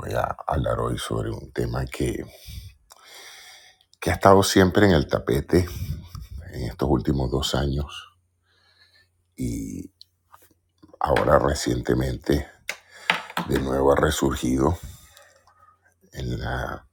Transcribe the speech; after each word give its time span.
Voy 0.00 0.12
a 0.12 0.36
hablar 0.46 0.78
hoy 0.78 0.96
sobre 0.96 1.28
un 1.28 1.50
tema 1.50 1.84
que, 1.84 2.24
que 4.00 4.10
ha 4.10 4.14
estado 4.14 4.44
siempre 4.44 4.86
en 4.86 4.92
el 4.92 5.08
tapete 5.08 5.66
en 6.52 6.70
estos 6.70 6.88
últimos 6.88 7.28
dos 7.32 7.56
años 7.56 8.08
y 9.36 9.92
ahora 11.00 11.40
recientemente 11.40 12.48
de 13.48 13.58
nuevo 13.58 13.90
ha 13.90 13.96
resurgido 13.96 14.78
en 16.12 16.38
la 16.38 16.86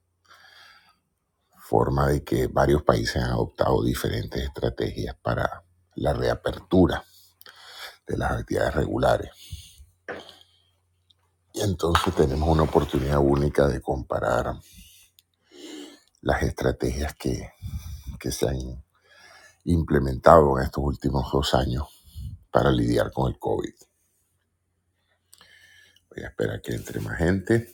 forma 1.58 2.08
de 2.08 2.24
que 2.24 2.48
varios 2.48 2.82
países 2.82 3.18
han 3.18 3.30
adoptado 3.30 3.84
diferentes 3.84 4.42
estrategias 4.42 5.16
para 5.22 5.64
la 5.94 6.14
reapertura 6.14 7.04
de 8.08 8.18
las 8.18 8.32
actividades 8.32 8.74
regulares. 8.74 9.55
Y 11.56 11.62
entonces 11.62 12.14
tenemos 12.14 12.50
una 12.50 12.64
oportunidad 12.64 13.20
única 13.20 13.66
de 13.70 13.82
comparar 13.82 14.56
las 16.20 16.44
estrategias 16.44 17.16
que, 17.16 17.50
que 18.20 18.30
se 18.30 18.50
han 18.50 18.84
implementado 19.64 20.60
en 20.60 20.66
estos 20.66 20.84
últimos 20.84 21.32
dos 21.32 21.54
años 21.54 21.88
para 22.52 22.72
lidiar 22.72 23.10
con 23.14 23.32
el 23.32 23.40
COVID. 23.40 23.74
Voy 26.10 26.24
a 26.26 26.28
esperar 26.28 26.62
que 26.62 26.74
entre 26.74 27.00
más 27.00 27.18
gente 27.20 27.74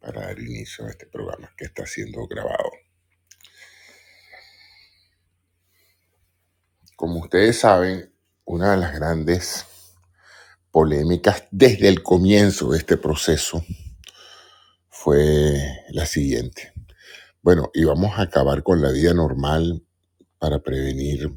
para 0.00 0.22
dar 0.22 0.38
inicio 0.40 0.84
a 0.84 0.90
este 0.90 1.06
programa 1.06 1.48
que 1.56 1.66
está 1.66 1.86
siendo 1.86 2.26
grabado. 2.26 2.72
Como 6.96 7.20
ustedes 7.20 7.60
saben, 7.60 8.12
una 8.44 8.72
de 8.72 8.78
las 8.78 8.92
grandes 8.94 9.64
polémicas 10.72 11.44
desde 11.50 11.88
el 11.88 12.02
comienzo 12.02 12.70
de 12.72 12.78
este 12.78 12.96
proceso 12.96 13.64
fue 14.88 15.84
la 15.90 16.06
siguiente. 16.06 16.72
Bueno, 17.42 17.70
íbamos 17.74 18.18
a 18.18 18.22
acabar 18.22 18.62
con 18.62 18.80
la 18.80 18.90
vida 18.90 19.12
normal 19.12 19.84
para 20.38 20.60
prevenir 20.60 21.30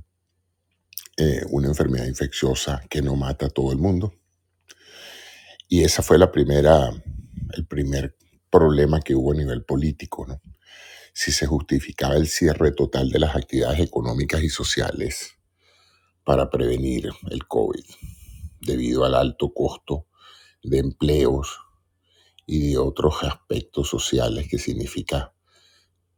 eh, 1.18 1.42
una 1.50 1.68
enfermedad 1.68 2.06
infecciosa 2.06 2.82
que 2.90 3.02
no 3.02 3.16
mata 3.16 3.48
a 3.48 3.50
todo 3.50 3.72
el 3.72 3.78
mundo. 3.78 4.14
Y 5.68 5.84
esa 5.84 6.02
fue 6.02 6.18
la 6.18 6.32
primera, 6.32 6.90
el 7.54 7.66
primer 7.66 8.16
problema 8.50 9.02
que 9.02 9.16
hubo 9.16 9.34
a 9.34 9.36
nivel 9.36 9.66
político, 9.66 10.26
¿no? 10.26 10.42
Si 11.14 11.32
se 11.32 11.46
justificaba 11.46 12.16
el 12.16 12.28
cierre 12.28 12.72
total 12.72 13.10
de 13.10 13.20
las 13.20 13.36
actividades 13.36 13.80
económicas 13.80 14.44
y 14.44 14.50
sociales 14.50 15.32
para 16.24 16.50
prevenir 16.50 17.10
el 17.30 17.48
COVID 17.48 17.84
debido 18.66 19.06
al 19.06 19.16
alto 19.16 19.54
costo 19.54 20.08
de 20.64 20.80
empleos 20.80 21.60
y 22.46 22.72
de 22.72 22.78
otros 22.78 23.24
aspectos 23.24 23.90
sociales 23.90 24.48
que 24.50 24.58
significa 24.58 25.34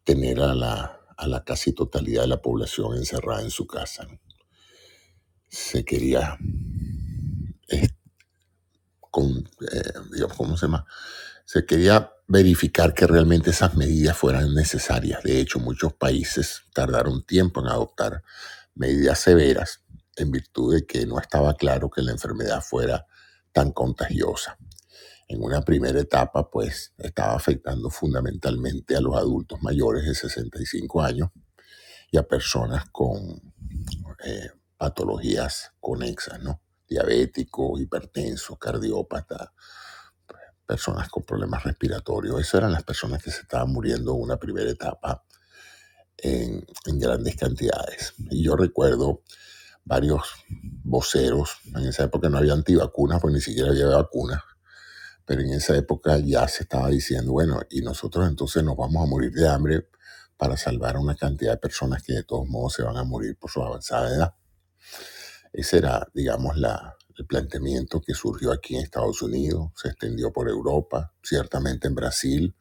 tener 0.03 0.39
a 0.39 0.55
la, 0.55 1.01
a 1.17 1.27
la 1.27 1.43
casi 1.43 1.73
totalidad 1.73 2.21
de 2.21 2.29
la 2.29 2.41
población 2.41 2.95
encerrada 2.95 3.41
en 3.41 3.51
su 3.51 3.67
casa. 3.67 4.07
Se 5.49 5.83
quería, 5.83 6.37
con, 9.11 9.49
eh, 9.71 9.93
digamos, 10.13 10.37
¿cómo 10.37 10.57
se 10.57 10.67
llama? 10.67 10.85
Se 11.45 11.65
quería 11.65 12.13
verificar 12.27 12.93
que 12.93 13.07
realmente 13.07 13.51
esas 13.51 13.75
medidas 13.75 14.17
fueran 14.17 14.53
necesarias. 14.53 15.23
De 15.23 15.39
hecho, 15.39 15.59
muchos 15.59 15.93
países 15.93 16.63
tardaron 16.73 17.25
tiempo 17.25 17.61
en 17.61 17.67
adoptar 17.67 18.23
medidas 18.75 19.19
severas 19.19 19.81
en 20.17 20.31
virtud 20.31 20.73
de 20.75 20.85
que 20.85 21.05
no 21.05 21.19
estaba 21.19 21.53
claro 21.55 21.89
que 21.89 22.01
la 22.01 22.11
enfermedad 22.11 22.61
fuera 22.61 23.05
tan 23.53 23.71
contagiosa. 23.71 24.57
En 25.27 25.43
una 25.43 25.61
primera 25.61 25.99
etapa, 25.99 26.49
pues 26.49 26.93
estaba 26.97 27.35
afectando 27.35 27.89
fundamentalmente 27.89 28.95
a 28.95 29.01
los 29.01 29.15
adultos 29.15 29.61
mayores 29.61 30.05
de 30.05 30.15
65 30.15 31.01
años 31.01 31.29
y 32.11 32.17
a 32.17 32.23
personas 32.23 32.89
con 32.91 33.41
eh, 34.23 34.49
patologías 34.77 35.73
conexas, 35.79 36.41
¿no? 36.41 36.61
Diabéticos, 36.87 37.81
hipertensos, 37.81 38.57
cardiópatas, 38.57 39.49
personas 40.65 41.09
con 41.09 41.23
problemas 41.23 41.63
respiratorios. 41.63 42.39
Esas 42.39 42.55
eran 42.55 42.71
las 42.71 42.83
personas 42.83 43.21
que 43.21 43.31
se 43.31 43.41
estaban 43.41 43.71
muriendo 43.71 44.13
en 44.13 44.21
una 44.21 44.37
primera 44.37 44.69
etapa 44.69 45.23
en, 46.17 46.65
en 46.85 46.99
grandes 46.99 47.35
cantidades. 47.35 48.13
Y 48.29 48.43
yo 48.43 48.55
recuerdo 48.55 49.23
varios 49.87 50.23
voceros. 50.83 51.57
En 51.75 51.87
esa 51.87 52.03
época 52.03 52.29
no 52.29 52.37
había 52.37 52.53
antivacunas, 52.53 53.19
pues 53.21 53.33
ni 53.33 53.41
siquiera 53.41 53.69
había 53.69 53.87
vacunas. 53.87 54.43
Pero 55.25 55.41
en 55.41 55.53
esa 55.53 55.75
época 55.75 56.17
ya 56.19 56.47
se 56.47 56.63
estaba 56.63 56.89
diciendo, 56.89 57.31
bueno, 57.31 57.61
y 57.69 57.81
nosotros 57.81 58.27
entonces 58.27 58.63
nos 58.63 58.77
vamos 58.77 59.03
a 59.03 59.09
morir 59.09 59.31
de 59.31 59.47
hambre 59.47 59.89
para 60.37 60.55
salvar 60.55 60.95
a 60.95 60.99
una 60.99 61.15
cantidad 61.15 61.51
de 61.51 61.57
personas 61.57 62.03
que 62.03 62.13
de 62.13 62.23
todos 62.23 62.47
modos 62.47 62.73
se 62.73 62.83
van 62.83 62.97
a 62.97 63.03
morir 63.03 63.37
por 63.37 63.49
su 63.49 63.61
avanzada 63.61 64.09
edad. 64.09 64.35
Ese 65.51 65.77
era, 65.77 66.07
digamos, 66.13 66.57
la, 66.57 66.95
el 67.17 67.25
planteamiento 67.25 68.01
que 68.01 68.13
surgió 68.13 68.51
aquí 68.51 68.75
en 68.75 68.83
Estados 68.83 69.21
Unidos, 69.21 69.71
se 69.75 69.89
extendió 69.89 70.31
por 70.31 70.47
Europa, 70.47 71.13
ciertamente 71.23 71.87
en 71.87 71.95
Brasil. 71.95 72.55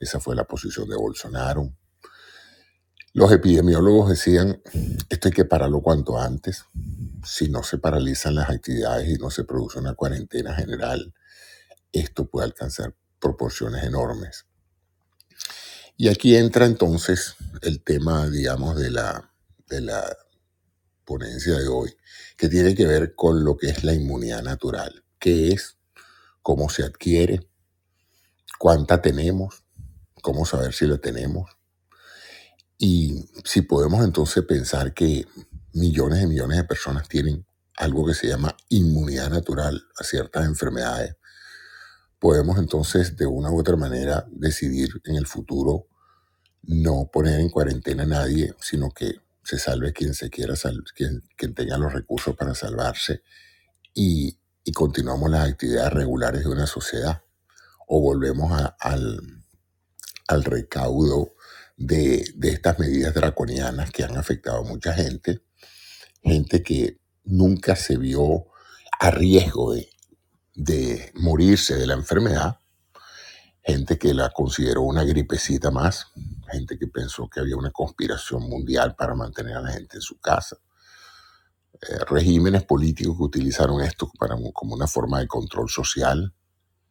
Esa 0.00 0.18
fue 0.18 0.34
la 0.34 0.44
posición 0.44 0.88
de 0.88 0.96
Bolsonaro. 0.96 1.72
Los 3.12 3.32
epidemiólogos 3.32 4.08
decían, 4.10 4.62
esto 5.08 5.28
hay 5.28 5.34
que 5.34 5.44
pararlo 5.44 5.82
cuanto 5.82 6.16
antes. 6.16 6.64
Si 7.24 7.48
no 7.48 7.64
se 7.64 7.78
paralizan 7.78 8.36
las 8.36 8.50
actividades 8.50 9.08
y 9.08 9.18
no 9.18 9.30
se 9.30 9.42
produce 9.42 9.80
una 9.80 9.94
cuarentena 9.94 10.54
general, 10.54 11.12
esto 11.90 12.26
puede 12.26 12.46
alcanzar 12.46 12.94
proporciones 13.18 13.82
enormes. 13.82 14.46
Y 15.96 16.08
aquí 16.08 16.36
entra 16.36 16.66
entonces 16.66 17.34
el 17.62 17.82
tema, 17.82 18.30
digamos, 18.30 18.76
de 18.76 18.90
la, 18.90 19.34
de 19.68 19.80
la 19.80 20.16
ponencia 21.04 21.58
de 21.58 21.66
hoy, 21.66 21.92
que 22.36 22.48
tiene 22.48 22.76
que 22.76 22.86
ver 22.86 23.16
con 23.16 23.44
lo 23.44 23.56
que 23.56 23.70
es 23.70 23.82
la 23.82 23.92
inmunidad 23.92 24.42
natural. 24.44 25.04
¿Qué 25.18 25.48
es? 25.48 25.78
¿Cómo 26.42 26.70
se 26.70 26.84
adquiere? 26.84 27.48
¿Cuánta 28.56 29.02
tenemos? 29.02 29.64
¿Cómo 30.22 30.46
saber 30.46 30.72
si 30.72 30.86
la 30.86 30.98
tenemos? 30.98 31.59
Y 32.82 33.28
si 33.44 33.60
podemos 33.60 34.02
entonces 34.02 34.42
pensar 34.44 34.94
que 34.94 35.26
millones 35.74 36.22
y 36.22 36.26
millones 36.26 36.56
de 36.56 36.64
personas 36.64 37.06
tienen 37.10 37.46
algo 37.76 38.06
que 38.06 38.14
se 38.14 38.26
llama 38.26 38.56
inmunidad 38.70 39.28
natural 39.28 39.84
a 39.98 40.02
ciertas 40.02 40.46
enfermedades, 40.46 41.14
podemos 42.18 42.58
entonces 42.58 43.18
de 43.18 43.26
una 43.26 43.50
u 43.50 43.60
otra 43.60 43.76
manera 43.76 44.26
decidir 44.30 44.88
en 45.04 45.16
el 45.16 45.26
futuro 45.26 45.88
no 46.62 47.10
poner 47.12 47.40
en 47.40 47.50
cuarentena 47.50 48.04
a 48.04 48.06
nadie, 48.06 48.54
sino 48.62 48.90
que 48.92 49.12
se 49.44 49.58
salve 49.58 49.92
quien 49.92 50.14
se 50.14 50.30
quiera, 50.30 50.54
quien, 50.94 51.22
quien 51.36 51.54
tenga 51.54 51.76
los 51.76 51.92
recursos 51.92 52.34
para 52.34 52.54
salvarse 52.54 53.22
y, 53.92 54.38
y 54.64 54.72
continuamos 54.72 55.30
las 55.30 55.50
actividades 55.50 55.92
regulares 55.92 56.44
de 56.44 56.48
una 56.48 56.66
sociedad 56.66 57.24
o 57.86 58.00
volvemos 58.00 58.50
al, 58.78 59.20
al 60.28 60.44
recaudo 60.44 61.34
de, 61.80 62.30
de 62.34 62.50
estas 62.50 62.78
medidas 62.78 63.14
draconianas 63.14 63.90
que 63.90 64.04
han 64.04 64.16
afectado 64.18 64.58
a 64.58 64.68
mucha 64.68 64.92
gente, 64.92 65.42
gente 66.22 66.62
que 66.62 67.00
nunca 67.24 67.74
se 67.74 67.96
vio 67.96 68.48
a 69.00 69.10
riesgo 69.10 69.72
de, 69.72 69.88
de 70.54 71.10
morirse 71.14 71.76
de 71.76 71.86
la 71.86 71.94
enfermedad, 71.94 72.58
gente 73.62 73.98
que 73.98 74.12
la 74.12 74.28
consideró 74.28 74.82
una 74.82 75.04
gripecita 75.04 75.70
más, 75.70 76.08
gente 76.52 76.78
que 76.78 76.86
pensó 76.86 77.30
que 77.30 77.40
había 77.40 77.56
una 77.56 77.70
conspiración 77.70 78.42
mundial 78.42 78.94
para 78.94 79.14
mantener 79.14 79.56
a 79.56 79.62
la 79.62 79.72
gente 79.72 79.96
en 79.96 80.02
su 80.02 80.20
casa, 80.20 80.58
eh, 81.80 81.98
regímenes 82.10 82.62
políticos 82.64 83.16
que 83.16 83.22
utilizaron 83.22 83.80
esto 83.80 84.10
para, 84.18 84.36
como 84.52 84.74
una 84.74 84.86
forma 84.86 85.20
de 85.20 85.28
control 85.28 85.70
social 85.70 86.34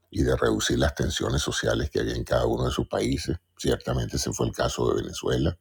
y 0.09 0.23
de 0.23 0.35
reducir 0.35 0.79
las 0.79 0.95
tensiones 0.95 1.43
sociales 1.43 1.91
que 1.91 1.99
había 1.99 2.15
en 2.15 2.23
cada 2.23 2.47
uno 2.47 2.65
de 2.65 2.71
sus 2.71 2.87
países. 2.87 3.37
Ciertamente 3.59 4.15
ese 4.15 4.31
fue 4.31 4.47
el 4.47 4.53
caso 4.53 4.87
de 4.89 5.01
Venezuela. 5.01 5.57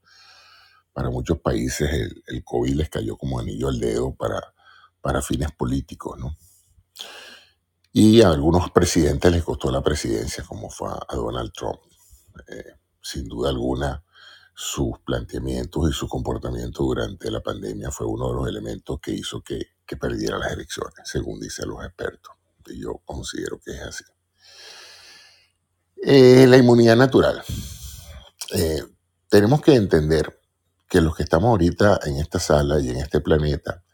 Para 0.93 1.11
muchos 1.11 1.41
países 1.41 1.91
el, 2.27 2.45
COVID 2.45 2.75
les 2.75 2.89
cayó 2.89 3.17
como 3.17 3.41
anillo 3.41 3.69
al 3.69 3.81
dedo 3.81 4.15
para, 4.15 4.55
para 5.01 5.21
fines 5.21 5.51
políticos, 5.51 6.17
¿no? 6.17 6.37
Y 7.93 8.23
a 8.23 8.29
algunos 8.29 8.71
presidentes 8.71 9.33
les 9.33 9.43
costó 9.43 9.73
la 9.73 9.83
presidencia, 9.83 10.45
como 10.45 10.71
fue 10.71 10.91
a 10.91 11.17
Donald 11.17 11.53
Trump. 11.53 11.81
Eh, 12.47 12.75
sin 13.03 13.27
duda 13.27 13.51
alguna, 13.51 14.05
sus 14.55 14.99
planteamientos 15.05 15.91
y 15.91 15.93
su 15.93 16.09
comportamiento 16.09 16.85
durante 16.85 17.31
la 17.33 17.41
pandemia 17.41 17.91
fue 17.91 18.07
uno 18.07 18.29
de 18.29 18.35
los 18.35 18.49
elementos 18.49 19.01
que 19.01 19.13
hizo 19.13 19.43
que, 19.43 19.71
que 19.85 19.97
perdiera 19.97 20.39
las 20.39 20.53
elecciones, 20.53 20.95
según 21.05 21.41
dicen 21.41 21.69
los 21.69 21.85
expertos. 21.85 22.33
Y 22.67 22.81
yo 22.81 23.01
considero 23.05 23.59
que 23.59 23.73
es 23.73 23.83
así. 23.83 24.05
Eh, 25.97 26.47
la 26.47 26.57
inmunidad 26.57 26.97
natural. 26.97 27.43
Eh, 28.51 28.83
tenemos 29.29 29.61
que 29.61 29.75
entender 29.75 30.41
que 30.89 31.01
los 31.01 31.15
que 31.15 31.23
estamos 31.23 31.49
ahorita 31.49 32.01
en 32.05 32.17
esta 32.17 32.39
sala 32.39 32.81
y 32.81 32.89
en 32.89 32.97
este 32.97 33.21
planeta 33.21 33.85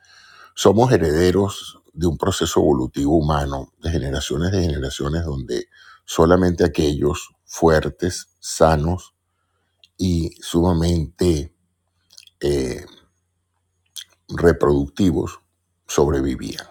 somos 0.55 0.93
herederos 0.93 1.81
de 1.93 2.07
un 2.07 2.17
proceso 2.17 2.61
evolutivo 2.61 3.17
humano 3.17 3.73
de 3.79 3.91
generaciones 3.91 4.53
de 4.53 4.63
generaciones 4.63 5.25
donde 5.25 5.69
solamente 6.05 6.65
aquellos 6.65 7.31
fuertes, 7.45 8.29
sanos 8.39 9.15
y 9.97 10.31
sumamente 10.41 11.57
eh, 12.41 12.87
reproductivos 14.29 15.41
sobrevivían. 15.87 16.67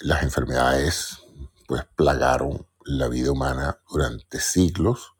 Las 0.00 0.22
enfermedades 0.22 1.18
pues 1.66 1.84
plagaron 1.94 2.66
la 2.84 3.08
vida 3.08 3.30
humana 3.30 3.80
durante 3.88 4.40
siglos 4.40 5.12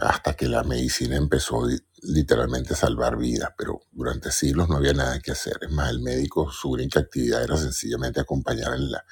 hasta 0.00 0.34
que 0.34 0.48
la 0.48 0.62
medicina 0.62 1.16
empezó 1.16 1.66
literalmente 2.02 2.74
a 2.74 2.76
salvar 2.76 3.16
vidas, 3.16 3.50
pero 3.56 3.80
durante 3.92 4.30
siglos 4.30 4.68
no 4.68 4.76
había 4.76 4.92
nada 4.92 5.20
que 5.20 5.32
hacer. 5.32 5.58
Es 5.62 5.70
más, 5.70 5.90
el 5.90 6.00
médico, 6.00 6.50
su 6.50 6.70
única 6.70 7.00
actividad 7.00 7.42
era 7.42 7.56
sencillamente 7.56 8.20
acompañar 8.20 8.74
en 8.74 8.90
la, 8.90 9.04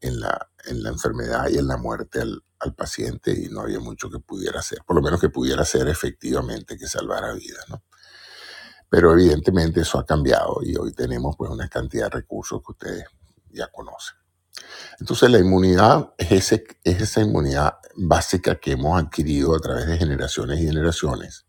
en 0.00 0.20
la, 0.20 0.50
en 0.66 0.82
la 0.82 0.90
enfermedad 0.90 1.48
y 1.48 1.58
en 1.58 1.66
la 1.66 1.76
muerte 1.76 2.20
al, 2.20 2.42
al 2.60 2.74
paciente 2.74 3.32
y 3.32 3.48
no 3.48 3.62
había 3.62 3.80
mucho 3.80 4.10
que 4.10 4.18
pudiera 4.18 4.60
hacer, 4.60 4.80
por 4.86 4.96
lo 4.96 5.02
menos 5.02 5.20
que 5.20 5.30
pudiera 5.30 5.62
hacer 5.62 5.88
efectivamente 5.88 6.76
que 6.76 6.86
salvara 6.86 7.32
vidas, 7.32 7.64
¿no? 7.68 7.82
Pero 8.90 9.12
evidentemente 9.12 9.82
eso 9.82 9.98
ha 9.98 10.06
cambiado 10.06 10.60
y 10.62 10.74
hoy 10.76 10.92
tenemos 10.92 11.36
pues 11.36 11.50
una 11.50 11.68
cantidad 11.68 12.04
de 12.04 12.20
recursos 12.20 12.60
que 12.64 12.72
ustedes 12.72 13.04
ya 13.50 13.68
conocen. 13.68 14.16
Entonces 15.00 15.30
la 15.30 15.38
inmunidad 15.38 16.12
es, 16.18 16.52
esa 16.84 17.20
inmunidad 17.20 17.74
básica 17.96 18.56
que 18.56 18.72
hemos 18.72 19.00
adquirido 19.00 19.54
a 19.54 19.60
través 19.60 19.86
de 19.86 19.98
generaciones 19.98 20.60
y 20.60 20.66
generaciones, 20.66 21.46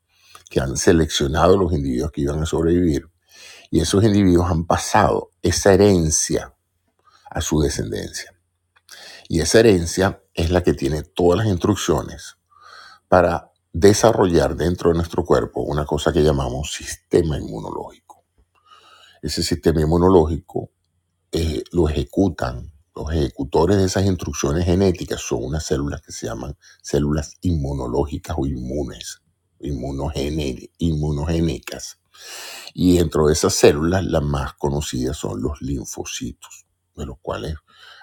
que 0.50 0.60
han 0.60 0.78
seleccionado 0.78 1.58
los 1.58 1.74
individuos 1.74 2.12
que 2.12 2.22
iban 2.22 2.42
a 2.42 2.46
sobrevivir 2.46 3.10
y 3.72 3.82
esos 3.82 4.04
individuos 4.04 4.50
han 4.50 4.66
pasado 4.66 5.32
esa 5.42 5.74
herencia 5.74 6.56
a 7.30 7.42
su 7.42 7.62
descendencia. 7.62 8.34
Y 9.28 9.42
esa 9.42 9.60
herencia 9.60 10.24
es 10.34 10.50
la 10.50 10.64
que 10.64 10.74
tiene 10.74 11.04
todas 11.04 11.38
las 11.38 11.48
instrucciones 11.48 12.38
para 13.08 13.52
desarrollar 13.72 14.56
dentro 14.56 14.90
de 14.90 14.96
nuestro 14.96 15.24
cuerpo 15.24 15.62
una 15.62 15.86
cosa 15.86 16.12
que 16.12 16.24
llamamos 16.24 16.74
sistema 16.74 17.38
inmunológico. 17.38 18.24
Ese 19.22 19.44
sistema 19.44 19.82
inmunológico 19.82 20.72
eh, 21.32 21.64
lo 21.72 21.88
ejecutan, 21.88 22.72
los 23.00 23.12
ejecutores 23.13 23.78
de 23.78 23.86
esas 23.86 24.06
instrucciones 24.06 24.66
genéticas 24.66 25.22
son 25.22 25.46
unas 25.46 25.66
células 25.66 26.01
que 26.01 26.12
se 26.12 26.28
llaman 26.28 26.57
células 26.81 27.38
inmunológicas 27.40 28.36
o 28.38 28.46
inmunes, 28.46 29.22
inmunogénicas. 29.60 32.01
Y 32.74 32.98
dentro 32.98 33.28
de 33.28 33.34
esas 33.34 33.54
células, 33.54 34.04
las 34.04 34.22
más 34.22 34.54
conocidas 34.56 35.16
son 35.16 35.42
los 35.42 35.62
linfocitos, 35.62 36.66
de 36.94 37.06
los 37.06 37.19
cuales 37.22 37.56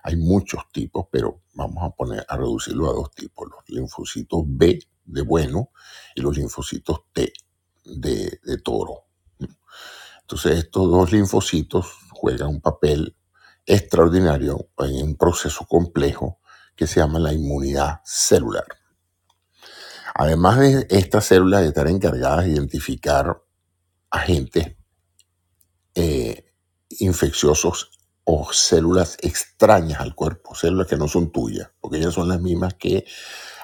hay 0.02 0.16
muchos 0.16 0.62
tipos, 0.72 1.08
pero 1.10 1.42
vamos 1.52 1.84
a 1.84 1.90
poner 1.90 2.24
a 2.26 2.38
reducirlo 2.38 2.88
a 2.88 2.94
dos 2.94 3.10
tipos: 3.10 3.50
los 3.50 3.68
linfocitos 3.68 4.44
B 4.46 4.78
de 5.04 5.20
bueno 5.20 5.72
y 6.14 6.22
los 6.22 6.38
linfocitos 6.38 7.00
T 7.12 7.34
de, 7.84 8.40
de 8.42 8.58
toro. 8.58 9.04
Entonces, 10.22 10.56
estos 10.56 10.90
dos 10.90 11.12
linfocitos 11.12 11.86
juegan 12.12 12.48
un 12.48 12.62
papel 12.62 13.14
extraordinario 13.66 14.68
en 14.78 15.02
un 15.02 15.16
proceso 15.16 15.66
complejo 15.66 16.38
que 16.74 16.86
se 16.86 17.00
llama 17.00 17.18
la 17.18 17.32
inmunidad 17.32 18.00
celular. 18.04 18.66
Además 20.14 20.58
de 20.60 20.86
estas 20.88 21.26
células 21.26 21.64
estar 21.64 21.88
encargadas 21.88 22.44
de 22.44 22.52
identificar 22.52 23.42
agentes 24.10 24.76
eh, 25.94 26.52
infecciosos 27.00 27.90
o 28.24 28.52
células 28.52 29.18
extrañas 29.20 30.00
al 30.00 30.14
cuerpo, 30.14 30.54
células 30.54 30.86
que 30.86 30.96
no 30.96 31.08
son 31.08 31.30
tuyas, 31.30 31.70
porque 31.80 31.98
ellas 31.98 32.14
son 32.14 32.28
las 32.28 32.40
mismas 32.40 32.74
que 32.74 33.04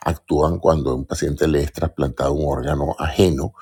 actúan 0.05 0.59
cuando 0.59 0.91
a 0.91 0.95
un 0.95 1.05
paciente 1.05 1.49
le 1.49 1.63
es 1.63 1.73
trasplantado 1.73 2.33
un 2.33 2.47
órgano 2.47 2.95
ajeno 2.99 3.55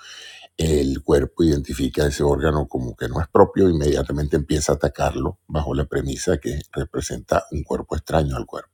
el 0.61 1.03
cuerpo 1.03 1.43
identifica 1.43 2.07
ese 2.07 2.23
órgano 2.23 2.69
como 2.69 2.95
que 2.95 3.09
no 3.09 3.19
es 3.19 3.29
propio, 3.29 3.71
inmediatamente 3.71 4.37
empieza 4.37 4.73
a 4.73 4.75
atacarlo 4.75 5.39
bajo 5.47 5.75
la 5.75 5.87
premisa 5.87 6.37
que 6.37 6.61
representa 6.71 7.47
un 7.51 7.63
cuerpo 7.65 7.97
extraño 7.97 8.37
al 8.37 8.45
cuerpo. 8.45 8.69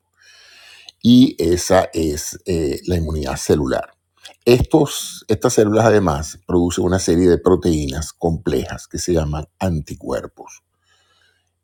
Y 1.00 1.36
esa 1.38 1.88
es 1.92 2.40
eh, 2.44 2.80
la 2.86 2.96
inmunidad 2.96 3.36
celular. 3.36 3.92
Estos, 4.44 5.24
estas 5.28 5.52
células 5.52 5.84
además 5.84 6.40
producen 6.44 6.84
una 6.84 6.98
serie 6.98 7.28
de 7.28 7.38
proteínas 7.38 8.12
complejas 8.12 8.88
que 8.88 8.98
se 8.98 9.12
llaman 9.12 9.46
anticuerpos. 9.60 10.64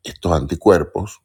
Estos 0.03 0.31
anticuerpos 0.31 1.19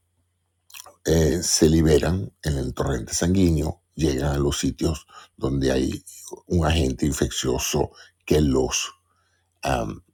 eh, 1.05 1.39
se 1.45 1.69
liberan 1.69 2.33
en 2.43 2.59
el 2.59 2.75
torrente 2.75 3.15
sanguíneo, 3.15 3.81
llegan 3.95 4.33
a 4.33 4.39
los 4.39 4.59
sitios 4.59 5.07
donde 5.37 5.71
hay 5.71 6.05
un 6.49 6.67
agente 6.67 7.07
infeccioso 7.07 7.93
que 8.29 8.43
los, 8.43 8.93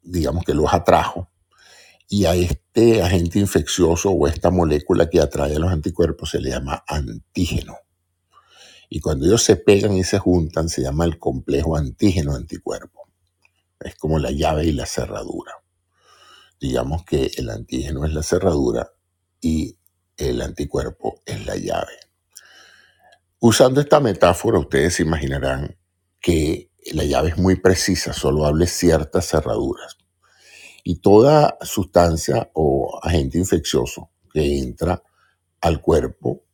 digamos 0.02 0.44
que 0.44 0.55
los 0.55 0.72
atrajo. 0.72 1.32
Y 2.08 2.26
a 2.26 2.37
este 2.37 3.02
agente 3.02 3.40
infeccioso 3.40 4.11
o 4.11 4.28
esta 4.28 4.50
molécula 4.52 5.11
que 5.11 5.20
atrae 5.20 5.56
a 5.56 5.58
los 5.58 5.72
anticuerpos 5.72 6.31
se 6.31 6.40
le 6.40 6.50
llama 6.50 6.84
antígeno. 6.87 7.76
Y 8.88 9.00
cuando 9.00 9.26
ellos 9.26 9.43
se 9.43 9.56
pegan 9.56 9.96
y 9.96 10.05
se 10.05 10.20
juntan, 10.20 10.69
se 10.69 10.82
llama 10.82 11.05
el 11.06 11.19
complejo 11.19 11.76
antígeno-anticuerpo. 11.76 13.11
Es 13.81 13.96
como 13.96 14.20
la 14.20 14.31
llave 14.31 14.67
y 14.67 14.72
la 14.72 14.87
cerradura. 14.87 15.52
Digamos 16.60 17.05
que 17.05 17.32
el 17.37 17.50
antígeno 17.50 18.05
es 18.05 18.14
la 18.14 18.22
cerradura 18.22 18.93
y 19.40 19.76
el 20.17 20.40
anticuerpo 20.40 21.20
es 21.26 21.44
la 21.46 21.56
llave. 21.56 21.99
Usando 23.40 23.81
esta 23.81 23.99
metáfora, 23.99 24.60
ustedes 24.60 24.94
se 24.94 25.02
imaginarán 25.02 25.76
que 26.20 26.70
la 26.92 27.04
llave 27.04 27.31
es 27.31 27.38
muy 27.38 27.56
precisa, 27.56 28.12
solo 28.12 28.44
hable 28.44 28.66
ciertas 28.66 29.28
cerraduras. 29.28 29.96
Y 30.82 30.96
toda 30.96 31.56
sustancia 31.62 32.50
o 32.52 33.00
agente 33.02 33.38
infeccioso 33.38 34.10
que 34.32 34.58
entra 34.58 35.02
al 35.60 35.81
cuerpo 35.81 36.44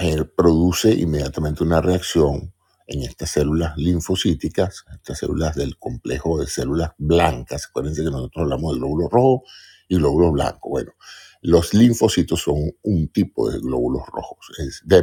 eh, 0.00 0.24
produce 0.24 0.92
inmediatamente 0.92 1.64
una 1.64 1.80
reacción 1.80 2.52
en 2.90 3.02
estas 3.02 3.30
células 3.30 3.76
linfocíticas, 3.76 4.84
estas 4.92 5.18
células 5.18 5.54
del 5.54 5.78
complejo 5.78 6.40
de 6.40 6.46
células 6.46 6.90
blancas. 6.98 7.66
Acuérdense 7.68 8.02
que 8.02 8.10
nosotros 8.10 8.42
hablamos 8.42 8.74
de 8.74 8.78
glóbulos 8.80 9.10
rojos 9.10 9.50
y 9.88 9.96
glóbulos 9.96 10.32
blancos. 10.32 10.70
Bueno, 10.70 10.92
los 11.40 11.72
linfocitos 11.72 12.42
son 12.42 12.72
un 12.82 13.08
tipo 13.08 13.48
de 13.48 13.60
glóbulos 13.60 14.02
rojos, 14.08 14.52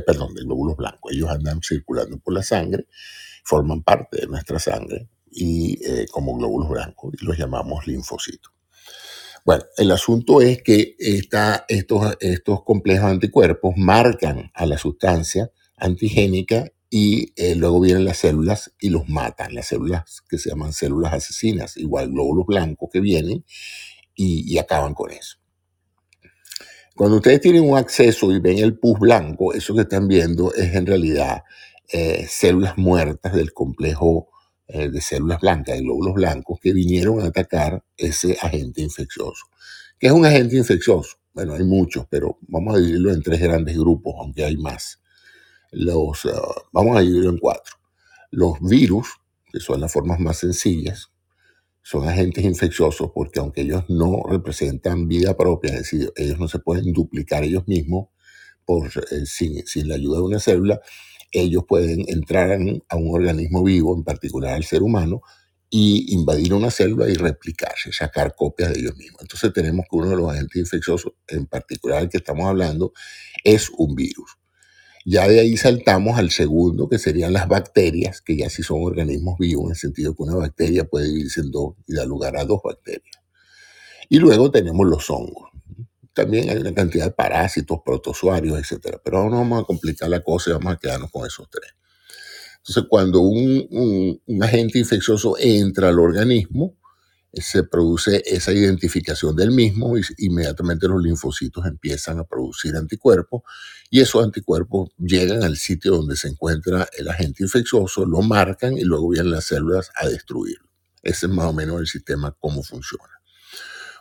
perdón, 0.05 0.33
de 0.35 0.43
glóbulos 0.43 0.75
blancos. 0.75 1.13
Ellos 1.13 1.29
andan 1.29 1.61
circulando 1.63 2.19
por 2.19 2.33
la 2.33 2.43
sangre 2.43 2.87
forman 3.47 3.81
parte 3.81 4.19
de 4.19 4.27
nuestra 4.27 4.59
sangre 4.59 5.07
y 5.31 5.79
eh, 5.81 6.05
como 6.11 6.35
glóbulos 6.35 6.69
blancos 6.69 7.13
y 7.17 7.25
los 7.25 7.37
llamamos 7.37 7.87
linfocitos. 7.87 8.51
Bueno, 9.45 9.63
el 9.77 9.89
asunto 9.91 10.41
es 10.41 10.61
que 10.61 10.95
esta, 10.99 11.63
estos, 11.69 12.17
estos 12.19 12.63
complejos 12.65 13.09
anticuerpos 13.09 13.75
marcan 13.77 14.51
a 14.53 14.65
la 14.65 14.77
sustancia 14.77 15.49
antigénica 15.77 16.69
y 16.89 17.33
eh, 17.35 17.55
luego 17.55 17.81
vienen 17.81 18.05
las 18.05 18.17
células 18.17 18.73
y 18.79 18.89
los 18.89 19.09
matan, 19.09 19.53
las 19.53 19.67
células 19.67 20.21
que 20.29 20.37
se 20.37 20.49
llaman 20.49 20.73
células 20.73 21.13
asesinas, 21.13 21.77
igual 21.77 22.09
glóbulos 22.11 22.45
blancos 22.45 22.89
que 22.91 22.99
vienen 22.99 23.43
y, 24.15 24.57
acaban 24.57 24.93
con 24.93 25.11
eso. 25.11 25.37
Cuando 26.95 27.17
ustedes 27.17 27.41
tienen 27.41 27.69
un 27.69 27.77
acceso 27.77 28.31
y 28.31 28.39
ven 28.39 28.57
el 28.57 28.79
pus 28.79 28.99
blanco, 28.99 29.53
eso 29.53 29.75
que 29.75 29.81
están 29.81 30.07
viendo 30.07 30.53
es 30.53 30.73
en 30.73 30.85
realidad 30.85 31.43
eh, 31.91 32.25
células 32.27 32.77
muertas 32.77 33.33
del 33.33 33.53
complejo 33.53 34.29
eh, 34.69 34.89
de 34.89 34.99
células 34.99 35.39
blancas, 35.39 35.75
de 35.75 35.81
glóbulos 35.81 36.15
blancos, 36.15 36.59
que 36.59 36.73
vinieron 36.73 37.21
a 37.21 37.27
atacar 37.27 37.83
ese 37.95 38.37
agente 38.41 38.81
infeccioso. 38.81 39.45
¿Qué 39.99 40.07
es 40.07 40.13
un 40.13 40.25
agente 40.25 40.57
infeccioso? 40.57 41.17
Bueno, 41.33 41.53
hay 41.53 41.63
muchos, 41.63 42.05
pero 42.09 42.37
vamos 42.41 42.75
a 42.75 42.79
dividirlo 42.79 43.13
en 43.13 43.21
tres 43.21 43.39
grandes 43.39 43.77
grupos, 43.77 44.15
aunque 44.17 44.43
hay 44.43 44.57
más. 44.57 44.99
Los, 45.71 46.25
ah, 46.25 46.61
vamos 46.71 46.97
a 46.97 47.01
dividirlo 47.01 47.29
en 47.29 47.37
cuatro. 47.37 47.75
Los 48.31 48.59
virus, 48.61 49.07
que 49.51 49.59
son 49.59 49.81
las 49.81 49.91
formas 49.91 50.19
más 50.19 50.37
sencillas, 50.37 51.11
son 51.81 52.07
agentes 52.07 52.43
infecciosos 52.43 53.11
porque 53.13 53.39
aunque 53.39 53.61
ellos 53.61 53.85
no 53.87 54.21
representan 54.29 55.07
vida 55.07 55.37
propia, 55.37 55.71
es 55.71 55.77
decir, 55.79 56.11
ellos 56.17 56.37
no 56.37 56.49
se 56.49 56.59
pueden 56.59 56.91
duplicar 56.91 57.45
ellos 57.45 57.65
mismos 57.65 58.09
por, 58.65 58.87
eh, 58.87 59.25
sin, 59.25 59.63
la 59.87 59.95
ayuda 59.95 60.17
de 60.17 60.23
una 60.23 60.39
célula, 60.39 60.81
ellos 61.31 61.63
pueden 61.65 62.03
entrar 62.09 62.59
a 62.89 62.95
un 62.97 63.15
organismo 63.15 63.63
vivo, 63.63 63.95
en 63.95 64.03
particular 64.03 64.55
al 64.55 64.65
ser 64.65 64.83
humano, 64.83 65.21
y 65.69 66.13
invadir 66.13 66.53
una 66.53 66.71
célula 66.71 67.09
y 67.09 67.13
replicarse, 67.13 67.93
sacar 67.93 68.35
copias 68.35 68.73
de 68.73 68.79
ellos 68.81 68.97
mismos. 68.97 69.21
Entonces 69.21 69.53
tenemos 69.53 69.85
que 69.89 69.95
uno 69.95 70.09
de 70.09 70.17
los 70.17 70.29
agentes 70.29 70.57
infecciosos, 70.57 71.13
en 71.27 71.45
particular 71.45 72.03
el 72.03 72.09
que 72.09 72.17
estamos 72.17 72.47
hablando, 72.47 72.91
es 73.45 73.69
un 73.77 73.95
virus. 73.95 74.37
Ya 75.09 75.25
de 75.25 75.39
ahí 75.39 75.55
saltamos 75.55 76.17
al 76.19 76.31
segundo, 76.31 76.89
que 76.89 76.99
serían 76.99 77.31
las 77.31 77.47
bacterias, 77.47 78.19
que 78.19 78.35
ya 78.35 78.49
sí 78.49 78.61
son 78.61 78.83
organismos 78.83 79.39
vivos, 79.39 79.63
en 79.63 79.69
el 79.71 79.77
sentido 79.77 80.13
que 80.13 80.23
una 80.23 80.35
bacteria 80.35 80.83
puede 80.83 81.07
dividirse 81.07 81.39
en 81.39 81.49
dos 81.49 81.75
y 81.87 81.93
dar 81.95 82.05
lugar 82.05 82.35
a 82.35 82.43
dos 82.43 82.59
bacterias. 82.61 83.15
Y 84.09 84.19
luego 84.19 84.51
tenemos 84.51 84.85
los 84.85 85.09
hongos. 85.09 85.49
también 86.11 86.49
hay 86.49 86.57
una 86.57 86.73
cantidad 86.73 87.05
de 87.05 87.11
parásitos, 87.11 87.79
protozoarios, 87.85 88.59
etc. 88.59 88.97
Pero 89.01 89.19
ahora 89.19 89.29
no 89.29 89.37
vamos 89.37 89.63
a 89.63 89.65
complicar 89.65 90.09
la 90.09 90.21
cosa 90.21 90.49
y 90.49 90.53
vamos 90.53 90.73
a 90.73 90.77
quedarnos 90.77 91.09
con 91.09 91.25
esos 91.25 91.49
tres. 91.49 91.71
Entonces, 92.57 92.83
cuando 92.89 93.21
un 93.21 94.19
agente 94.41 94.77
infeccioso 94.77 95.37
entra 95.39 95.87
al 95.87 95.99
organismo, 95.99 96.75
se 97.33 97.63
produce 97.63 98.23
esa 98.25 98.51
identificación 98.51 99.35
del 99.35 99.51
mismo 99.51 99.97
y 99.97 100.01
inmediatamente 100.17 100.87
los 100.87 101.01
linfocitos 101.01 101.65
empiezan 101.65 102.19
a 102.19 102.23
producir 102.23 102.75
anticuerpos 102.75 103.41
y 103.89 104.01
esos 104.01 104.23
anticuerpos 104.23 104.89
llegan 104.97 105.43
al 105.43 105.57
sitio 105.57 105.95
donde 105.95 106.15
se 106.15 106.29
encuentra 106.29 106.87
el 106.97 107.07
agente 107.09 107.43
infeccioso, 107.43 108.05
lo 108.05 108.21
marcan 108.21 108.77
y 108.77 108.83
luego 108.83 109.09
vienen 109.09 109.31
las 109.31 109.45
células 109.45 109.91
a 109.95 110.07
destruirlo. 110.07 110.67
Ese 111.03 111.27
es 111.27 111.31
más 111.31 111.45
o 111.45 111.53
menos 111.53 111.79
el 111.79 111.87
sistema, 111.87 112.35
cómo 112.39 112.63
funciona. 112.63 113.21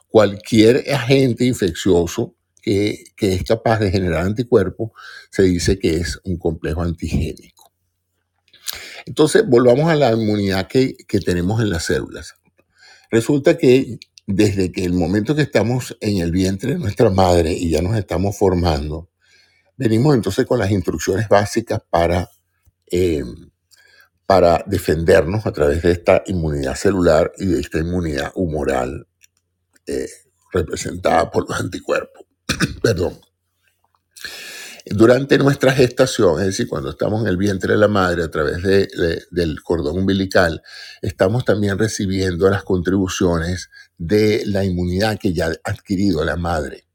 Cualquier 0.09 0.85
agente 0.95 1.45
infeccioso 1.45 2.37
que, 2.63 3.05
es 3.17 3.45
capaz 3.45 3.79
de 3.79 3.91
generar 3.91 4.25
anticuerpos 4.27 4.91
se 5.31 5.45
dice 5.45 5.79
que 5.79 5.97
es 5.97 6.19
un 6.25 6.37
complejo 6.37 6.83
antigénico. 6.83 7.73
Entonces, 9.05 9.45
volvamos 9.47 9.89
a 9.89 9.95
la 9.95 10.13
inmunidad 10.13 10.67
que, 10.67 10.97
que 11.07 11.21
tenemos 11.21 11.61
en 11.61 11.71
las 11.71 11.85
células. 11.85 12.35
Resulta 13.11 13.57
que 13.57 13.99
desde 14.27 14.73
que 14.73 14.85
el 14.85 14.93
momento 14.93 15.35
que 15.35 15.43
estamos 15.43 15.97
en 16.01 16.19
el 16.19 16.33
vientre 16.33 16.73
de 16.73 16.79
nuestra 16.79 17.11
madre 17.11 17.53
y 17.53 17.71
ya 17.71 17.81
nos 17.83 17.97
estamos 17.97 18.37
formando, 18.37 19.11
venimos 19.77 20.15
entonces 20.15 20.47
con 20.47 20.59
las 20.59 20.71
instrucciones 20.71 21.29
básicas 21.29 21.81
para, 21.89 22.29
eh, 22.91 23.23
para 24.27 24.65
defendernos 24.67 25.47
a 25.47 25.53
través 25.53 25.83
de 25.83 25.93
esta 25.93 26.23
inmunidad 26.27 26.75
celular 26.75 27.33
y 27.39 27.47
de 27.47 27.61
esta 27.61 27.79
inmunidad 27.79 28.33
humoral 28.35 29.07
eh, 29.87 30.09
representada 30.53 31.31
por 31.31 31.49
los 31.49 31.61
anticuerpos. 31.61 32.25
Perdón. 32.83 33.26
Durante 34.89 35.37
nuestra 35.37 35.73
gestación, 35.73 36.39
es 36.39 36.47
decir, 36.47 36.69
cuando 36.69 36.91
estamos 36.91 37.23
en 37.23 37.27
el 37.27 37.37
vientre 37.37 37.73
de 37.73 37.79
la 37.79 37.89
madre 37.89 38.23
a 38.23 38.31
través 38.31 38.63
del 38.63 39.61
cordón 39.61 39.99
umbilical, 39.99 40.63
estamos 41.03 41.45
también 41.45 41.77
recibiendo 41.77 42.49
las 42.49 42.63
contribuciones 42.63 43.69
de 43.99 44.45
la 44.47 44.65
inmunidad 44.65 45.19
que 45.19 45.33
ya 45.33 45.47
ha 45.47 45.71
adquirido 45.71 46.25
la 46.25 46.37
madre. 46.37 46.87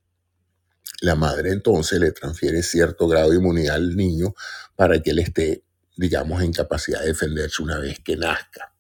La 1.01 1.15
madre 1.15 1.51
entonces 1.51 1.99
le 1.99 2.13
transfiere 2.13 2.63
cierto 2.63 3.09
grado 3.09 3.31
de 3.31 3.35
inmunidad 3.35 3.75
al 3.75 3.97
niño 3.97 4.35
para 4.77 5.01
que 5.01 5.09
él 5.09 5.19
esté, 5.19 5.65
digamos, 5.97 6.41
en 6.41 6.53
capacidad 6.53 7.01
de 7.01 7.07
defenderse 7.07 7.61
una 7.61 7.77
vez 7.77 7.99
que 7.99 8.15
nazca. 8.15 8.73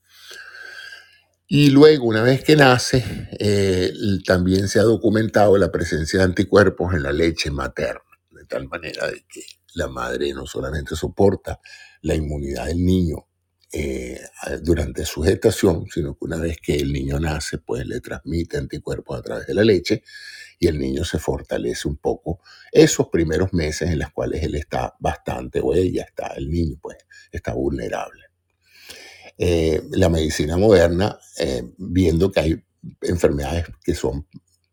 Y 1.47 1.69
luego, 1.71 2.05
una 2.05 2.23
vez 2.23 2.45
que 2.45 2.55
nace, 2.55 3.27
eh, 3.37 3.91
también 4.25 4.69
se 4.69 4.79
ha 4.79 4.83
documentado 4.83 5.57
la 5.57 5.69
presencia 5.69 6.19
de 6.19 6.25
anticuerpos 6.25 6.93
en 6.93 7.03
la 7.03 7.11
leche 7.11 7.51
materna 7.51 8.10
tal 8.51 8.67
manera 8.67 9.07
de 9.07 9.23
que 9.27 9.41
la 9.75 9.87
madre 9.87 10.33
no 10.33 10.45
solamente 10.45 10.95
soporta 10.95 11.59
la 12.01 12.15
inmunidad 12.15 12.67
del 12.67 12.83
niño 12.83 13.27
eh, 13.71 14.19
durante 14.61 15.05
su 15.05 15.21
gestación, 15.21 15.85
sino 15.89 16.13
que 16.15 16.25
una 16.25 16.37
vez 16.37 16.57
que 16.61 16.75
el 16.75 16.91
niño 16.91 17.19
nace, 17.19 17.57
pues 17.59 17.85
le 17.87 18.01
transmite 18.01 18.57
anticuerpos 18.57 19.17
a 19.17 19.21
través 19.21 19.47
de 19.47 19.53
la 19.53 19.63
leche 19.63 20.03
y 20.59 20.67
el 20.67 20.77
niño 20.77 21.05
se 21.05 21.19
fortalece 21.19 21.87
un 21.87 21.95
poco 21.95 22.41
esos 22.69 23.07
primeros 23.07 23.53
meses 23.53 23.89
en 23.89 23.99
los 23.99 24.11
cuales 24.11 24.43
él 24.43 24.55
está 24.55 24.93
bastante, 24.99 25.61
o 25.63 25.73
ella 25.73 26.03
está, 26.03 26.33
el 26.35 26.49
niño 26.49 26.77
pues 26.81 26.97
está 27.31 27.53
vulnerable. 27.53 28.25
Eh, 29.37 29.81
la 29.91 30.09
medicina 30.09 30.57
moderna, 30.57 31.17
eh, 31.39 31.63
viendo 31.77 32.29
que 32.29 32.39
hay 32.41 32.63
enfermedades 33.01 33.67
que 33.81 33.95
son 33.95 34.27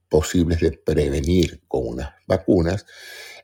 posibles 0.08 0.60
de 0.60 0.72
prevenir 0.72 1.62
con 1.68 1.86
unas 1.86 2.10
vacunas, 2.26 2.86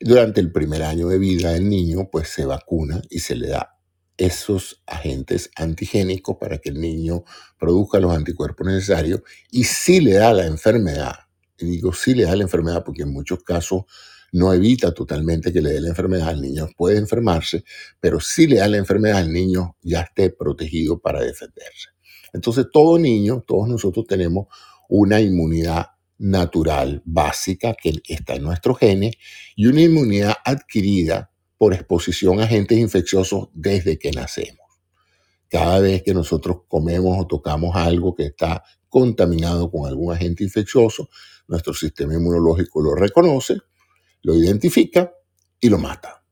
durante 0.00 0.40
el 0.40 0.52
primer 0.52 0.82
año 0.82 1.08
de 1.08 1.18
vida 1.18 1.52
del 1.52 1.68
niño, 1.68 2.08
pues 2.10 2.28
se 2.28 2.44
vacuna 2.44 3.02
y 3.10 3.20
se 3.20 3.36
le 3.36 3.48
da 3.48 3.74
esos 4.16 4.82
agentes 4.86 5.50
antigénicos 5.56 6.36
para 6.40 6.58
que 6.58 6.70
el 6.70 6.80
niño 6.80 7.24
produzca 7.58 7.98
los 7.98 8.14
anticuerpos 8.14 8.66
necesarios 8.66 9.22
y 9.50 9.64
si 9.64 10.00
le 10.00 10.12
da 10.14 10.32
la 10.32 10.46
enfermedad, 10.46 11.14
y 11.58 11.66
digo 11.66 11.92
si 11.92 12.14
le 12.14 12.24
da 12.24 12.36
la 12.36 12.44
enfermedad 12.44 12.84
porque 12.84 13.02
en 13.02 13.12
muchos 13.12 13.42
casos 13.42 13.82
no 14.32 14.52
evita 14.52 14.92
totalmente 14.92 15.52
que 15.52 15.62
le 15.62 15.70
dé 15.72 15.80
la 15.80 15.88
enfermedad, 15.88 16.32
el 16.32 16.42
niño 16.42 16.68
puede 16.76 16.98
enfermarse, 16.98 17.64
pero 18.00 18.18
si 18.20 18.46
le 18.46 18.56
da 18.56 18.68
la 18.68 18.78
enfermedad, 18.78 19.20
el 19.20 19.32
niño 19.32 19.76
ya 19.80 20.02
esté 20.02 20.30
protegido 20.30 20.98
para 20.98 21.20
defenderse. 21.20 21.90
Entonces 22.32 22.66
todo 22.72 22.98
niño, 22.98 23.44
todos 23.46 23.68
nosotros 23.68 24.06
tenemos 24.08 24.46
una 24.88 25.20
inmunidad 25.20 25.86
natural 26.18 27.02
básica 27.04 27.74
que 27.74 28.00
está 28.08 28.34
en 28.34 28.42
nuestro 28.42 28.74
genes 28.74 29.16
y 29.56 29.66
una 29.66 29.82
inmunidad 29.82 30.34
adquirida 30.44 31.30
por 31.58 31.74
exposición 31.74 32.40
a 32.40 32.44
agentes 32.44 32.78
infecciosos 32.78 33.48
desde 33.52 33.98
que 33.98 34.12
nacemos. 34.12 34.64
Cada 35.48 35.78
vez 35.80 36.02
que 36.02 36.14
nosotros 36.14 36.62
comemos 36.68 37.16
o 37.18 37.26
tocamos 37.26 37.76
algo 37.76 38.14
que 38.14 38.26
está 38.26 38.64
contaminado 38.88 39.70
con 39.70 39.86
algún 39.86 40.12
agente 40.12 40.44
infeccioso, 40.44 41.08
nuestro 41.48 41.74
sistema 41.74 42.14
inmunológico 42.14 42.80
lo 42.80 42.94
reconoce, 42.94 43.58
lo 44.22 44.34
identifica 44.34 45.12
y 45.60 45.68
lo 45.68 45.78
mata. 45.78 46.24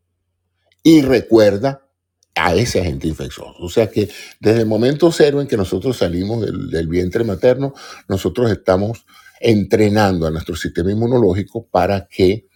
Y 0.82 1.02
recuerda 1.02 1.88
a 2.34 2.54
ese 2.54 2.80
agente 2.80 3.08
infeccioso. 3.08 3.54
O 3.60 3.68
sea 3.68 3.90
que 3.90 4.08
desde 4.40 4.60
el 4.60 4.66
momento 4.66 5.12
cero 5.12 5.40
en 5.40 5.46
que 5.46 5.56
nosotros 5.56 5.98
salimos 5.98 6.44
del, 6.44 6.70
del 6.70 6.88
vientre 6.88 7.24
materno, 7.24 7.74
nosotros 8.08 8.50
estamos 8.50 9.04
entrenando 9.42 10.26
a 10.26 10.30
nuestro 10.30 10.56
sistema 10.56 10.92
inmunológico 10.92 11.66
para 11.66 12.06
que 12.06 12.46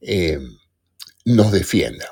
eh, 0.00 0.38
nos 1.24 1.52
defienda. 1.52 2.06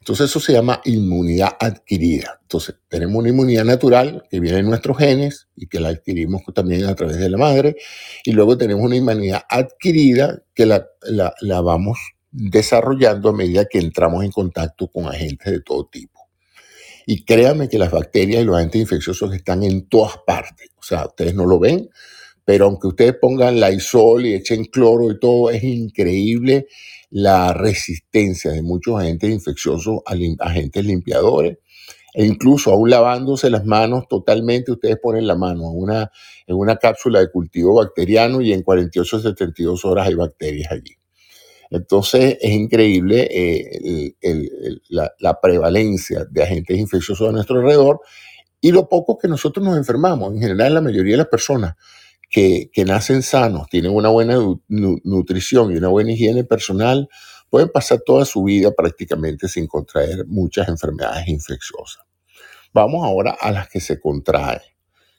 Entonces 0.00 0.30
eso 0.30 0.40
se 0.40 0.54
llama 0.54 0.80
inmunidad 0.84 1.56
adquirida. 1.60 2.38
Entonces 2.40 2.76
tenemos 2.88 3.16
una 3.16 3.28
inmunidad 3.28 3.64
natural 3.64 4.24
que 4.30 4.40
viene 4.40 4.60
en 4.60 4.66
nuestros 4.66 4.96
genes 4.96 5.48
y 5.54 5.66
que 5.66 5.80
la 5.80 5.88
adquirimos 5.88 6.42
también 6.54 6.86
a 6.86 6.94
través 6.94 7.18
de 7.18 7.28
la 7.28 7.36
madre. 7.36 7.76
Y 8.24 8.32
luego 8.32 8.56
tenemos 8.56 8.84
una 8.84 8.96
inmunidad 8.96 9.42
adquirida 9.50 10.42
que 10.54 10.64
la, 10.64 10.86
la 11.02 11.60
vamos 11.60 11.98
desarrollando 12.30 13.28
a 13.28 13.32
medida 13.32 13.66
que 13.66 13.78
entramos 13.78 14.24
en 14.24 14.30
contacto 14.30 14.88
con 14.88 15.06
agentes 15.06 15.52
de 15.52 15.60
todo 15.60 15.86
tipo. 15.86 16.18
Y 17.06 17.24
créanme 17.24 17.68
que 17.68 17.78
las 17.78 17.90
bacterias 17.90 18.42
y 18.42 18.44
los 18.44 18.56
agentes 18.56 18.82
infecciosos 18.82 19.34
están 19.34 19.62
en 19.62 19.88
todas 19.88 20.18
partes. 20.26 20.68
O 20.76 20.82
sea, 20.82 21.06
ustedes 21.06 21.34
no 21.34 21.46
lo 21.46 21.58
ven, 21.58 21.88
pero 22.48 22.64
aunque 22.64 22.86
ustedes 22.86 23.14
pongan 23.20 23.60
la 23.60 23.70
isol 23.70 24.24
y 24.24 24.32
echen 24.32 24.64
cloro 24.64 25.10
y 25.10 25.20
todo, 25.20 25.50
es 25.50 25.62
increíble 25.62 26.66
la 27.10 27.52
resistencia 27.52 28.50
de 28.52 28.62
muchos 28.62 28.98
agentes 28.98 29.28
infecciosos 29.28 29.98
a 30.06 30.14
agentes 30.46 30.82
limpiadores. 30.82 31.58
E 32.14 32.24
incluso 32.24 32.72
aún 32.72 32.88
lavándose 32.88 33.50
las 33.50 33.66
manos 33.66 34.08
totalmente, 34.08 34.72
ustedes 34.72 34.96
ponen 34.96 35.26
la 35.26 35.34
mano 35.34 35.64
en 35.64 35.72
una, 35.74 36.10
en 36.46 36.56
una 36.56 36.76
cápsula 36.78 37.20
de 37.20 37.30
cultivo 37.30 37.74
bacteriano 37.74 38.40
y 38.40 38.54
en 38.54 38.62
48 38.62 39.20
72 39.20 39.84
horas 39.84 40.08
hay 40.08 40.14
bacterias 40.14 40.72
allí. 40.72 40.96
Entonces 41.68 42.38
es 42.40 42.50
increíble 42.50 43.28
eh, 43.30 44.14
la, 44.88 45.38
prevalencia 45.42 46.24
de 46.24 46.42
agentes 46.44 46.78
infecciosos 46.78 47.28
a 47.28 47.32
nuestro 47.32 47.56
alrededor 47.56 48.00
y 48.58 48.72
lo 48.72 48.88
poco 48.88 49.18
que 49.18 49.28
nosotros 49.28 49.62
nos 49.66 49.76
enfermamos. 49.76 50.32
En 50.32 50.40
general, 50.40 50.72
la 50.72 50.80
mayoría 50.80 51.12
de 51.12 51.18
las 51.18 51.28
personas 51.28 51.74
que, 52.28 52.70
nacen 52.84 53.22
sanos, 53.22 53.68
tienen 53.68 53.94
una 53.94 54.08
buena 54.08 54.36
nutrición 54.68 55.72
y 55.72 55.76
una 55.76 55.88
buena 55.88 56.12
higiene 56.12 56.44
personal, 56.44 57.08
pueden 57.50 57.70
pasar 57.70 58.00
toda 58.04 58.24
su 58.24 58.44
vida 58.44 58.72
prácticamente 58.76 59.48
sin 59.48 59.66
contraer 59.66 60.26
muchas 60.26 60.68
enfermedades 60.68 61.28
infecciosas. 61.28 62.04
Vamos 62.74 63.04
ahora 63.04 63.36
a 63.40 63.50
las 63.50 63.68
que 63.68 63.80
se 63.80 63.98
contraen, 63.98 64.60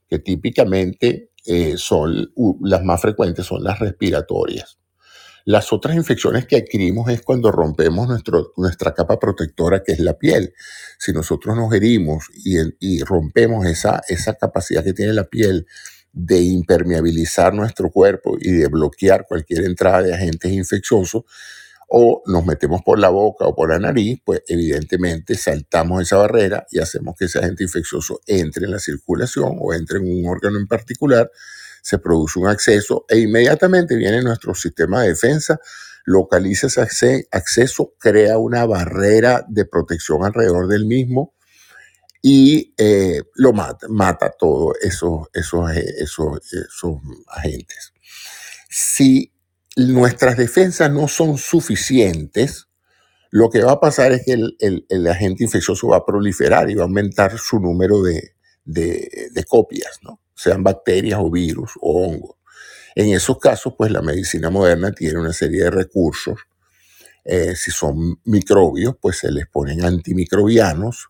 que 0.07 0.19
típicamente 0.19 1.31
eh, 1.45 1.77
son 1.77 2.31
las 2.61 2.83
más 2.83 3.01
frecuentes, 3.01 3.45
son 3.45 3.63
las 3.63 3.79
respiratorias. 3.79 4.77
Las 5.45 5.73
otras 5.73 5.95
infecciones 5.95 6.45
que 6.45 6.57
adquirimos 6.57 7.09
es 7.09 7.23
cuando 7.23 7.51
rompemos 7.51 8.07
nuestro, 8.07 8.53
nuestra 8.55 8.93
capa 8.93 9.17
protectora, 9.17 9.81
que 9.81 9.93
es 9.93 9.99
la 9.99 10.13
piel. 10.13 10.53
Si 10.99 11.11
nosotros 11.11 11.55
nos 11.55 11.73
herimos 11.73 12.25
y, 12.45 12.57
y 12.79 13.01
rompemos 13.03 13.65
esa, 13.65 14.01
esa 14.09 14.35
capacidad 14.35 14.83
que 14.83 14.93
tiene 14.93 15.13
la 15.13 15.23
piel 15.23 15.65
de 16.11 16.41
impermeabilizar 16.41 17.53
nuestro 17.53 17.91
cuerpo 17.91 18.37
y 18.39 18.51
de 18.51 18.67
bloquear 18.67 19.25
cualquier 19.27 19.65
entrada 19.65 20.01
de 20.01 20.13
agentes 20.13 20.51
infecciosos, 20.51 21.23
o 21.89 22.21
nos 22.27 22.45
metemos 22.45 22.81
por 22.83 22.99
la 22.99 23.09
boca 23.09 23.45
o 23.45 23.55
por 23.55 23.69
la 23.71 23.79
nariz, 23.79 24.21
pues 24.23 24.43
evidentemente 24.47 25.35
saltamos 25.35 26.03
esa 26.03 26.17
barrera 26.17 26.67
y 26.69 26.79
hacemos 26.79 27.15
que 27.17 27.25
ese 27.25 27.39
agente 27.39 27.63
infeccioso 27.63 28.21
entre 28.27 28.65
en 28.65 28.71
la 28.71 28.79
circulación 28.79 29.57
o 29.59 29.73
entre 29.73 29.97
en 29.97 30.05
un 30.05 30.29
órgano 30.29 30.59
en 30.59 30.67
particular, 30.67 31.31
se 31.81 31.97
produce 31.97 32.39
un 32.39 32.47
acceso 32.47 33.05
e 33.09 33.19
inmediatamente 33.19 33.95
viene 33.95 34.21
nuestro 34.21 34.53
sistema 34.53 35.01
de 35.01 35.09
defensa, 35.09 35.59
localiza 36.05 36.67
ese 36.67 37.27
acceso, 37.31 37.93
crea 37.97 38.37
una 38.37 38.65
barrera 38.65 39.45
de 39.47 39.65
protección 39.65 40.23
alrededor 40.23 40.67
del 40.67 40.85
mismo, 40.85 41.33
y 42.21 42.73
eh, 42.77 43.23
lo 43.35 43.53
mata, 43.53 43.87
mata 43.89 44.31
todos 44.37 44.75
esos, 44.81 45.27
esos, 45.33 45.71
eh, 45.71 45.85
esos, 45.99 46.39
esos 46.53 46.97
agentes. 47.27 47.93
Si 48.69 49.31
nuestras 49.75 50.37
defensas 50.37 50.91
no 50.91 51.07
son 51.07 51.37
suficientes, 51.37 52.67
lo 53.31 53.49
que 53.49 53.63
va 53.63 53.73
a 53.73 53.79
pasar 53.79 54.11
es 54.11 54.23
que 54.25 54.33
el, 54.33 55.07
agente 55.07 55.43
infeccioso 55.43 55.87
va 55.87 55.97
a 55.97 56.05
proliferar 56.05 56.69
y 56.69 56.75
va 56.75 56.83
a 56.83 56.85
aumentar 56.85 57.37
su 57.37 57.59
número 57.59 58.01
de, 58.01 58.33
copias, 59.47 59.99
¿no? 60.01 60.21
sean 60.35 60.63
bacterias 60.63 61.19
o 61.21 61.29
virus 61.29 61.71
o 61.81 62.05
hongos. 62.05 62.37
En 62.95 63.13
esos 63.13 63.37
casos, 63.37 63.73
pues 63.77 63.91
la 63.91 64.01
medicina 64.01 64.49
moderna 64.49 64.91
tiene 64.91 65.19
una 65.19 65.33
serie 65.33 65.63
de 65.63 65.71
recursos. 65.71 66.39
Eh, 67.23 67.55
si 67.55 67.71
son 67.71 68.19
microbios, 68.25 68.95
pues 68.99 69.17
se 69.19 69.31
les 69.31 69.47
ponen 69.47 69.85
antimicrobianos, 69.85 71.09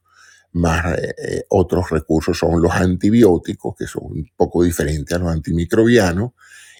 más 0.53 0.97
eh, 0.97 1.15
eh, 1.17 1.43
otros 1.49 1.89
recursos 1.89 2.37
son 2.37 2.61
los 2.61 2.71
antibióticos, 2.71 3.75
que 3.77 3.85
son 3.85 4.03
un 4.05 4.29
poco 4.35 4.63
diferentes 4.63 5.15
a 5.15 5.19
los 5.19 5.29
antimicrobianos, 5.29 6.31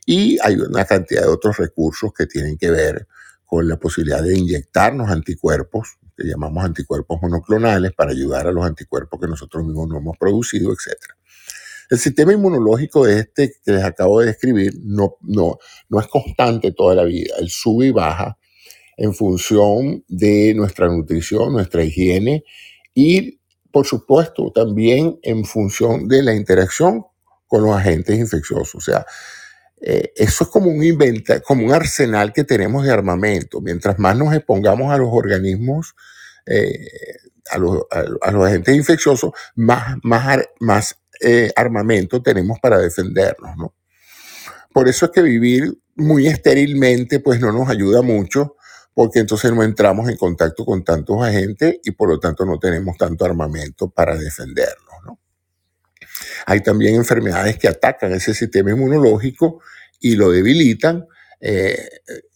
y 0.05 0.37
hay 0.41 0.55
una 0.55 0.85
cantidad 0.85 1.23
de 1.23 1.27
otros 1.27 1.57
recursos 1.57 2.11
que 2.13 2.25
tienen 2.25 2.57
que 2.57 2.71
ver 2.71 3.07
con 3.45 3.67
la 3.67 3.77
posibilidad 3.77 4.21
de 4.23 4.37
inyectarnos 4.37 5.09
anticuerpos, 5.09 5.97
que 6.15 6.27
llamamos 6.27 6.63
anticuerpos 6.63 7.21
monoclonales, 7.21 7.93
para 7.93 8.11
ayudar 8.11 8.47
a 8.47 8.51
los 8.51 8.65
anticuerpos 8.65 9.19
que 9.19 9.27
nosotros 9.27 9.65
mismos 9.65 9.87
no 9.89 9.97
hemos 9.97 10.17
producido, 10.17 10.71
etc. 10.71 10.95
El 11.89 11.97
sistema 11.97 12.33
inmunológico 12.33 13.07
este 13.07 13.53
que 13.65 13.71
les 13.71 13.83
acabo 13.83 14.19
de 14.19 14.27
describir 14.27 14.73
no, 14.83 15.17
no, 15.21 15.57
no 15.89 15.99
es 15.99 16.07
constante 16.07 16.71
toda 16.71 16.93
la 16.93 17.03
vida, 17.03 17.33
él 17.39 17.49
sube 17.49 17.87
y 17.87 17.91
baja 17.91 18.37
en 18.99 19.13
función 19.13 20.03
de 20.07 20.53
nuestra 20.55 20.87
nutrición, 20.87 21.53
nuestra 21.53 21.83
higiene 21.83 22.43
y, 22.93 23.38
por 23.71 23.85
supuesto, 23.85 24.51
también 24.53 25.19
en 25.21 25.45
función 25.45 26.07
de 26.07 26.23
la 26.23 26.33
interacción 26.33 27.05
con 27.47 27.63
los 27.63 27.75
agentes 27.75 28.17
infecciosos. 28.17 28.75
O 28.75 28.81
sea, 28.81 29.05
eh, 29.81 30.11
eso 30.15 30.43
es 30.43 30.49
como 30.49 30.69
un 30.69 30.83
inventa, 30.83 31.39
como 31.41 31.65
un 31.65 31.71
arsenal 31.71 32.33
que 32.33 32.43
tenemos 32.43 32.85
de 32.85 32.91
armamento. 32.91 33.61
Mientras 33.61 33.97
más 33.99 34.17
nos 34.17 34.33
expongamos 34.33 34.93
a 34.93 34.97
los 34.97 35.09
organismos, 35.11 35.95
eh, 36.45 36.87
a, 37.51 37.57
los, 37.57 37.83
agentes 38.45 38.75
infecciosos, 38.75 39.31
más, 39.55 39.97
más, 40.03 40.39
más 40.59 40.95
eh, 41.21 41.51
armamento 41.55 42.21
tenemos 42.21 42.59
para 42.59 42.77
defendernos. 42.77 43.57
¿no? 43.57 43.73
Por 44.73 44.87
eso 44.87 45.05
es 45.05 45.11
que 45.11 45.21
vivir 45.21 45.79
muy 45.95 46.27
estérilmente 46.27 47.19
pues 47.19 47.39
no 47.39 47.51
nos 47.51 47.69
ayuda 47.69 48.01
mucho, 48.01 48.55
porque 48.93 49.19
entonces 49.19 49.53
no 49.53 49.63
entramos 49.63 50.09
en 50.09 50.17
contacto 50.17 50.65
con 50.65 50.83
tantos 50.83 51.21
agentes 51.21 51.79
y 51.83 51.91
por 51.91 52.09
lo 52.09 52.19
tanto 52.19 52.45
no 52.45 52.59
tenemos 52.59 52.97
tanto 52.97 53.25
armamento 53.25 53.89
para 53.89 54.15
defendernos. 54.15 54.89
Hay 56.45 56.61
también 56.61 56.95
enfermedades 56.95 57.57
que 57.57 57.67
atacan 57.67 58.13
ese 58.13 58.33
sistema 58.33 58.71
inmunológico 58.71 59.61
y 59.99 60.15
lo 60.15 60.31
debilitan. 60.31 61.05
Eh, 61.41 61.87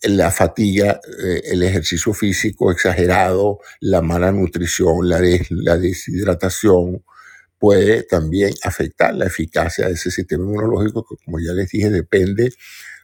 la 0.04 0.32
fatiga, 0.32 1.02
eh, 1.22 1.42
el 1.46 1.64
ejercicio 1.64 2.14
físico 2.14 2.72
exagerado, 2.72 3.60
la 3.82 4.02
mala 4.02 4.32
nutrición, 4.32 5.10
la, 5.10 5.20
la 5.50 5.78
deshidratación, 5.78 7.04
puede 7.60 8.04
también 8.04 8.54
afectar 8.64 9.14
la 9.16 9.26
eficacia 9.26 9.88
de 9.88 9.94
ese 9.94 10.12
sistema 10.12 10.44
inmunológico 10.44 11.06
que, 11.06 11.16
como 11.24 11.40
ya 11.40 11.54
les 11.54 11.70
dije, 11.70 11.90
depende 11.90 12.54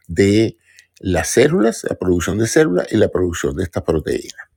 de 0.06 0.56
las 1.00 1.28
células, 1.28 1.84
la 1.88 1.96
producción 1.96 2.38
de 2.38 2.46
células 2.46 2.86
y 2.92 2.96
la 2.96 3.08
producción 3.08 3.56
de 3.56 3.64
estas 3.64 3.82
proteínas. 3.82 4.48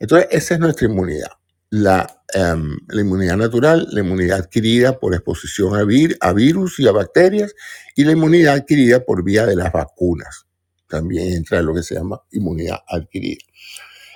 Entonces, 0.00 0.28
esa 0.32 0.54
es 0.54 0.60
nuestra 0.60 0.86
inmunidad 0.88 1.30
la, 1.72 2.22
em, 2.34 2.76
la, 2.88 3.00
inmunidad 3.00 3.38
natural, 3.38 3.88
la 3.92 4.00
inmunidad 4.00 4.40
adquirida 4.40 4.98
por 5.00 5.14
exposición 5.14 5.74
a, 5.74 5.84
vir, 5.84 6.18
a 6.20 6.34
virus 6.34 6.78
y 6.78 6.86
a 6.86 6.92
bacterias, 6.92 7.54
y 7.96 8.04
la 8.04 8.12
inmunidad 8.12 8.56
adquirida 8.56 9.02
por 9.02 9.24
vía 9.24 9.46
de 9.46 9.56
las 9.56 9.72
vacunas. 9.72 10.46
También 10.86 11.32
entra 11.32 11.62
lo 11.62 11.74
que 11.74 11.82
se 11.82 11.94
llama 11.94 12.20
inmunidad 12.30 12.80
adquirida. 12.86 13.40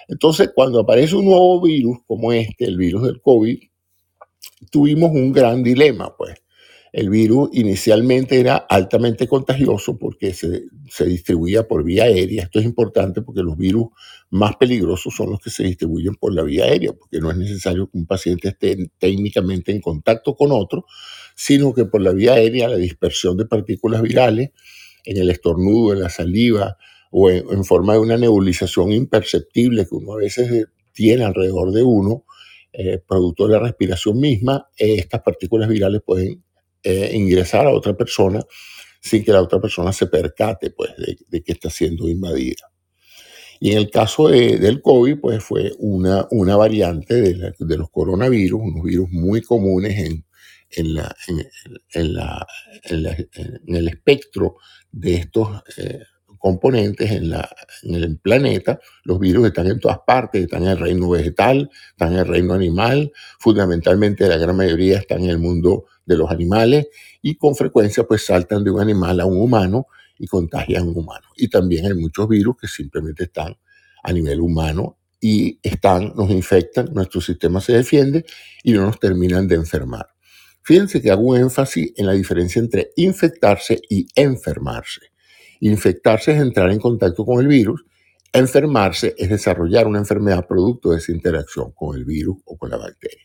Entonces, 0.06 0.50
cuando 0.54 0.80
aparece 0.80 1.16
un 1.16 1.24
nuevo 1.24 1.62
virus 1.62 1.96
como 2.06 2.30
este, 2.30 2.66
el 2.66 2.76
virus 2.76 3.04
del 3.04 3.22
COVID, 3.22 3.58
tuvimos 4.70 5.12
un 5.12 5.32
gran 5.32 5.62
dilema, 5.62 6.14
pues. 6.14 6.36
El 6.96 7.10
virus 7.10 7.50
inicialmente 7.52 8.40
era 8.40 8.56
altamente 8.56 9.28
contagioso 9.28 9.98
porque 9.98 10.32
se, 10.32 10.64
distribuía 11.04 11.68
por 11.68 11.84
vía 11.84 12.04
aérea. 12.04 12.44
Esto 12.44 12.58
es 12.58 12.64
importante 12.64 13.20
porque 13.20 13.42
los 13.42 13.58
virus 13.58 13.88
más 14.30 14.56
peligrosos 14.56 15.14
son 15.14 15.32
los 15.32 15.40
que 15.40 15.50
se 15.50 15.64
distribuyen 15.64 16.14
por 16.14 16.32
la 16.32 16.42
vía 16.42 16.64
aérea, 16.64 16.94
porque 16.94 17.20
no 17.20 17.30
es 17.30 17.36
necesario 17.36 17.90
que 17.90 17.98
un 17.98 18.06
paciente 18.06 18.48
esté 18.48 18.78
técnicamente 18.98 19.72
en 19.72 19.82
contacto 19.82 20.34
con 20.34 20.52
otro, 20.52 20.86
sino 21.34 21.74
que 21.74 21.84
por 21.84 22.00
la 22.00 22.14
vía 22.14 22.32
aérea 22.32 22.66
la 22.66 22.78
dispersión 22.78 23.36
de 23.36 23.44
partículas 23.44 24.00
virales 24.00 24.52
en 25.04 25.18
el 25.18 25.28
estornudo, 25.28 25.92
en 25.92 26.00
la 26.00 26.08
saliva 26.08 26.78
o 27.10 27.28
en, 27.28 27.62
forma 27.66 27.92
de 27.92 27.98
una 27.98 28.16
nebulización 28.16 28.92
imperceptible 28.92 29.84
que 29.86 29.94
uno 29.94 30.14
a 30.14 30.16
veces 30.16 30.68
tiene 30.94 31.24
alrededor 31.24 31.72
de 31.72 31.82
uno, 31.82 32.24
eh, 32.72 33.02
producto 33.06 33.46
de 33.46 33.52
la 33.52 33.60
respiración 33.60 34.18
misma, 34.18 34.70
eh, 34.78 34.94
estas 34.94 35.20
partículas 35.20 35.68
virales 35.68 36.00
pueden 36.02 36.45
eh, 36.82 37.10
ingresar 37.14 37.66
a 37.66 37.70
otra 37.70 37.96
persona 37.96 38.44
sin 39.00 39.24
que 39.24 39.32
la 39.32 39.42
otra 39.42 39.60
persona 39.60 39.92
se 39.92 40.06
percate 40.06 40.70
pues, 40.70 40.90
de, 41.28 41.42
que 41.42 41.52
está 41.52 41.70
siendo 41.70 42.08
invadida. 42.08 42.70
Y 43.60 43.72
en 43.72 43.78
el 43.78 43.90
caso 43.90 44.28
del 44.28 44.82
COVID, 44.82 45.20
pues 45.20 45.42
fue 45.42 45.72
una, 45.78 46.26
una 46.30 46.56
variante 46.56 47.14
de, 47.14 47.76
los 47.76 47.90
coronavirus, 47.90 48.60
unos 48.62 48.84
virus 48.84 49.08
muy 49.10 49.40
comunes 49.40 49.96
en, 49.98 50.24
en, 50.70 50.94
la, 50.94 51.16
en, 51.28 51.46
en, 52.84 53.74
el 53.74 53.88
espectro 53.88 54.56
de 54.92 55.14
estos 55.14 55.62
eh, 55.78 56.00
componentes 56.46 57.10
en, 57.10 57.34
el 57.92 58.18
planeta. 58.18 58.78
Los 59.02 59.18
virus 59.18 59.48
están 59.48 59.66
en 59.66 59.80
todas 59.80 59.98
partes, 60.06 60.44
están 60.44 60.62
en 60.62 60.68
el 60.68 60.78
reino 60.78 61.10
vegetal, 61.10 61.68
están 61.90 62.12
en 62.12 62.20
el 62.20 62.28
reino 62.28 62.54
animal, 62.54 63.10
fundamentalmente 63.40 64.28
la 64.28 64.36
gran 64.36 64.56
mayoría 64.56 64.98
están 64.98 65.24
en 65.24 65.30
el 65.30 65.38
mundo 65.40 65.86
de 66.04 66.16
los 66.16 66.30
animales 66.30 66.86
y 67.20 67.34
con 67.34 67.56
frecuencia 67.56 68.04
pues 68.04 68.24
saltan 68.24 68.62
de 68.62 68.70
un 68.70 68.80
animal 68.80 69.18
a 69.18 69.26
un 69.26 69.40
humano 69.40 69.88
y 70.20 70.28
contagian 70.28 70.84
a 70.84 70.86
un 70.86 70.96
humano. 70.96 71.26
Y 71.34 71.48
también 71.48 71.86
hay 71.86 71.94
muchos 71.94 72.28
virus 72.28 72.58
que 72.60 72.68
simplemente 72.68 73.24
están 73.24 73.56
a 74.04 74.12
nivel 74.12 74.40
humano 74.40 74.98
y 75.20 75.58
están, 75.64 76.12
nos 76.14 76.30
infectan, 76.30 76.94
nuestro 76.94 77.20
sistema 77.20 77.60
se 77.60 77.72
defiende 77.72 78.24
y 78.62 78.72
no 78.72 78.82
nos 78.82 79.00
terminan 79.00 79.48
de 79.48 79.56
enfermar. 79.56 80.06
Fíjense 80.62 81.02
que 81.02 81.10
hago 81.10 81.22
un 81.22 81.38
énfasis 81.38 81.92
en 81.96 82.06
la 82.06 82.12
diferencia 82.12 82.60
entre 82.60 82.90
infectarse 82.94 83.80
y 83.90 84.06
enfermarse. 84.14 85.15
Infectarse 85.60 86.32
es 86.32 86.40
entrar 86.40 86.70
en 86.70 86.78
contacto 86.78 87.24
con 87.24 87.40
el 87.40 87.48
virus, 87.48 87.84
enfermarse 88.32 89.14
es 89.16 89.30
desarrollar 89.30 89.86
una 89.86 89.98
enfermedad 89.98 90.46
producto 90.46 90.90
de 90.90 90.98
esa 90.98 91.12
interacción 91.12 91.72
con 91.72 91.96
el 91.96 92.04
virus 92.04 92.36
o 92.44 92.56
con 92.56 92.70
la 92.70 92.76
bacteria. 92.76 93.22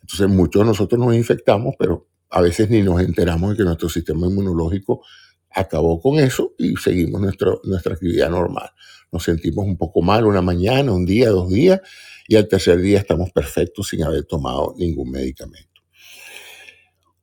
Entonces 0.00 0.28
muchos 0.28 0.62
de 0.62 0.66
nosotros 0.66 0.98
nos 0.98 1.14
infectamos, 1.14 1.74
pero 1.78 2.08
a 2.30 2.40
veces 2.40 2.70
ni 2.70 2.82
nos 2.82 3.00
enteramos 3.02 3.50
de 3.50 3.56
que 3.58 3.64
nuestro 3.64 3.88
sistema 3.88 4.26
inmunológico 4.26 5.02
acabó 5.50 6.00
con 6.00 6.18
eso 6.18 6.54
y 6.58 6.76
seguimos 6.76 7.20
nuestra 7.20 7.92
actividad 7.92 8.30
normal. 8.30 8.70
Nos 9.12 9.24
sentimos 9.24 9.66
un 9.66 9.76
poco 9.76 10.00
mal 10.00 10.24
una 10.24 10.40
mañana, 10.40 10.92
un 10.92 11.04
día, 11.04 11.28
dos 11.28 11.50
días, 11.50 11.80
y 12.26 12.36
al 12.36 12.48
tercer 12.48 12.80
día 12.80 12.98
estamos 12.98 13.30
perfectos 13.32 13.88
sin 13.88 14.02
haber 14.02 14.24
tomado 14.24 14.74
ningún 14.78 15.10
medicamento. 15.10 15.71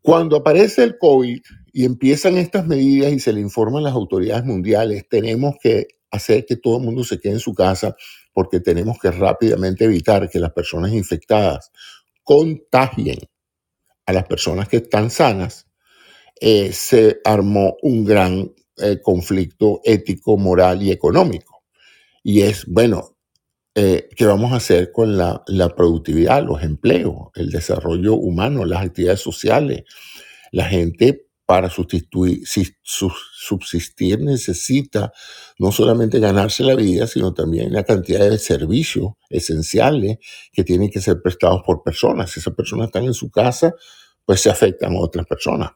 Cuando 0.02 0.38
aparece 0.38 0.84
el 0.84 0.98
COVID 0.98 1.42
y 1.74 1.86
empiezan 1.86 2.38
estas 2.38 2.66
medidas 2.66 3.12
y 3.12 3.20
se 3.20 3.34
le 3.34 3.42
informan 3.42 3.84
las 3.84 3.94
autoridades 3.94 4.46
mundiales, 4.46 5.08
tenemos 5.10 5.56
que 5.62 5.88
hacer 6.12 6.46
que 6.46 6.56
todo 6.56 6.78
el 6.78 6.84
mundo 6.84 7.04
se 7.04 7.20
quede 7.20 7.34
en 7.34 7.40
su 7.40 7.54
casa 7.54 7.96
porque 8.34 8.60
tenemos 8.60 8.98
que 9.00 9.12
rápidamente 9.12 9.86
evitar 9.86 10.30
que 10.30 10.40
las 10.40 10.52
personas 10.54 10.94
infectadas 10.94 11.72
contagien 12.24 13.20
a 14.06 14.14
las 14.14 14.26
personas 14.26 14.68
que 14.68 14.78
están 14.78 15.12
sanas, 15.12 15.68
eh, 16.42 16.72
se 16.74 17.20
armó 17.26 17.78
un 17.82 18.06
gran 18.06 18.52
eh, 18.78 19.00
conflicto 19.02 19.82
ético, 19.84 20.38
moral 20.38 20.82
y 20.82 20.92
económico. 20.92 21.64
Y 22.24 22.42
es, 22.42 22.66
bueno, 22.66 23.18
eh, 23.80 24.10
¿qué 24.16 24.26
vamos 24.26 24.52
a 24.52 24.58
hacer 24.58 24.92
con 24.92 25.18
la, 25.18 25.42
la, 25.48 25.70
productividad, 25.74 26.44
los 26.44 26.62
empleos, 26.64 27.30
el 27.36 27.50
desarrollo 27.50 28.16
humano, 28.16 28.66
las 28.66 28.86
actividades 28.86 29.22
sociales? 29.22 29.84
La 30.52 30.66
gente 30.66 31.30
para 31.46 31.70
sustituir, 31.70 32.44
subsistir 32.84 34.20
necesita 34.20 35.14
no 35.58 35.72
solamente 35.72 36.20
ganarse 36.20 36.64
la 36.64 36.76
vida, 36.76 37.08
sino 37.08 37.34
también 37.34 37.74
la 37.74 37.84
cantidad 37.84 38.30
de 38.30 38.38
servicios 38.38 39.14
esenciales 39.30 40.18
que 40.52 40.64
tienen 40.64 40.92
que 40.92 41.02
ser 41.02 41.22
prestados 41.24 41.62
por 41.66 41.82
personas. 41.82 42.32
Si 42.32 42.40
esas 42.40 42.54
personas 42.54 42.88
están 42.88 43.06
en 43.06 43.14
su 43.14 43.32
casa, 43.32 43.74
pues 44.26 44.42
se 44.42 44.52
afectan 44.52 44.94
a 44.96 45.00
otras 45.00 45.26
personas. 45.26 45.72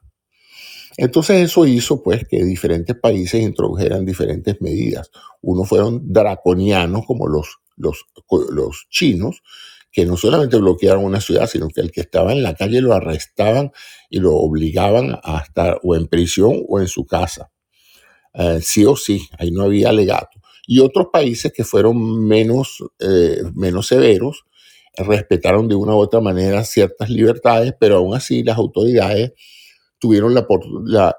Entonces 0.97 1.41
eso 1.41 1.65
hizo 1.65 2.03
pues 2.03 2.27
que 2.27 2.43
diferentes 2.43 2.95
países 2.95 3.41
introdujeran 3.41 4.05
diferentes 4.05 4.61
medidas. 4.61 5.09
Unos 5.41 5.67
fueron 5.67 6.01
draconianos 6.11 7.05
como 7.07 7.27
los, 7.27 7.62
los, 7.77 8.05
chinos, 8.89 9.41
que 9.91 10.05
no 10.05 10.17
solamente 10.17 10.57
bloquearon 10.57 11.05
una 11.05 11.21
ciudad, 11.21 11.47
sino 11.47 11.67
que 11.69 11.81
el 11.81 11.91
que 11.91 12.01
estaba 12.01 12.31
en 12.33 12.43
la 12.43 12.55
calle 12.55 12.81
lo 12.81 12.93
arrestaban 12.93 13.71
y 14.09 14.19
lo 14.19 14.35
obligaban 14.35 15.19
a 15.23 15.39
estar 15.39 15.79
o 15.83 15.95
en 15.95 16.07
prisión 16.07 16.63
o 16.67 16.79
en 16.79 16.87
su 16.87 17.05
casa. 17.05 17.51
eh, 18.33 18.59
sí 18.61 18.85
o 18.85 18.95
sí, 18.95 19.27
ahí 19.37 19.51
no 19.51 19.63
había 19.63 19.89
alegato. 19.89 20.39
Y 20.67 20.79
otros 20.79 21.07
países 21.11 21.51
que 21.53 21.63
fueron 21.63 22.25
menos, 22.27 22.83
eh, 22.99 23.43
menos 23.53 23.87
severos 23.87 24.45
respetaron 24.97 25.67
de 25.67 25.75
una 25.75 25.93
u 25.95 25.99
otra 25.99 26.21
manera 26.21 26.63
ciertas 26.63 27.09
libertades, 27.09 27.73
pero 27.79 27.97
aún 27.97 28.15
así 28.15 28.43
las 28.43 28.57
autoridades 28.57 29.33
tuvieron 29.99 30.33
la, 30.35 30.45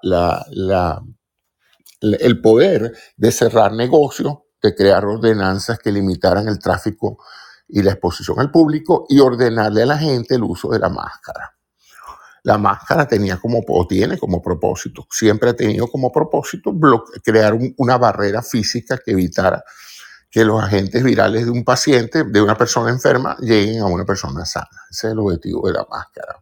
la, 0.03 1.03
el 2.21 2.41
poder 2.41 2.93
de 3.17 3.33
cerrar 3.33 3.73
negocios, 3.73 4.35
de 4.65 4.75
crear 4.75 5.05
ordenanzas 5.05 5.79
que 5.79 5.93
limitaran 5.93 6.49
el 6.49 6.59
tráfico 6.59 7.19
y 7.69 7.83
la 7.83 7.93
exposición 7.93 8.41
al 8.41 8.51
público 8.51 9.05
y 9.11 9.21
ordenarle 9.21 9.83
a 9.83 9.87
la 9.87 9.99
gente 9.99 10.37
el 10.37 10.43
uso 10.43 10.71
de 10.71 10.79
la 10.79 10.89
máscara. 10.89 11.55
La 12.45 12.57
máscara 12.57 13.07
tenía 13.07 13.37
como, 13.39 13.63
tiene 13.87 14.17
como 14.17 14.41
propósito, 14.41 15.07
siempre 15.11 15.51
ha 15.51 15.55
tenido 15.55 15.87
como 15.89 16.11
propósito 16.11 16.75
crear 17.23 17.55
una 17.77 17.99
barrera 17.99 18.43
física 18.43 18.99
que 19.05 19.13
evitara 19.13 19.63
que 20.31 20.45
los 20.47 20.63
agentes 20.63 21.03
virales 21.03 21.45
de 21.45 21.51
un 21.51 21.63
paciente, 21.63 22.25
de 22.25 22.41
una 22.41 22.57
persona 22.57 22.91
enferma, 22.91 23.37
lleguen 23.41 23.83
a 23.83 23.87
una 23.87 24.07
persona 24.07 24.47
sana. 24.47 24.67
Ese 24.91 25.09
es 25.09 25.13
el 25.13 25.19
objetivo 25.19 25.67
de 25.69 25.75
la 25.75 25.87
máscara. 25.91 26.41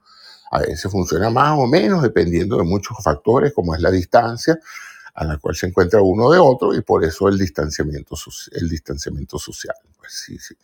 A 0.53 0.61
veces 0.61 0.91
funciona 0.91 1.29
más 1.29 1.59
o 1.59 1.67
menos 1.67 2.03
dependiendo 2.03 2.57
de 2.57 2.63
muchos 2.63 2.97
factores, 3.03 3.53
como 3.53 3.75
es 3.75 3.81
la 3.81 3.91
distancia 3.91 4.59
a 5.15 5.25
la 5.25 5.37
cual 5.39 5.55
se 5.55 5.67
encuentra 5.67 6.01
uno 6.01 6.31
de 6.31 6.39
otro 6.39 6.75
y 6.75 6.81
por 6.83 7.05
eso 7.05 7.29
el 7.29 7.39
distanciamiento, 7.39 8.17
el 8.53 8.69
distanciamiento 8.69 9.39
social. 9.39 9.77
Pues 9.99 10.13
sí, 10.13 10.39
sí. 10.39 10.55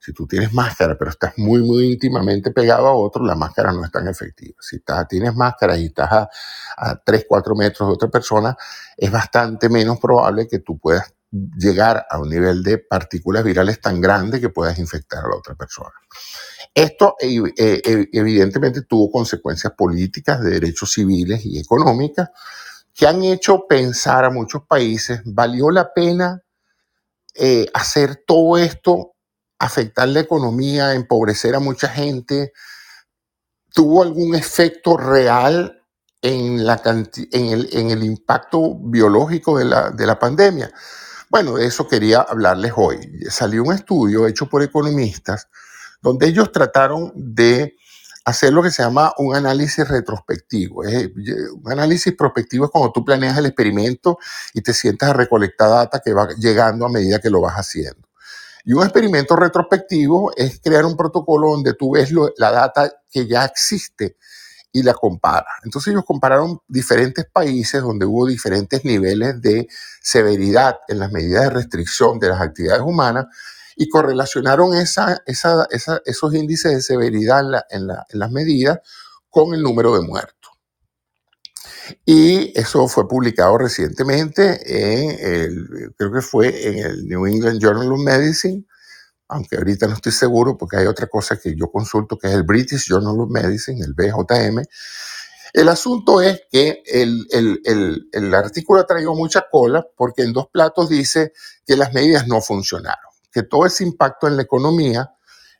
Si 0.00 0.12
tú 0.12 0.26
tienes 0.26 0.52
máscara, 0.52 0.96
pero 0.96 1.10
estás 1.10 1.34
muy, 1.36 1.62
muy 1.62 1.92
íntimamente 1.92 2.50
pegado 2.50 2.86
a 2.86 2.94
otro, 2.94 3.24
la 3.24 3.34
máscara 3.34 3.72
no 3.72 3.84
es 3.84 3.90
tan 3.90 4.08
efectiva. 4.08 4.56
Si 4.60 4.76
estás, 4.76 5.06
tienes 5.08 5.34
máscara 5.34 5.76
y 5.76 5.86
estás 5.86 6.10
a, 6.10 6.28
a 6.76 6.96
3, 6.96 7.26
4 7.28 7.54
metros 7.54 7.88
de 7.88 7.94
otra 7.94 8.08
persona, 8.08 8.56
es 8.96 9.10
bastante 9.10 9.68
menos 9.68 9.98
probable 10.00 10.48
que 10.48 10.60
tú 10.60 10.78
puedas 10.78 11.12
llegar 11.30 12.06
a 12.08 12.18
un 12.18 12.30
nivel 12.30 12.62
de 12.62 12.78
partículas 12.78 13.44
virales 13.44 13.80
tan 13.80 14.00
grande 14.00 14.40
que 14.40 14.48
puedas 14.48 14.78
infectar 14.78 15.24
a 15.24 15.28
la 15.28 15.36
otra 15.36 15.54
persona. 15.54 15.92
Esto 16.74 17.16
eh, 17.20 17.42
eh, 17.56 18.08
evidentemente 18.12 18.82
tuvo 18.82 19.10
consecuencias 19.10 19.72
políticas, 19.74 20.42
de 20.42 20.50
derechos 20.50 20.92
civiles 20.92 21.44
y 21.44 21.58
económicas, 21.58 22.30
que 22.98 23.06
han 23.06 23.22
hecho 23.22 23.64
pensar 23.68 24.24
a 24.24 24.30
muchos 24.30 24.62
países, 24.66 25.20
¿valió 25.24 25.70
la 25.70 25.94
pena 25.94 26.42
eh, 27.32 27.68
hacer 27.72 28.24
todo 28.26 28.58
esto 28.58 29.14
afectar 29.60 30.08
la 30.08 30.18
economía, 30.18 30.94
empobrecer 30.94 31.54
a 31.54 31.60
mucha 31.60 31.88
gente, 31.88 32.52
tuvo 33.72 34.02
algún 34.02 34.34
efecto 34.34 34.96
real 34.96 35.80
en, 36.22 36.58
el 36.58 38.02
impacto 38.02 38.74
biológico 38.74 39.58
de 39.58 39.64
la, 39.64 39.90
de 39.90 40.04
la 40.04 40.18
pandemia. 40.18 40.72
Bueno, 41.30 41.54
de 41.54 41.66
eso 41.66 41.86
quería 41.86 42.22
hablarles 42.22 42.72
hoy. 42.74 42.98
Salió 43.30 43.62
un 43.62 43.74
estudio 43.74 44.26
hecho 44.26 44.48
por 44.48 44.64
economistas 44.64 45.46
donde 46.02 46.26
ellos 46.26 46.50
trataron 46.50 47.12
de 47.14 47.76
hacer 48.28 48.52
lo 48.52 48.62
que 48.62 48.70
se 48.70 48.82
llama 48.82 49.12
un 49.18 49.34
análisis 49.34 49.88
retrospectivo. 49.88 50.82
Un 50.82 51.72
análisis 51.72 52.14
prospectivo 52.14 52.66
es 52.66 52.70
cuando 52.70 52.92
tú 52.92 53.04
planeas 53.04 53.38
el 53.38 53.46
experimento 53.46 54.18
y 54.52 54.60
te 54.60 54.72
sientas 54.74 55.10
a 55.10 55.12
recolectar 55.14 55.70
data 55.70 56.00
que 56.04 56.12
va 56.12 56.28
llegando 56.36 56.86
a 56.86 56.90
medida 56.90 57.20
que 57.20 57.30
lo 57.30 57.40
vas 57.40 57.54
haciendo. 57.54 58.08
Y 58.64 58.74
un 58.74 58.82
experimento 58.82 59.34
retrospectivo 59.34 60.32
es 60.36 60.60
crear 60.60 60.84
un 60.84 60.96
protocolo 60.96 61.50
donde 61.52 61.74
tú 61.74 61.92
ves 61.92 62.12
la 62.36 62.50
data 62.50 62.92
que 63.10 63.26
ya 63.26 63.46
existe 63.46 64.16
y 64.72 64.82
la 64.82 64.92
comparas. 64.92 65.54
Entonces 65.64 65.92
ellos 65.92 66.04
compararon 66.04 66.60
diferentes 66.68 67.24
países 67.24 67.80
donde 67.80 68.04
hubo 68.04 68.26
diferentes 68.26 68.84
niveles 68.84 69.40
de 69.40 69.68
severidad 70.02 70.80
en 70.88 70.98
las 70.98 71.10
medidas 71.10 71.44
de 71.44 71.50
restricción 71.50 72.18
de 72.18 72.28
las 72.28 72.42
actividades 72.42 72.82
humanas 72.82 73.26
y 73.78 73.88
correlacionaron 73.88 74.74
esos 74.74 76.34
índices 76.34 76.72
de 76.72 76.82
severidad 76.82 77.44
en, 77.70 77.86
las 77.86 78.32
medidas 78.32 78.80
con 79.30 79.54
el 79.54 79.62
número 79.62 79.94
de 79.94 80.06
muertos. 80.06 80.50
Y 82.04 82.58
eso 82.58 82.88
fue 82.88 83.06
publicado 83.06 83.56
recientemente 83.56 84.60
en 84.66 85.10
el, 85.10 85.94
creo 85.96 86.12
que 86.12 86.20
fue 86.20 86.68
en 86.68 86.78
el 86.78 87.06
New 87.06 87.26
England 87.26 87.60
Journal 87.60 87.92
of 87.92 88.00
Medicine, 88.00 88.66
aunque 89.28 89.56
ahorita 89.56 89.86
no 89.86 89.94
estoy 89.94 90.12
seguro 90.12 90.58
porque 90.58 90.78
hay 90.78 90.86
otra 90.86 91.06
cosa 91.06 91.36
que 91.36 91.54
yo 91.54 91.70
consulto 91.70 92.18
que 92.18 92.26
es 92.26 92.34
el 92.34 92.42
British 92.42 92.88
Journal 92.88 93.20
of 93.20 93.30
Medicine, 93.30 93.80
el 93.80 93.94
BJM. 93.94 94.64
El 95.52 95.68
asunto 95.68 96.20
es 96.20 96.42
que 96.50 96.82
el, 96.84 97.28
el 98.12 98.34
artículo 98.34 98.80
ha 98.80 98.86
traído 98.86 99.14
mucha 99.14 99.46
cola 99.48 99.86
porque 99.96 100.22
en 100.22 100.32
dos 100.32 100.48
platos 100.52 100.88
dice 100.88 101.32
que 101.64 101.76
las 101.76 101.94
medidas 101.94 102.26
no 102.26 102.40
funcionaron, 102.40 103.07
que 103.32 103.42
todo 103.42 103.66
ese 103.66 103.84
impacto 103.84 104.26
en 104.26 104.36
la 104.36 104.42
economía 104.42 105.12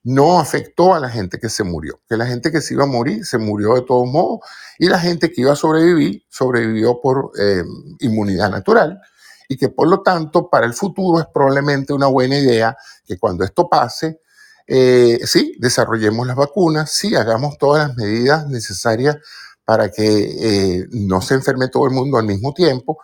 no 0.05 0.39
afectó 0.39 0.95
a 0.95 1.01
la 1.01 1.09
gente 1.09 1.39
que 1.39 1.49
se 1.49 1.65
murió, 1.65 2.01
que 2.09 2.17
la 2.17 2.27
gente 2.27 2.51
que 2.51 2.61
se 2.61 2.75
iba 2.75 2.85
a 2.85 2.87
morir 2.87 3.27
se 3.27 3.37
murió 3.39 3.75
de 3.75 3.83
todos 3.83 4.09
modos 4.09 4.41
y 4.79 4.89
la 4.89 4.99
gente 4.99 5.31
que 5.33 5.43
iba 5.43 5.53
a 5.53 5.57
sobrevivir 5.57 6.25
sobrevivió 6.29 7.01
por 7.01 7.33
eh, 7.39 7.63
inmunidad 8.01 8.51
natural 8.51 9.01
y 9.49 9.57
que 9.57 9.69
por 9.69 9.89
lo 9.89 10.03
tanto 10.03 10.49
para 10.49 10.67
el 10.67 10.75
futuro 10.75 11.21
es 11.21 11.27
probablemente 11.33 11.93
una 11.93 12.07
buena 12.07 12.39
idea 12.39 12.77
que 13.05 13.19
cuando 13.19 13.45
esto 13.45 13.69
pase, 13.69 14.21
eh, 14.67 15.19
sí, 15.25 15.55
desarrollemos 15.59 16.27
las 16.27 16.37
vacunas, 16.37 16.91
sí, 16.91 17.15
hagamos 17.17 17.57
todas 17.59 17.89
las 17.89 17.97
medidas 17.97 18.47
necesarias 18.49 19.17
para 19.65 19.91
que 19.91 20.05
eh, 20.07 20.87
no 20.93 21.21
se 21.23 21.35
enferme 21.35 21.69
todo 21.69 21.87
el 21.87 21.93
mundo 21.93 22.19
al 22.19 22.25
mismo 22.25 22.55
tiempo, 22.55 22.99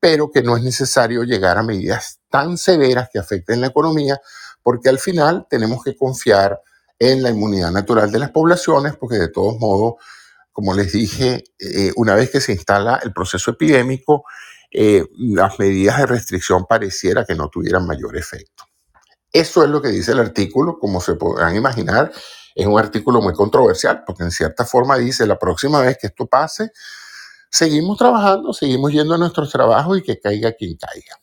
pero 0.00 0.30
que 0.30 0.42
no 0.42 0.56
es 0.56 0.62
necesario 0.62 1.22
llegar 1.22 1.58
a 1.58 1.62
medidas 1.62 2.20
tan 2.30 2.56
severas 2.56 3.10
que 3.12 3.18
afecten 3.18 3.60
la 3.60 3.68
economía, 3.68 4.20
porque 4.62 4.88
al 4.88 4.98
final 4.98 5.46
tenemos 5.48 5.84
que 5.84 5.94
confiar 5.94 6.60
en 6.98 7.22
la 7.22 7.30
inmunidad 7.30 7.70
natural 7.70 8.10
de 8.10 8.18
las 8.18 8.30
poblaciones, 8.30 8.96
porque 8.96 9.16
de 9.16 9.28
todos 9.28 9.58
modos, 9.58 9.94
como 10.52 10.74
les 10.74 10.92
dije, 10.92 11.44
eh, 11.58 11.92
una 11.96 12.14
vez 12.14 12.30
que 12.30 12.40
se 12.40 12.52
instala 12.52 13.00
el 13.02 13.12
proceso 13.12 13.50
epidémico, 13.52 14.24
eh, 14.70 15.04
las 15.18 15.58
medidas 15.58 15.98
de 15.98 16.06
restricción 16.06 16.66
pareciera 16.66 17.24
que 17.24 17.34
no 17.34 17.48
tuvieran 17.48 17.86
mayor 17.86 18.16
efecto. 18.16 18.64
Eso 19.32 19.62
es 19.62 19.70
lo 19.70 19.80
que 19.80 19.88
dice 19.88 20.12
el 20.12 20.20
artículo, 20.20 20.78
como 20.78 21.00
se 21.00 21.14
podrán 21.14 21.56
imaginar, 21.56 22.10
es 22.54 22.66
un 22.66 22.78
artículo 22.78 23.20
muy 23.20 23.32
controversial, 23.32 24.02
porque 24.06 24.24
en 24.24 24.30
cierta 24.30 24.64
forma 24.64 24.96
dice, 24.98 25.26
la 25.26 25.38
próxima 25.38 25.80
vez 25.80 25.98
que 25.98 26.08
esto 26.08 26.26
pase, 26.26 26.72
seguimos 27.50 27.98
trabajando, 27.98 28.52
seguimos 28.52 28.92
yendo 28.92 29.14
a 29.14 29.18
nuestros 29.18 29.50
trabajos 29.50 29.98
y 29.98 30.02
que 30.02 30.20
caiga 30.20 30.52
quien 30.52 30.76
caiga. 30.76 31.16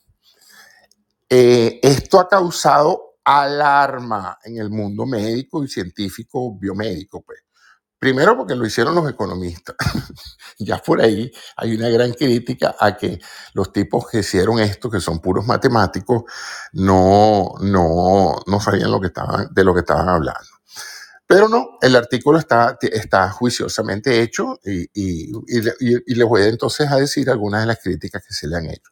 Eh, 1.30 1.80
esto 1.82 2.20
ha 2.20 2.28
causado 2.28 3.16
alarma 3.24 4.38
en 4.44 4.58
el 4.58 4.70
mundo 4.70 5.06
médico 5.06 5.64
y 5.64 5.68
científico 5.68 6.58
biomédico, 6.58 7.22
pues. 7.22 7.40
Primero 8.00 8.38
porque 8.38 8.56
lo 8.56 8.66
hicieron 8.66 8.94
los 8.94 9.10
economistas. 9.10 9.76
ya 10.60 10.78
por 10.78 11.02
ahí 11.02 11.32
hay 11.56 11.76
una 11.76 11.90
gran 11.90 12.14
crítica 12.14 12.76
a 12.80 12.96
que 12.96 13.20
los 13.54 13.74
tipos 13.74 14.08
que 14.08 14.20
hicieron 14.20 14.60
esto, 14.60 14.90
que 14.90 15.00
son 15.00 15.20
puros 15.20 15.48
matemáticos, 15.48 16.24
no, 16.74 17.56
no, 17.62 18.36
no 18.46 18.60
sabían 18.60 18.92
de 18.92 19.64
lo 19.64 19.74
que 19.74 19.80
estaban 19.80 20.10
hablando. 20.10 20.57
Pero 21.28 21.50
no, 21.50 21.78
el 21.82 21.96
artículo 21.98 22.40
está, 22.40 22.78
está 22.82 23.30
juiciosamente 23.30 24.22
hecho 24.22 24.60
y, 24.64 24.84
y, 24.94 25.32
y, 25.80 26.16
les 26.16 26.26
voy 26.26 26.44
entonces 26.44 26.90
a 26.90 26.96
decir 26.96 27.30
algunas 27.30 27.62
de 27.62 27.68
las 27.68 27.80
críticas 27.80 28.24
que 28.26 28.34
se 28.34 28.48
le 28.48 28.56
han 28.56 28.66
hecho. 28.66 28.90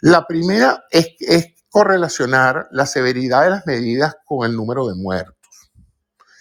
La 0.00 0.26
primera 0.26 0.84
es, 0.90 1.08
es 1.20 1.48
correlacionar 1.68 2.68
la 2.70 2.86
severidad 2.86 3.44
de 3.44 3.50
las 3.50 3.66
medidas 3.66 4.16
con 4.24 4.48
el 4.48 4.56
número 4.56 4.88
de 4.88 4.94
muertos 4.94 5.36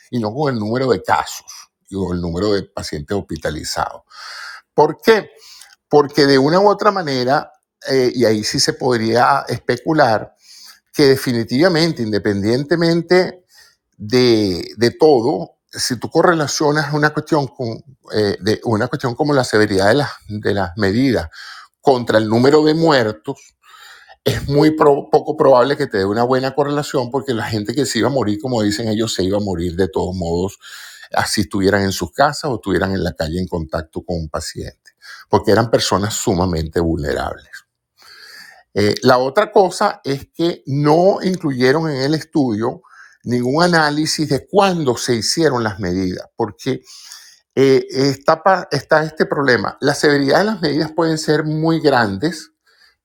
y 0.10 0.20
no 0.20 0.34
con 0.34 0.54
el 0.54 0.60
número 0.60 0.90
de 0.90 1.04
casos 1.04 1.70
o 1.94 2.14
el 2.14 2.22
número 2.22 2.54
de 2.54 2.64
pacientes 2.64 3.18
hospitalizados. 3.18 4.04
¿Por 4.74 5.02
qué? 5.02 5.32
Porque 5.90 6.26
de 6.26 6.38
una 6.38 6.62
u 6.62 6.70
otra 6.70 6.92
manera, 6.92 7.52
eh, 7.90 8.12
y 8.14 8.24
ahí 8.24 8.44
sí 8.46 8.60
se 8.60 8.74
podría 8.74 9.44
especular, 9.50 10.34
que 10.94 11.08
definitivamente, 11.08 12.02
independientemente 12.02 13.45
de, 13.98 14.96
todo, 15.00 15.58
si 15.72 15.98
tú 15.98 16.10
correlacionas 16.10 16.94
una 16.94 17.12
cuestión, 17.12 17.48
con, 17.48 17.84
eh, 18.14 18.38
de 18.40 18.62
una 18.66 18.88
cuestión 18.88 19.16
como 19.16 19.34
la 19.34 19.44
severidad 19.44 19.88
de 19.90 19.96
las, 19.96 20.10
de 20.28 20.54
las 20.54 20.72
medidas 20.78 21.30
contra 21.82 22.18
el 22.18 22.28
número 22.28 22.64
de 22.64 22.74
muertos, 22.74 23.56
es 24.24 24.48
muy 24.48 24.72
poco 24.72 25.38
probable 25.38 25.78
que 25.78 25.86
te 25.86 26.00
dé 26.00 26.06
una 26.06 26.24
buena 26.24 26.56
correlación 26.56 27.12
porque 27.12 27.34
la 27.34 27.46
gente 27.46 27.76
que 27.76 27.86
se 27.86 28.00
iba 28.00 28.08
a 28.08 28.12
morir, 28.12 28.40
como 28.42 28.64
dicen 28.64 28.88
ellos, 28.88 29.14
se 29.14 29.24
iba 29.24 29.38
a 29.38 29.42
morir 29.42 29.76
de 29.76 29.88
todos 29.88 30.16
modos, 30.16 30.58
así 31.14 31.42
estuvieran 31.42 31.84
en 31.84 31.92
sus 31.92 32.12
casas 32.12 32.50
o 32.50 32.56
estuvieran 32.56 32.92
en 32.92 33.04
la 33.04 33.14
calle 33.14 33.40
en 33.40 33.48
contacto 33.48 34.04
con 34.04 34.18
un 34.18 34.30
paciente, 34.30 34.96
porque 35.30 35.52
eran 35.52 35.70
personas 35.70 36.16
sumamente 36.16 36.80
vulnerables. 36.80 37.66
Eh, 38.74 38.96
la 39.04 39.20
otra 39.20 39.52
cosa 39.52 40.02
es 40.04 40.28
que 40.34 40.64
no 40.66 41.20
incluyeron 41.22 41.90
en 41.90 42.02
el 42.02 42.16
estudio 42.16 42.82
ningún 43.26 43.64
análisis 43.64 44.30
de 44.30 44.48
cuándo 44.48 44.98
se 44.98 45.16
hicieron 45.16 45.64
las 45.64 45.80
medidas, 45.80 46.28
porque 46.36 46.84
eh, 47.56 47.86
está, 47.90 48.42
está 48.72 49.04
este 49.04 49.26
problema. 49.26 49.78
La 49.82 49.96
severidad 49.96 50.40
de 50.40 50.46
las 50.46 50.62
medidas 50.62 50.92
pueden 50.94 51.18
ser 51.18 51.44
muy 51.46 51.80
grandes, 51.82 52.52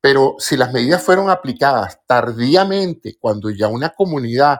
Pero 0.01 0.37
si 0.39 0.57
las 0.57 0.73
medidas 0.73 1.03
fueron 1.03 1.31
aplicadas 1.31 2.01
tardíamente, 2.07 3.17
cuando 3.21 3.51
ya 3.51 3.69
una 3.69 3.91
comunidad 3.91 4.59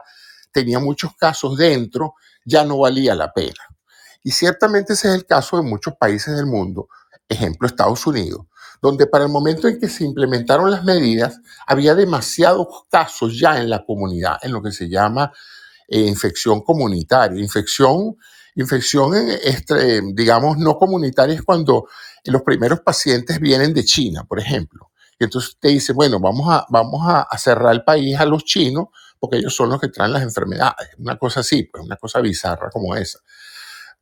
tenía 0.51 0.79
muchos 0.79 1.15
casos 1.17 1.57
dentro, 1.57 2.15
ya 2.45 2.63
no 2.63 2.79
valía 2.79 3.15
la 3.15 3.33
pena. 3.33 3.59
Y 4.23 4.31
ciertamente 4.31 4.93
ese 4.93 5.09
es 5.09 5.15
el 5.15 5.25
caso 5.25 5.57
de 5.57 5.63
muchos 5.63 5.95
países 5.99 6.35
del 6.35 6.45
mundo, 6.45 6.87
ejemplo 7.31 7.67
Estados 7.67 8.05
Unidos, 8.05 8.45
donde 8.81 9.07
para 9.07 9.25
el 9.25 9.31
momento 9.31 9.67
en 9.67 9.79
que 9.79 9.89
se 9.89 10.03
implementaron 10.03 10.71
las 10.71 10.83
medidas, 10.83 11.39
había 11.67 11.95
demasiados 11.95 12.67
casos 12.89 13.39
ya 13.39 13.57
en 13.59 13.69
la 13.69 13.83
comunidad, 13.85 14.37
en 14.41 14.51
lo 14.51 14.61
que 14.61 14.71
se 14.71 14.89
llama 14.89 15.31
eh, 15.87 16.01
infección 16.01 16.61
comunitaria. 16.61 17.39
Infección, 17.41 18.17
infección 18.55 19.13
este, 19.43 20.01
digamos, 20.13 20.57
no 20.57 20.77
comunitaria 20.77 21.35
es 21.35 21.43
cuando 21.43 21.87
los 22.25 22.41
primeros 22.41 22.81
pacientes 22.81 23.39
vienen 23.39 23.73
de 23.73 23.83
China, 23.83 24.23
por 24.23 24.39
ejemplo. 24.39 24.91
Y 25.19 25.25
entonces 25.25 25.57
te 25.59 25.69
dice, 25.69 25.93
bueno, 25.93 26.19
vamos 26.19 26.47
a, 26.49 26.65
vamos 26.69 27.01
a 27.05 27.37
cerrar 27.37 27.73
el 27.73 27.83
país 27.83 28.19
a 28.19 28.25
los 28.25 28.43
chinos 28.43 28.87
porque 29.21 29.37
ellos 29.37 29.55
son 29.55 29.69
los 29.69 29.79
que 29.79 29.89
traen 29.89 30.11
las 30.13 30.23
enfermedades. 30.23 30.89
Una 30.97 31.15
cosa 31.15 31.41
así, 31.41 31.63
pues 31.63 31.85
una 31.85 31.95
cosa 31.95 32.19
bizarra 32.21 32.71
como 32.71 32.95
esa. 32.95 33.19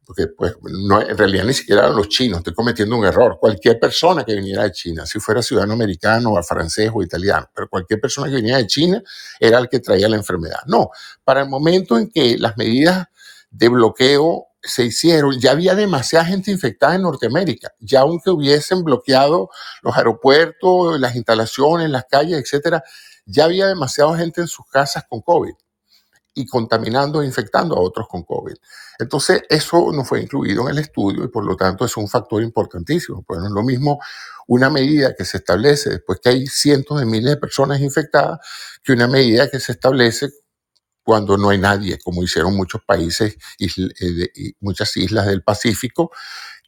Porque 0.10 0.26
pues 0.26 0.56
no, 0.64 1.00
en 1.00 1.16
realidad 1.16 1.44
ni 1.44 1.54
siquiera 1.54 1.84
eran 1.84 1.96
los 1.96 2.10
chinos, 2.10 2.40
estoy 2.40 2.56
cometiendo 2.56 2.98
un 2.98 3.06
error. 3.06 3.38
Cualquier 3.40 3.80
persona 3.80 4.24
que 4.24 4.34
viniera 4.34 4.64
de 4.64 4.72
China, 4.72 5.06
si 5.06 5.20
fuera 5.20 5.44
ciudadano 5.44 5.74
americano 5.74 6.34
o 6.34 6.42
francés 6.42 6.90
o 6.92 7.04
italiano, 7.04 7.48
pero 7.54 7.70
cualquier 7.70 8.02
persona 8.02 8.28
que 8.28 8.38
viniera 8.38 8.58
de 8.58 8.66
China 8.66 9.04
era 9.40 9.60
el 9.60 9.70
que 9.70 9.80
traía 9.80 10.10
la 10.10 10.16
enfermedad. 10.16 10.62
No, 10.66 10.90
para 11.24 11.42
el 11.42 11.48
momento 11.48 11.96
en 11.96 12.10
que 12.10 12.40
las 12.40 12.58
medidas 12.58 13.06
de 13.52 13.70
bloqueo 13.70 14.48
se 14.64 14.86
hicieron, 14.86 15.40
ya 15.40 15.52
había 15.52 15.76
demasiada 15.76 16.26
gente 16.26 16.50
infectada 16.50 16.96
en 16.96 17.04
Norteamérica. 17.04 17.72
Ya 17.80 18.00
aunque 18.00 18.32
hubiesen 18.32 18.84
bloqueado 18.84 19.52
los 19.84 19.96
aeropuertos, 19.96 21.00
las 21.00 21.16
instalaciones, 21.16 21.88
las 21.92 22.06
calles, 22.10 22.42
etcétera, 22.42 22.84
ya 23.28 23.44
había 23.44 23.68
demasiada 23.68 24.18
gente 24.18 24.42
en 24.42 24.48
sus 24.48 24.66
casas 24.72 25.04
con 25.08 25.22
COVID 25.22 25.54
y 26.40 26.46
contaminando 26.46 27.22
e 27.22 27.26
infectando 27.26 27.76
a 27.76 27.82
otros 27.82 28.08
con 28.08 28.24
COVID. 28.24 28.56
Entonces, 28.98 29.42
eso 29.50 29.92
no 29.92 30.06
fue 30.06 30.22
incluido 30.22 30.64
en 30.64 30.70
el 30.70 30.80
estudio 30.80 31.26
y 31.26 31.28
por 31.28 31.46
lo 31.46 31.58
tanto 31.58 31.84
es 31.84 31.98
un 31.98 32.08
factor 32.08 32.42
importantísimo. 32.42 33.24
Pues 33.24 33.42
no 33.42 33.48
es 33.48 33.52
lo 33.52 33.62
mismo 33.62 34.00
una 34.48 34.70
medida 34.70 35.14
que 35.16 35.26
se 35.26 35.38
establece 35.38 35.90
después 35.90 36.20
que 36.24 36.30
hay 36.30 36.48
cientos 36.48 37.00
de 37.00 37.06
miles 37.06 37.32
de 37.32 37.38
personas 37.38 37.82
infectadas 37.82 38.40
que 38.82 38.94
una 38.94 39.08
medida 39.08 39.50
que 39.50 39.60
se 39.60 39.74
establece 39.74 40.30
cuando 41.04 41.38
no 41.38 41.50
hay 41.50 41.58
nadie, 41.58 42.00
como 42.00 42.24
hicieron 42.24 42.56
muchos 42.56 42.82
países 42.86 43.36
y 43.58 43.68
eh, 43.68 44.54
muchas 44.62 44.96
islas 44.96 45.28
del 45.28 45.44
Pacífico, 45.44 46.12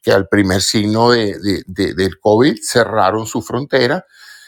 que 0.02 0.12
al 0.12 0.28
primer 0.28 0.60
signo 0.60 1.12
de, 1.12 1.64
del 1.66 2.18
COVID 2.20 2.56
cerraron 2.62 3.26
su 3.26 3.40
frontera 3.40 4.04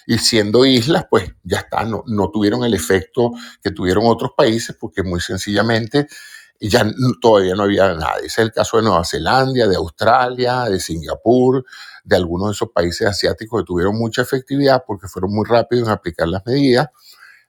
y 0.06 0.18
siendo 0.18 0.64
islas, 0.64 1.06
pues 1.08 1.32
ya 1.42 1.58
está, 1.58 1.84
no, 1.84 2.04
no 2.06 2.30
tuvieron 2.30 2.64
el 2.64 2.74
efecto 2.74 3.32
que 3.62 3.70
tuvieron 3.70 4.04
otros 4.06 4.32
países 4.36 4.76
porque 4.78 5.02
muy 5.02 5.20
sencillamente 5.20 6.08
ya 6.60 6.86
todavía 7.20 7.54
no 7.54 7.64
había 7.64 7.94
nada. 7.94 8.16
Ese 8.18 8.26
es 8.26 8.38
el 8.38 8.52
caso 8.52 8.76
de 8.76 8.84
Nueva 8.84 9.04
Zelanda, 9.04 9.66
de 9.66 9.76
Australia, 9.76 10.64
de 10.64 10.80
Singapur, 10.80 11.64
de 12.04 12.16
algunos 12.16 12.48
de 12.48 12.52
esos 12.52 12.70
países 12.70 13.06
asiáticos 13.06 13.62
que 13.62 13.66
tuvieron 13.66 13.96
mucha 13.96 14.22
efectividad 14.22 14.84
porque 14.86 15.08
fueron 15.08 15.32
muy 15.32 15.44
rápidos 15.46 15.88
en 15.88 15.92
aplicar 15.92 16.28
las 16.28 16.44
medidas. 16.46 16.88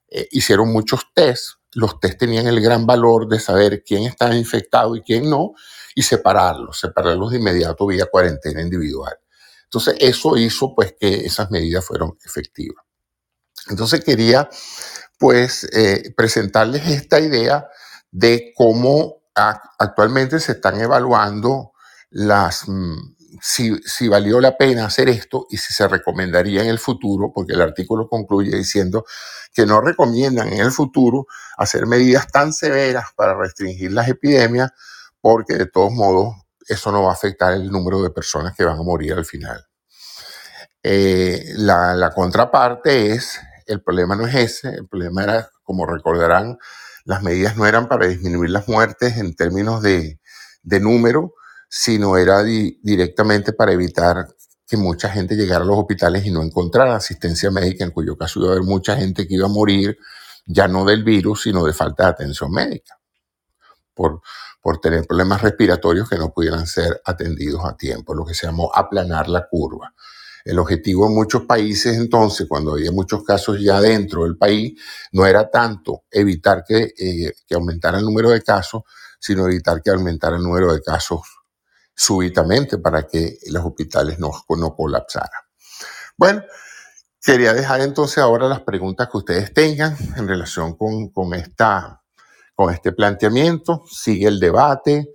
Eh, 0.09 0.27
hicieron 0.31 0.71
muchos 0.71 1.01
tests. 1.13 1.59
Los 1.73 1.99
tests 1.99 2.17
tenían 2.17 2.47
el 2.47 2.61
gran 2.61 2.85
valor 2.85 3.27
de 3.27 3.39
saber 3.39 3.83
quién 3.83 4.03
estaba 4.03 4.35
infectado 4.35 4.95
y 4.95 5.01
quién 5.01 5.29
no 5.29 5.53
y 5.93 6.01
separarlos, 6.01 6.79
separarlos 6.79 7.31
de 7.31 7.37
inmediato 7.37 7.85
vía 7.85 8.05
cuarentena 8.05 8.61
individual. 8.61 9.17
Entonces, 9.75 9.97
eso 9.99 10.37
hizo 10.37 10.73
pues 10.73 10.95
que 10.97 11.25
esas 11.25 11.51
medidas 11.51 11.83
fueron 11.83 12.17
efectivas. 12.23 12.81
Entonces, 13.69 14.05
quería 14.05 14.49
pues 15.19 15.67
eh, 15.73 16.13
presentarles 16.15 16.87
esta 16.87 17.19
idea 17.19 17.67
de 18.09 18.53
cómo 18.55 19.23
actualmente 19.33 20.39
se 20.39 20.53
están 20.53 20.79
evaluando 20.79 21.73
las, 22.09 22.69
mm, 22.69 23.15
si, 23.41 23.75
si, 23.85 24.07
valió 24.07 24.39
la 24.39 24.55
pena 24.55 24.85
hacer 24.85 25.09
esto 25.09 25.45
y 25.49 25.57
si 25.57 25.73
se 25.73 25.89
recomendaría 25.89 26.61
en 26.61 26.69
el 26.69 26.79
futuro, 26.79 27.33
porque 27.35 27.51
el 27.51 27.61
artículo 27.61 28.07
concluye 28.07 28.55
diciendo 28.55 29.03
que 29.53 29.65
no 29.65 29.81
recomiendan 29.81 30.53
en 30.53 30.61
el 30.61 30.71
futuro 30.71 31.27
hacer 31.57 31.85
medidas 31.85 32.27
tan 32.31 32.53
severas 32.53 33.07
para 33.13 33.37
restringir 33.37 33.91
las 33.91 34.07
epidemias, 34.07 34.71
porque 35.19 35.55
de 35.55 35.65
todos 35.65 35.91
modos 35.91 36.44
eso 36.67 36.91
no 36.91 37.03
va 37.03 37.09
a 37.09 37.13
afectar 37.13 37.53
el 37.53 37.69
número 37.69 38.01
de 38.01 38.09
personas 38.09 38.55
que 38.55 38.63
van 38.63 38.77
a 38.77 38.83
morir 38.83 39.13
al 39.13 39.25
final. 39.25 39.65
Eh, 40.83 41.53
la, 41.55 42.11
contraparte 42.13 43.11
es, 43.13 43.39
el 43.65 43.81
problema 43.81 44.15
no 44.15 44.27
es 44.27 44.35
ese, 44.35 44.69
el 44.69 44.87
problema 44.87 45.23
era, 45.23 45.49
como 45.63 45.85
recordarán, 45.85 46.57
las 47.05 47.23
medidas 47.23 47.57
no 47.57 47.65
eran 47.65 47.87
para 47.87 48.07
disminuir 48.07 48.51
las 48.51 48.67
muertes 48.67 49.17
en 49.17 49.35
términos 49.35 49.81
de, 49.81 50.19
número, 50.63 51.33
sino 51.69 52.17
era 52.17 52.43
directamente 52.43 53.53
para 53.53 53.71
evitar 53.71 54.27
que 54.67 54.77
mucha 54.77 55.09
gente 55.09 55.35
llegara 55.35 55.63
a 55.63 55.67
los 55.67 55.77
hospitales 55.77 56.25
y 56.25 56.31
no 56.31 56.43
encontrara 56.43 56.95
asistencia 56.95 57.51
médica, 57.51 57.83
en 57.83 57.91
cuyo 57.91 58.17
caso 58.17 58.39
iba 58.39 58.49
a 58.49 58.51
haber 58.53 58.63
mucha 58.63 58.95
gente 58.95 59.27
que 59.27 59.35
iba 59.35 59.45
a 59.45 59.49
morir 59.49 59.97
ya 60.45 60.67
no 60.67 60.85
del 60.85 61.03
virus, 61.03 61.43
sino 61.43 61.65
de 61.65 61.73
falta 61.73 62.03
de 62.03 62.09
atención 62.09 62.51
médica, 62.51 62.99
por, 63.95 64.21
por 64.65 64.79
tener 64.79 65.05
problemas 65.05 65.43
respiratorios 65.43 66.09
que 66.09 66.17
no 66.17 66.33
pudieran 66.33 66.65
ser 66.65 66.99
atendidos 67.05 67.63
a 67.63 67.77
tiempo, 67.77 68.15
lo 68.15 68.25
que 68.25 68.33
se 68.33 68.47
llamó 68.47 68.71
aplanar 68.73 69.29
la 69.29 69.47
curva. 69.47 69.93
El 70.43 70.57
objetivo 70.57 71.05
en 71.05 71.13
muchos 71.13 71.43
países 71.43 71.95
entonces, 71.95 72.47
cuando 72.49 72.71
había 72.71 72.91
muchos 72.91 73.23
casos 73.23 73.61
ya 73.61 73.79
dentro 73.79 74.23
del 74.23 74.39
país, 74.39 74.73
no 75.11 75.23
era 75.23 75.51
tanto 75.51 76.05
evitar 76.09 76.63
que, 76.67 76.95
eh, 76.97 77.31
aumentara 77.53 77.99
el 77.99 78.05
número 78.05 78.31
de 78.31 78.41
casos, 78.41 78.81
sino 79.19 79.45
evitar 79.45 79.83
que 79.83 79.91
aumentara 79.91 80.37
el 80.37 80.41
número 80.41 80.73
de 80.73 80.81
casos 80.81 81.21
súbitamente 81.93 82.79
para 82.79 83.03
que 83.03 83.37
los 83.51 83.63
hospitales 83.63 84.17
no, 84.17 84.31
colapsaran. 84.75 85.43
Bueno, 86.17 86.41
quería 87.21 87.53
dejar 87.53 87.81
entonces 87.81 88.17
ahora 88.17 88.47
las 88.47 88.61
preguntas 88.61 89.09
que 89.11 89.17
ustedes 89.17 89.53
tengan 89.53 89.95
en 90.17 90.27
relación 90.27 90.75
con 90.75 91.35
esta 91.35 92.01
con 92.55 92.73
este 92.73 92.93
planteamiento, 92.93 93.83
sigue 93.87 94.27
el 94.27 94.39
debate. 94.39 95.09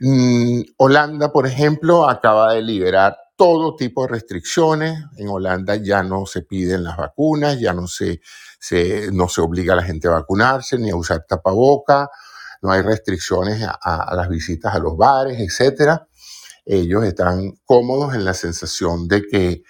Mm, 0.00 0.62
Holanda, 0.78 1.30
por 1.30 1.46
ejemplo, 1.46 2.08
acaba 2.08 2.54
de 2.54 2.62
liberar 2.62 3.16
todo 3.36 3.76
tipo 3.76 4.02
de 4.02 4.08
restricciones. 4.08 4.98
En 5.16 5.28
Holanda 5.28 5.76
ya 5.76 6.02
no 6.02 6.26
se 6.26 6.42
piden 6.42 6.82
las 6.84 6.96
vacunas, 6.96 7.60
ya 7.60 7.72
no 7.74 7.86
se, 7.86 8.20
no 9.12 9.28
se 9.28 9.40
obliga 9.40 9.74
a 9.74 9.76
la 9.76 9.82
gente 9.82 10.08
a 10.08 10.12
vacunarse 10.12 10.78
ni 10.78 10.90
a 10.90 10.96
usar 10.96 11.24
tapaboca, 11.26 12.10
no 12.62 12.70
hay 12.70 12.82
restricciones 12.82 13.62
a, 13.62 14.14
las 14.14 14.28
visitas 14.28 14.74
a 14.74 14.78
los 14.78 14.96
bares, 14.96 15.38
etc. 15.38 16.00
Ellos 16.66 17.04
están 17.04 17.58
cómodos 17.64 18.14
en 18.14 18.24
la 18.24 18.34
sensación 18.34 19.08
de 19.08 19.22
que, 19.22 19.62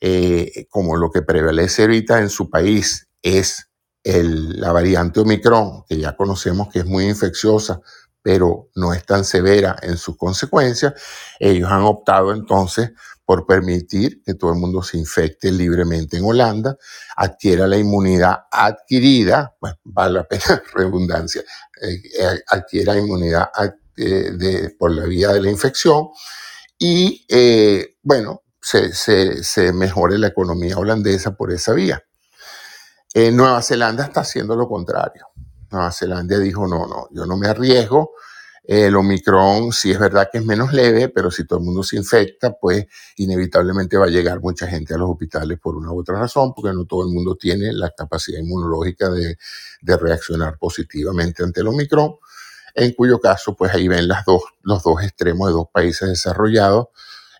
eh, 0.00 0.66
como 0.70 0.96
lo 0.96 1.10
que 1.10 1.22
prevalece 1.22 1.82
ahorita 1.82 2.20
en 2.20 2.30
su 2.30 2.48
país 2.48 3.08
es 3.22 3.65
la 4.14 4.72
variante 4.72 5.20
Omicron, 5.20 5.84
que 5.88 5.98
ya 5.98 6.16
conocemos 6.16 6.68
que 6.68 6.80
es 6.80 6.86
muy 6.86 7.06
infecciosa, 7.06 7.80
pero 8.22 8.70
no 8.74 8.92
es 8.92 9.04
tan 9.04 9.24
severa 9.24 9.76
en 9.82 9.96
sus 9.96 10.16
consecuencias, 10.16 10.94
ellos 11.38 11.70
han 11.70 11.82
optado 11.82 12.32
entonces 12.32 12.90
por 13.24 13.46
permitir 13.46 14.22
que 14.24 14.34
todo 14.34 14.52
el 14.52 14.58
mundo 14.58 14.82
se 14.82 14.98
infecte 14.98 15.50
libremente 15.50 16.16
en 16.16 16.24
Holanda, 16.24 16.76
adquiera 17.16 17.66
la 17.66 17.76
inmunidad 17.76 18.36
adquirida, 18.50 19.54
bueno, 19.60 19.76
vale 19.82 20.14
la 20.14 20.24
pena 20.24 20.62
redundancia, 20.74 21.42
eh, 21.82 22.00
eh, 22.18 22.40
adquiera 22.48 22.96
inmunidad 22.96 23.50
eh, 23.96 24.70
por 24.78 24.92
la 24.92 25.04
vía 25.04 25.32
de 25.32 25.40
la 25.40 25.50
infección 25.50 26.08
y, 26.78 27.26
bueno, 28.02 28.42
se, 28.60 28.92
se 28.92 29.72
mejore 29.72 30.18
la 30.18 30.28
economía 30.28 30.78
holandesa 30.78 31.36
por 31.36 31.52
esa 31.52 31.72
vía. 31.72 32.02
Eh, 33.18 33.32
Nueva 33.32 33.62
Zelanda 33.62 34.04
está 34.04 34.20
haciendo 34.20 34.54
lo 34.54 34.68
contrario. 34.68 35.28
Nueva 35.70 35.90
Zelanda 35.90 36.38
dijo, 36.38 36.66
no, 36.66 36.86
no, 36.86 37.08
yo 37.12 37.24
no 37.24 37.38
me 37.38 37.48
arriesgo. 37.48 38.12
El 38.62 38.94
Omicron 38.94 39.72
sí 39.72 39.90
es 39.90 39.98
verdad 39.98 40.28
que 40.30 40.36
es 40.36 40.44
menos 40.44 40.74
leve, 40.74 41.08
pero 41.08 41.30
si 41.30 41.46
todo 41.46 41.60
el 41.60 41.64
mundo 41.64 41.82
se 41.82 41.96
infecta, 41.96 42.52
pues 42.60 42.84
inevitablemente 43.16 43.96
va 43.96 44.04
a 44.04 44.10
llegar 44.10 44.40
mucha 44.40 44.66
gente 44.66 44.92
a 44.92 44.98
los 44.98 45.08
hospitales 45.08 45.58
por 45.58 45.76
una 45.76 45.92
u 45.92 46.00
otra 46.00 46.18
razón, 46.18 46.52
porque 46.54 46.74
no 46.74 46.84
todo 46.84 47.08
el 47.08 47.14
mundo 47.14 47.36
tiene 47.36 47.72
la 47.72 47.88
capacidad 47.88 48.38
inmunológica 48.38 49.08
de, 49.08 49.38
reaccionar 49.80 50.58
positivamente 50.58 51.42
ante 51.42 51.62
el 51.62 51.68
Omicron, 51.68 52.16
en 52.74 52.92
cuyo 52.92 53.18
caso, 53.18 53.56
pues 53.56 53.72
ahí 53.72 53.88
ven 53.88 54.08
los 54.08 54.82
dos 54.82 55.02
extremos 55.02 55.48
de 55.48 55.54
dos 55.54 55.68
países 55.72 56.06
desarrollados 56.06 56.88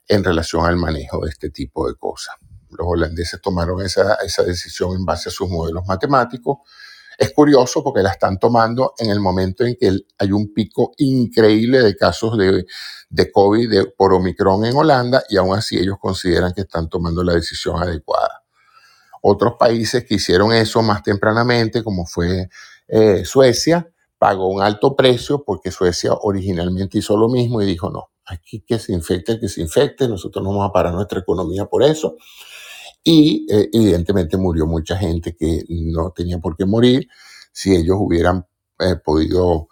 en 0.09 0.25
relación 0.25 0.65
al 0.65 0.77
manejo 0.77 1.23
de 1.27 1.33
este 1.33 1.51
tipo 1.51 1.87
de 1.87 1.97
cosas. 1.97 2.35
Los 2.77 2.87
holandeses 2.87 3.41
tomaron 3.41 3.83
esa, 3.83 4.15
esa 4.25 4.43
decisión 4.43 4.95
en 4.97 5.05
base 5.05 5.29
a 5.29 5.33
sus 5.33 5.49
modelos 5.49 5.85
matemáticos. 5.87 6.59
Es 7.19 7.33
curioso 7.33 7.83
porque 7.83 8.03
la 8.03 8.11
están 8.11 8.39
tomando 8.39 8.93
en 8.99 9.11
el 9.11 9.21
momento 9.21 9.65
en 9.65 9.77
que 9.77 9.99
hay 10.19 10.33
un 10.33 10.53
pico 10.53 10.93
increíble 10.99 11.81
de 11.81 11.97
casos 11.97 12.37
de, 12.37 12.67
de 13.09 13.33
COVID 13.33 13.89
por 13.97 14.12
Omicron 14.12 14.67
en 14.67 14.77
Holanda 14.77 15.25
y 15.29 15.39
aún 15.39 15.57
así 15.57 15.79
ellos 15.79 15.97
consideran 16.01 16.53
que 16.53 16.62
están 16.62 16.89
tomando 16.89 17.25
la 17.25 17.33
decisión 17.33 17.83
adecuada. 17.83 18.43
Otros 19.23 19.55
países 19.59 20.05
que 20.05 20.17
hicieron 20.17 20.53
eso 20.53 20.83
más 20.83 21.03
tempranamente, 21.03 21.83
como 21.83 22.07
fue 22.07 22.49
eh, 22.87 23.25
Suecia, 23.25 23.91
pagó 24.19 24.49
un 24.49 24.62
alto 24.62 24.95
precio 24.95 25.43
porque 25.45 25.71
Suecia 25.71 26.12
originalmente 26.12 26.99
hizo 26.99 27.17
lo 27.17 27.29
mismo 27.29 27.61
y 27.61 27.67
dijo, 27.67 27.91
no, 27.91 28.11
aquí 28.25 28.61
que 28.61 28.79
se 28.79 28.93
infecte 28.93 29.41
que 29.41 29.49
se 29.49 29.62
infecte, 29.62 30.09
nosotros 30.09 30.45
no 30.45 30.51
vamos 30.51 30.69
a 30.69 30.73
parar 30.73 30.95
nuestra 30.95 31.21
economía 31.21 31.67
por 31.67 31.83
eso. 31.83 32.17
Y 33.09 33.47
eh, 33.49 33.71
evidentemente 33.73 34.37
murió 34.37 34.66
mucha 34.66 34.97
gente 34.97 35.37
que 35.37 35.64
no 35.69 36.11
tenía 36.11 36.40
por 36.40 36.57
qué 36.57 36.66
morir 36.66 37.07
si 37.53 37.73
ellos 37.73 37.97
hubieran 38.01 38.45
eh, 38.81 38.97
podido 38.97 39.69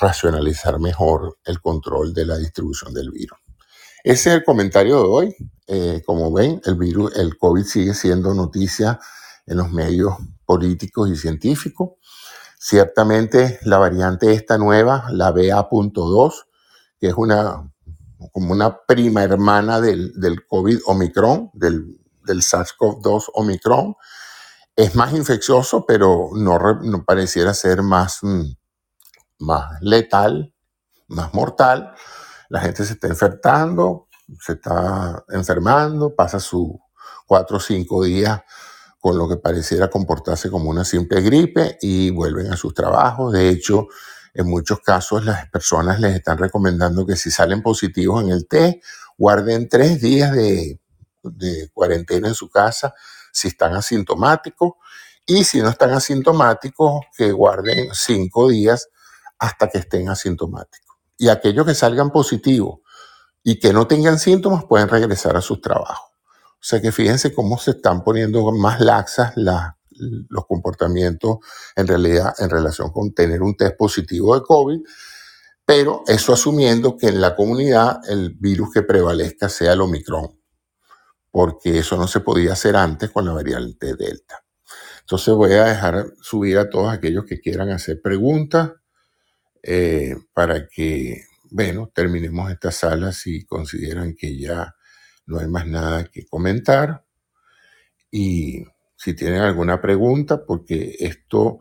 racionalizar 0.00 0.80
mejor 0.80 1.38
el 1.44 1.60
control 1.60 2.12
de 2.12 2.26
la 2.26 2.36
distribución 2.36 2.92
del 2.92 3.12
virus. 3.12 3.38
Ese 4.04 4.30
es 4.30 4.36
el 4.36 4.44
comentario 4.44 4.96
de 4.96 5.08
hoy. 5.08 5.36
Eh, 5.68 6.02
como 6.04 6.32
ven, 6.32 6.60
el 6.64 6.74
virus, 6.74 7.16
el 7.16 7.38
COVID 7.38 7.64
sigue 7.64 7.94
siendo 7.94 8.34
noticia 8.34 8.98
en 9.46 9.58
los 9.58 9.70
medios 9.70 10.14
políticos 10.44 11.08
y 11.10 11.16
científicos. 11.16 11.90
Ciertamente 12.58 13.60
la 13.62 13.78
variante 13.78 14.32
esta 14.32 14.58
nueva, 14.58 15.06
la 15.10 15.30
BA.2, 15.30 16.32
que 17.00 17.08
es 17.08 17.14
una 17.16 17.68
como 18.32 18.52
una 18.52 18.78
prima 18.86 19.22
hermana 19.24 19.80
del, 19.80 20.12
del 20.20 20.46
COVID 20.46 20.78
Omicron, 20.86 21.50
del, 21.54 22.01
del 22.24 22.42
SARS-CoV-2 22.42 23.30
Omicron, 23.34 23.94
es 24.74 24.94
más 24.94 25.12
infeccioso, 25.12 25.84
pero 25.86 26.30
no, 26.34 27.04
pareciera 27.04 27.54
ser 27.54 27.82
más, 27.82 28.18
mm, 28.22 28.44
más 29.38 29.80
letal, 29.80 30.54
más 31.08 31.34
mortal 31.34 31.94
la 32.52 32.60
gente 32.60 32.84
se 32.84 32.92
está 32.92 33.08
infectando, 33.08 34.08
se 34.38 34.52
está 34.52 35.24
enfermando, 35.30 36.14
pasa 36.14 36.38
sus 36.38 36.68
cuatro 37.26 37.56
o 37.56 37.60
cinco 37.60 38.04
días 38.04 38.42
con 39.00 39.16
lo 39.16 39.26
que 39.26 39.38
pareciera 39.38 39.88
comportarse 39.88 40.50
como 40.50 40.68
una 40.68 40.84
simple 40.84 41.22
gripe 41.22 41.78
y 41.80 42.10
vuelven 42.10 42.52
a 42.52 42.58
sus 42.58 42.74
trabajos. 42.74 43.32
De 43.32 43.48
hecho, 43.48 43.88
en 44.34 44.50
muchos 44.50 44.80
casos 44.80 45.24
las 45.24 45.48
personas 45.48 45.98
les 45.98 46.14
están 46.14 46.36
recomendando 46.36 47.06
que 47.06 47.16
si 47.16 47.30
salen 47.30 47.62
positivos 47.62 48.22
en 48.22 48.28
el 48.28 48.46
test, 48.46 48.84
guarden 49.16 49.70
tres 49.70 50.02
días 50.02 50.32
de, 50.32 50.78
de 51.22 51.70
cuarentena 51.72 52.28
en 52.28 52.34
su 52.34 52.48
casa 52.48 52.94
si 53.32 53.48
están 53.48 53.74
asintomáticos 53.74 54.72
y 55.24 55.44
si 55.44 55.60
no 55.60 55.68
están 55.68 55.90
asintomáticos, 55.90 57.00
que 57.16 57.32
guarden 57.32 57.90
cinco 57.92 58.48
días 58.48 58.88
hasta 59.38 59.68
que 59.68 59.78
estén 59.78 60.08
asintomáticos 60.08 60.92
y 61.22 61.28
aquellos 61.28 61.64
que 61.64 61.74
salgan 61.74 62.10
positivos 62.10 62.80
y 63.44 63.60
que 63.60 63.72
no 63.72 63.86
tengan 63.86 64.18
síntomas 64.18 64.64
pueden 64.64 64.88
regresar 64.88 65.36
a 65.36 65.40
sus 65.40 65.60
trabajos. 65.60 66.10
O 66.54 66.64
sea 66.64 66.80
que 66.80 66.90
fíjense 66.90 67.32
cómo 67.32 67.58
se 67.58 67.72
están 67.72 68.02
poniendo 68.02 68.50
más 68.52 68.80
laxas 68.80 69.34
los 69.36 70.46
comportamientos 70.46 71.38
en 71.76 71.86
realidad 71.86 72.34
en 72.38 72.50
relación 72.50 72.90
con 72.90 73.14
tener 73.14 73.40
un 73.40 73.56
test 73.56 73.76
positivo 73.76 74.34
de 74.34 74.42
COVID, 74.42 74.80
pero 75.64 76.02
eso 76.08 76.32
asumiendo 76.32 76.96
que 76.96 77.08
en 77.08 77.20
la 77.20 77.36
comunidad 77.36 78.00
el 78.08 78.34
virus 78.34 78.70
que 78.72 78.82
prevalezca 78.82 79.48
sea 79.48 79.74
el 79.74 79.80
Omicron, 79.80 80.41
porque 81.32 81.78
eso 81.78 81.96
no 81.96 82.06
se 82.06 82.20
podía 82.20 82.52
hacer 82.52 82.76
antes 82.76 83.10
con 83.10 83.24
la 83.24 83.32
variante 83.32 83.96
Delta. 83.96 84.44
Entonces 85.00 85.34
voy 85.34 85.54
a 85.54 85.64
dejar 85.64 86.12
subir 86.20 86.58
a 86.58 86.70
todos 86.70 86.92
aquellos 86.92 87.24
que 87.24 87.40
quieran 87.40 87.70
hacer 87.70 88.00
preguntas 88.00 88.72
eh, 89.62 90.14
para 90.34 90.68
que, 90.68 91.24
bueno, 91.50 91.90
terminemos 91.92 92.50
esta 92.52 92.70
sala 92.70 93.12
si 93.12 93.44
consideran 93.46 94.14
que 94.14 94.38
ya 94.38 94.76
no 95.26 95.38
hay 95.38 95.48
más 95.48 95.66
nada 95.66 96.04
que 96.04 96.26
comentar. 96.26 97.04
Y 98.10 98.64
si 98.96 99.14
tienen 99.14 99.40
alguna 99.40 99.80
pregunta, 99.80 100.44
porque 100.44 100.96
esto, 101.00 101.60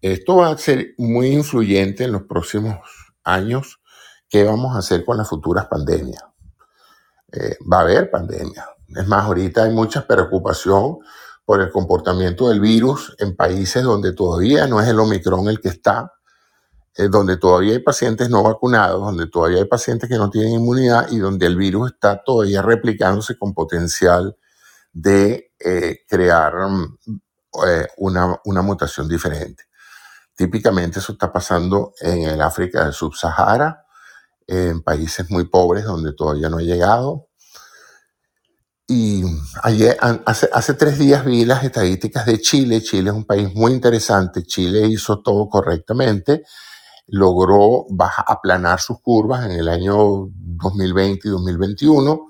esto 0.00 0.36
va 0.36 0.50
a 0.50 0.58
ser 0.58 0.94
muy 0.96 1.28
influyente 1.28 2.04
en 2.04 2.12
los 2.12 2.22
próximos 2.22 2.78
años, 3.24 3.80
qué 4.28 4.44
vamos 4.44 4.76
a 4.76 4.78
hacer 4.78 5.04
con 5.04 5.18
las 5.18 5.28
futuras 5.28 5.66
pandemias. 5.66 6.22
Eh, 7.32 7.56
va 7.70 7.78
a 7.78 7.82
haber 7.82 8.10
pandemia. 8.10 8.64
Es 8.94 9.06
más, 9.06 9.24
ahorita 9.24 9.64
hay 9.64 9.72
mucha 9.72 10.06
preocupación 10.06 10.98
por 11.44 11.60
el 11.60 11.70
comportamiento 11.70 12.48
del 12.48 12.60
virus 12.60 13.14
en 13.18 13.36
países 13.36 13.82
donde 13.82 14.12
todavía 14.12 14.66
no 14.66 14.80
es 14.80 14.88
el 14.88 14.98
Omicron 15.00 15.48
el 15.48 15.60
que 15.60 15.68
está, 15.68 16.12
eh, 16.96 17.08
donde 17.08 17.36
todavía 17.36 17.74
hay 17.74 17.80
pacientes 17.80 18.30
no 18.30 18.42
vacunados, 18.42 19.00
donde 19.00 19.28
todavía 19.28 19.58
hay 19.58 19.66
pacientes 19.66 20.08
que 20.08 20.16
no 20.16 20.30
tienen 20.30 20.54
inmunidad 20.54 21.10
y 21.10 21.18
donde 21.18 21.46
el 21.46 21.56
virus 21.56 21.92
está 21.92 22.22
todavía 22.22 22.62
replicándose 22.62 23.38
con 23.38 23.54
potencial 23.54 24.36
de 24.92 25.52
eh, 25.60 26.00
crear 26.08 26.54
mm, 26.68 26.98
eh, 27.66 27.88
una, 27.98 28.40
una 28.44 28.62
mutación 28.62 29.08
diferente. 29.08 29.64
Típicamente 30.34 31.00
eso 31.00 31.12
está 31.12 31.32
pasando 31.32 31.92
en 32.00 32.22
el 32.22 32.40
África 32.42 32.84
del 32.84 32.92
Subsahara, 32.92 33.84
en 34.46 34.82
países 34.82 35.30
muy 35.30 35.44
pobres 35.46 35.84
donde 35.84 36.14
todavía 36.14 36.48
no 36.48 36.58
ha 36.58 36.62
llegado. 36.62 37.27
Y 38.88 39.22
ayer, 39.62 39.98
hace, 40.00 40.48
hace 40.52 40.74
tres 40.74 40.98
días 40.98 41.24
vi 41.24 41.44
las 41.44 41.62
estadísticas 41.62 42.24
de 42.26 42.40
Chile. 42.40 42.82
Chile 42.82 43.10
es 43.10 43.16
un 43.16 43.26
país 43.26 43.54
muy 43.54 43.72
interesante. 43.72 44.44
Chile 44.44 44.86
hizo 44.86 45.20
todo 45.20 45.48
correctamente 45.48 46.42
logró 47.08 47.86
aplanar 48.26 48.80
sus 48.80 49.00
curvas 49.00 49.46
en 49.46 49.52
el 49.52 49.68
año 49.68 50.28
2020 50.30 51.28
y 51.28 51.30
2021, 51.30 52.28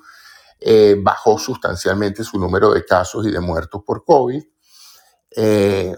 eh, 0.61 0.97
bajó 1.01 1.39
sustancialmente 1.39 2.25
su 2.25 2.39
número 2.39 2.73
de 2.73 2.85
casos 2.85 3.27
y 3.27 3.31
de 3.31 3.41
muertos 3.41 3.83
por 3.85 4.05
COVID, 4.05 4.43
eh, 5.37 5.97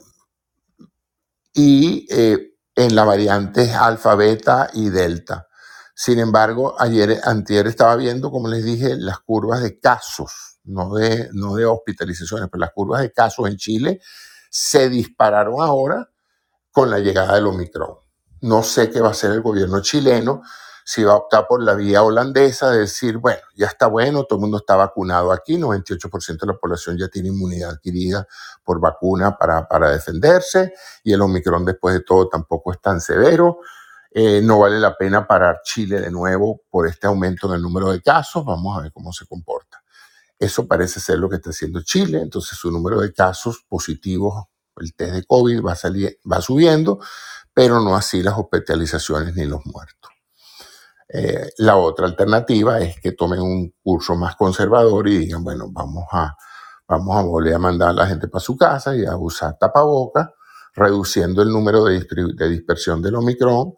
y 1.53 2.07
eh, 2.11 2.55
en 2.75 2.95
la 2.95 3.05
variante 3.05 3.73
alfa, 3.73 4.15
beta 4.15 4.71
y 4.73 4.89
delta. 4.89 5.47
Sin 5.95 6.19
embargo, 6.19 6.75
ayer, 6.79 7.21
antier 7.25 7.67
estaba 7.67 7.97
viendo, 7.97 8.31
como 8.31 8.49
les 8.49 8.65
dije, 8.65 8.97
las 8.97 9.19
curvas 9.21 9.63
de 9.63 9.79
casos, 9.79 10.50
no 10.71 10.95
de, 10.95 11.29
no 11.33 11.55
de 11.55 11.67
hospitalizaciones, 11.67 12.49
pero 12.51 12.61
las 12.61 12.73
curvas 12.73 13.03
de 13.03 13.13
casos 13.13 13.49
en 13.49 13.57
Chile 13.57 14.01
se 14.51 14.89
dispararon 14.89 15.61
ahora 15.61 16.09
con 16.71 16.91
la 16.91 16.99
llegada 16.99 17.35
del 17.35 17.47
Omicron. 17.47 17.97
No 18.43 18.63
sé 18.63 18.91
qué 18.91 19.01
va 19.01 19.09
a 19.09 19.13
hacer 19.13 19.33
el 19.33 19.43
gobierno 19.43 19.83
chileno, 19.83 20.43
si 20.85 21.05
va 21.05 21.13
a 21.13 21.17
optar 21.17 21.47
por 21.47 21.63
la 21.63 21.75
vía 21.75 22.03
holandesa 22.03 22.71
de 22.71 22.81
decir, 22.81 23.19
bueno, 23.19 23.41
ya 23.55 23.67
está 23.67 23.87
bueno, 23.87 24.25
todo 24.25 24.39
el 24.39 24.41
mundo 24.41 24.57
está 24.57 24.77
vacunado 24.77 25.31
aquí, 25.31 25.57
98% 25.57 26.41
de 26.41 26.47
la 26.47 26.59
población 26.59 26.99
ya 26.99 27.09
tiene 27.09 27.29
inmunidad 27.29 27.71
adquirida 27.71 28.27
por 28.65 28.81
vacuna 28.81 29.37
para, 29.37 29.69
para 29.69 29.91
defenderse 29.91 30.73
y 31.05 31.13
el 31.13 31.21
Omicron 31.21 31.65
después 31.65 31.95
de 31.95 32.01
todo 32.01 32.29
tampoco 32.29 32.73
es 32.73 32.81
tan 32.81 33.01
severo. 33.01 33.61
Eh, 34.13 34.41
no 34.43 34.59
vale 34.59 34.81
la 34.81 34.97
pena 34.97 35.25
parar 35.29 35.61
Chile 35.63 36.01
de 36.01 36.11
nuevo 36.11 36.63
por 36.69 36.89
este 36.89 37.07
aumento 37.07 37.47
en 37.47 37.55
el 37.55 37.63
número 37.63 37.93
de 37.93 38.03
casos, 38.03 38.45
vamos 38.45 38.77
a 38.77 38.83
ver 38.83 38.93
cómo 38.93 39.13
se 39.13 39.27
comporta. 39.27 39.70
Eso 40.41 40.67
parece 40.67 41.01
ser 41.01 41.19
lo 41.19 41.29
que 41.29 41.37
está 41.37 41.51
haciendo 41.51 41.83
Chile, 41.83 42.23
entonces 42.23 42.59
su 42.59 42.71
número 42.71 42.99
de 43.03 43.13
casos 43.13 43.63
positivos, 43.69 44.47
el 44.79 44.95
test 44.95 45.13
de 45.13 45.25
COVID 45.27 45.63
va, 45.63 45.77
salir, 45.77 46.19
va 46.31 46.41
subiendo, 46.41 46.99
pero 47.53 47.79
no 47.81 47.95
así 47.95 48.23
las 48.23 48.39
hospitalizaciones 48.39 49.37
ni 49.37 49.45
los 49.45 49.61
muertos. 49.67 50.11
Eh, 51.11 51.51
la 51.59 51.77
otra 51.77 52.07
alternativa 52.07 52.81
es 52.81 52.99
que 53.01 53.13
tomen 53.13 53.43
un 53.43 53.75
curso 53.83 54.17
más 54.17 54.35
conservador 54.35 55.09
y 55.09 55.19
digan, 55.19 55.45
bueno, 55.45 55.67
vamos 55.71 56.07
a, 56.11 56.35
vamos 56.89 57.19
a 57.19 57.21
volver 57.21 57.55
a 57.55 57.59
mandar 57.59 57.91
a 57.91 57.93
la 57.93 58.07
gente 58.07 58.27
para 58.27 58.41
su 58.41 58.57
casa 58.57 58.97
y 58.97 59.05
a 59.05 59.17
usar 59.17 59.59
tapabocas, 59.59 60.31
reduciendo 60.73 61.43
el 61.43 61.51
número 61.51 61.85
de, 61.85 62.07
de 62.35 62.49
dispersión 62.49 63.03
del 63.03 63.17
Omicron, 63.17 63.75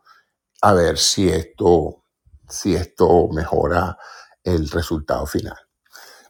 a 0.61 0.75
ver 0.75 0.97
si 0.97 1.29
esto, 1.29 2.05
si 2.49 2.77
esto 2.77 3.27
mejora 3.33 3.99
el 4.45 4.71
resultado 4.71 5.27
final. 5.27 5.57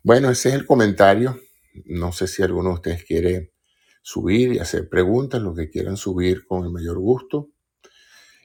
Bueno, 0.05 0.31
ese 0.31 0.49
es 0.49 0.57
el 0.57 0.67
comentario. 0.67 1.38
No 1.85 2.11
sé 2.12 2.27
si 2.27 2.43
alguno 2.43 2.71
de 2.71 2.75
ustedes 2.75 3.05
quiere 3.05 3.53
subir 4.03 4.53
y 4.53 4.59
hacer 4.59 4.88
preguntas, 4.88 5.41
lo 5.41 5.55
que 5.55 5.71
quieran 5.71 5.97
subir 5.97 6.45
con 6.47 6.64
el 6.64 6.70
mayor 6.72 6.99
gusto. 6.99 7.51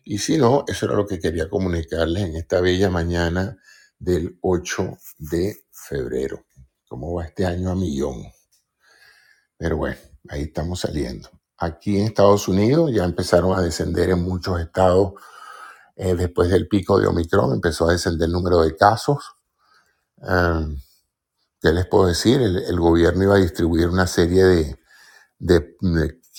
Y 0.04 0.20
si 0.20 0.38
no, 0.38 0.66
eso 0.68 0.86
era 0.86 0.96
lo 0.96 1.08
que 1.08 1.20
quería 1.20 1.50
comunicarles 1.50 2.24
en 2.26 2.36
esta 2.36 2.62
bella 2.62 2.92
mañana 2.92 3.58
del 3.98 4.38
8 4.42 4.98
de 5.18 5.58
febrero. 5.72 6.46
¿Cómo 6.88 7.14
va 7.16 7.26
este 7.26 7.46
año 7.48 7.72
a 7.72 7.76
millón? 7.76 8.24
Pero 9.58 9.78
bueno, 9.78 9.98
ahí 10.30 10.44
estamos 10.44 10.82
saliendo. 10.82 11.30
Aquí 11.58 11.98
en 11.98 12.06
Estados 12.06 12.48
Unidos 12.48 12.92
ya 12.94 13.04
empezaron 13.04 13.58
a 13.58 13.62
descender 13.62 14.12
en 14.12 14.22
muchos 14.22 14.62
estados 14.62 15.14
eh, 15.96 16.14
después 16.14 16.50
del 16.52 16.68
pico 16.68 17.00
de 17.00 17.08
Omicron, 17.08 17.54
empezó 17.54 17.90
a 17.90 17.94
descender 17.94 18.28
el 18.28 18.34
número 18.34 18.62
de 18.62 18.76
casos. 18.76 19.36
Ah, 20.22 20.68
¿Qué 21.62 21.72
les 21.72 21.88
puedo 21.88 22.08
decir? 22.08 22.42
el 22.42 22.80
gobierno 22.80 23.24
iba 23.24 23.36
a 23.36 23.40
distribuir 23.40 23.90
una 23.90 24.08
serie 24.08 24.44
de, 24.44 24.78
de, 25.40 25.76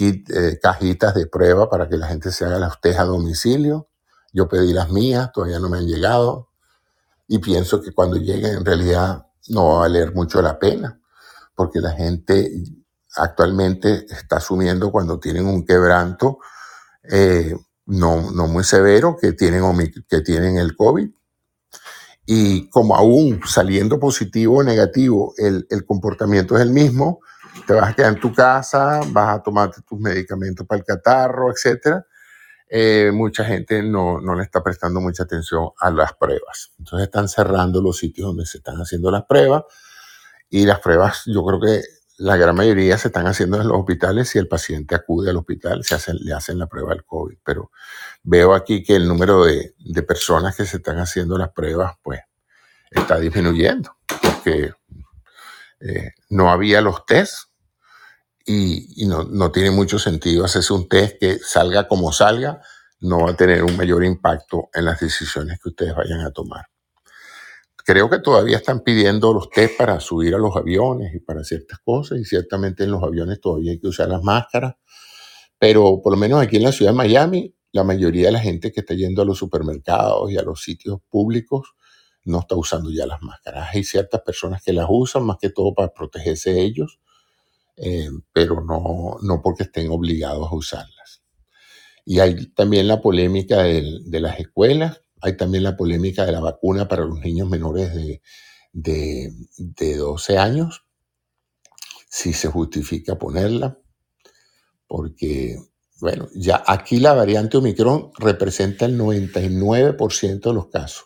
eh, 0.00 0.58
cajitas 0.62 1.14
de 1.14 1.26
prueba 1.26 1.68
para 1.68 1.88
que 1.88 1.96
la 1.96 2.06
gente 2.06 2.30
se 2.30 2.44
haga 2.44 2.58
las 2.58 2.80
test 2.80 3.00
a 3.00 3.04
domicilio. 3.04 3.88
Yo 4.32 4.48
pedí 4.48 4.72
las 4.72 4.90
mías, 4.90 5.30
todavía 5.32 5.58
no 5.58 5.68
me 5.68 5.78
han 5.78 5.86
llegado. 5.86 6.50
Y 7.26 7.38
pienso 7.38 7.82
que 7.82 7.92
cuando 7.92 8.16
lleguen 8.16 8.58
en 8.58 8.64
realidad 8.64 9.26
no 9.48 9.68
va 9.68 9.74
a 9.74 9.80
valer 9.80 10.14
mucho 10.14 10.40
la 10.40 10.58
pena, 10.58 11.00
porque 11.54 11.80
la 11.80 11.92
gente 11.92 12.62
actualmente 13.16 14.06
está 14.10 14.36
asumiendo 14.36 14.92
cuando 14.92 15.18
tienen 15.18 15.46
un 15.46 15.64
quebranto 15.64 16.38
eh, 17.10 17.56
no, 17.86 18.30
no 18.30 18.46
muy 18.46 18.64
severo, 18.64 19.16
que 19.20 19.32
tienen, 19.32 19.62
que 20.08 20.20
tienen 20.20 20.58
el 20.58 20.76
COVID. 20.76 21.10
Y 22.30 22.68
como 22.68 22.94
aún 22.94 23.40
saliendo 23.46 23.98
positivo 23.98 24.58
o 24.58 24.62
negativo, 24.62 25.32
el, 25.38 25.66
el 25.70 25.86
comportamiento 25.86 26.56
es 26.56 26.60
el 26.60 26.70
mismo, 26.70 27.20
te 27.66 27.72
vas 27.72 27.88
a 27.88 27.94
quedar 27.94 28.12
en 28.12 28.20
tu 28.20 28.34
casa, 28.34 29.00
vas 29.12 29.38
a 29.38 29.42
tomarte 29.42 29.80
tus 29.80 29.98
medicamentos 29.98 30.66
para 30.66 30.80
el 30.80 30.84
catarro, 30.84 31.50
etc. 31.50 32.04
Eh, 32.68 33.10
mucha 33.14 33.46
gente 33.46 33.82
no, 33.82 34.20
no, 34.20 34.34
le 34.34 34.42
está 34.42 34.62
prestando 34.62 35.00
mucha 35.00 35.22
atención 35.22 35.70
a 35.80 35.90
las 35.90 36.12
pruebas. 36.12 36.74
Entonces 36.78 37.06
están 37.06 37.30
cerrando 37.30 37.80
los 37.80 37.96
sitios 37.96 38.26
donde 38.26 38.44
se 38.44 38.58
están 38.58 38.76
haciendo 38.76 39.10
las 39.10 39.24
pruebas 39.24 39.62
y 40.50 40.66
las 40.66 40.80
pruebas 40.80 41.22
yo 41.24 41.42
creo 41.46 41.58
que 41.58 41.80
la 42.18 42.36
gran 42.36 42.56
mayoría 42.56 42.98
se 42.98 43.08
están 43.08 43.26
haciendo 43.28 43.60
en 43.60 43.68
los 43.68 43.78
hospitales. 43.78 44.28
Si 44.28 44.38
el 44.38 44.48
paciente 44.48 44.94
acude 44.94 45.30
al 45.30 45.36
hospital, 45.36 45.84
se 45.84 46.14
le 46.14 46.32
hacen 46.32 46.58
la 46.58 46.66
prueba 46.66 46.90
del 46.90 47.04
COVID. 47.04 47.38
Pero 47.44 47.70
veo 48.24 48.54
aquí 48.54 48.82
que 48.82 48.96
el 48.96 49.06
número 49.06 49.44
de, 49.44 49.74
personas 50.06 50.56
que 50.56 50.66
se 50.66 50.78
están 50.78 50.98
haciendo 50.98 51.38
las 51.38 51.52
pruebas, 51.52 51.94
pues, 52.02 52.20
está 52.90 53.20
disminuyendo. 53.20 53.96
Porque 54.20 54.72
eh, 55.80 56.10
no 56.30 56.50
había 56.50 56.80
los 56.80 57.06
tests 57.06 57.50
y, 58.44 59.04
y 59.04 59.06
no, 59.06 59.22
no, 59.22 59.52
tiene 59.52 59.70
mucho 59.70 59.98
sentido 60.00 60.44
hacerse 60.44 60.72
un 60.72 60.88
test 60.88 61.18
que 61.20 61.38
salga 61.38 61.86
como 61.86 62.12
salga, 62.12 62.60
no 63.00 63.26
va 63.26 63.30
a 63.30 63.36
tener 63.36 63.62
un 63.62 63.76
mayor 63.76 64.04
impacto 64.04 64.70
en 64.74 64.86
las 64.86 64.98
decisiones 64.98 65.60
que 65.62 65.68
ustedes 65.68 65.94
vayan 65.94 66.20
a 66.22 66.32
tomar. 66.32 66.66
Creo 67.88 68.10
que 68.10 68.18
todavía 68.18 68.58
están 68.58 68.80
pidiendo 68.80 69.32
los 69.32 69.48
test 69.48 69.78
para 69.78 69.98
subir 69.98 70.34
a 70.34 70.38
los 70.38 70.54
aviones 70.54 71.14
y 71.14 71.20
para 71.20 71.42
ciertas 71.42 71.78
cosas, 71.78 72.18
y 72.18 72.24
ciertamente 72.26 72.84
en 72.84 72.90
los 72.90 73.02
aviones 73.02 73.40
todavía 73.40 73.72
hay 73.72 73.80
que 73.80 73.88
usar 73.88 74.10
las 74.10 74.22
máscaras, 74.22 74.74
pero 75.58 76.02
por 76.02 76.12
lo 76.12 76.18
menos 76.18 76.42
aquí 76.42 76.56
en 76.56 76.64
la 76.64 76.72
ciudad 76.72 76.90
de 76.90 76.98
Miami, 76.98 77.54
la 77.72 77.84
mayoría 77.84 78.26
de 78.26 78.32
la 78.32 78.40
gente 78.40 78.72
que 78.72 78.80
está 78.80 78.92
yendo 78.92 79.22
a 79.22 79.24
los 79.24 79.38
supermercados 79.38 80.30
y 80.30 80.36
a 80.36 80.42
los 80.42 80.62
sitios 80.62 80.98
públicos 81.08 81.72
no 82.24 82.40
está 82.40 82.56
usando 82.56 82.90
ya 82.90 83.06
las 83.06 83.22
máscaras. 83.22 83.70
Hay 83.72 83.84
ciertas 83.84 84.20
personas 84.20 84.62
que 84.62 84.74
las 84.74 84.84
usan 84.90 85.24
más 85.24 85.38
que 85.40 85.48
todo 85.48 85.72
para 85.72 85.88
protegerse 85.88 86.60
ellos, 86.60 87.00
eh, 87.78 88.10
pero 88.34 88.62
no, 88.62 89.16
no 89.22 89.40
porque 89.40 89.62
estén 89.62 89.90
obligados 89.90 90.46
a 90.46 90.54
usarlas. 90.54 91.22
Y 92.04 92.18
hay 92.18 92.48
también 92.48 92.86
la 92.86 93.00
polémica 93.00 93.62
de, 93.62 94.00
de 94.04 94.20
las 94.20 94.38
escuelas, 94.38 95.00
hay 95.20 95.36
también 95.36 95.64
la 95.64 95.76
polémica 95.76 96.24
de 96.24 96.32
la 96.32 96.40
vacuna 96.40 96.88
para 96.88 97.04
los 97.04 97.20
niños 97.20 97.48
menores 97.48 97.94
de, 97.94 98.22
de, 98.72 99.32
de 99.56 99.96
12 99.96 100.38
años, 100.38 100.84
si 102.08 102.32
se 102.32 102.48
justifica 102.48 103.18
ponerla, 103.18 103.78
porque, 104.86 105.58
bueno, 106.00 106.28
ya 106.34 106.62
aquí 106.66 106.98
la 106.98 107.14
variante 107.14 107.58
Omicron 107.58 108.10
representa 108.18 108.86
el 108.86 108.98
99% 108.98 110.40
de 110.40 110.54
los 110.54 110.68
casos. 110.68 111.04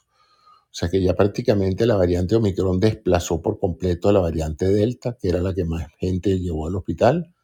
O 0.72 0.74
sea 0.74 0.88
que 0.88 1.02
ya 1.02 1.14
prácticamente 1.14 1.84
la 1.84 1.96
variante 1.96 2.36
Omicron 2.36 2.80
desplazó 2.80 3.42
por 3.42 3.58
completo 3.58 4.08
a 4.08 4.12
la 4.12 4.20
variante 4.20 4.66
Delta, 4.66 5.18
que 5.20 5.28
era 5.28 5.42
la 5.42 5.52
que 5.52 5.64
más 5.64 5.86
gente 5.98 6.38
llevó 6.38 6.66
al 6.66 6.76
hospital, 6.76 7.34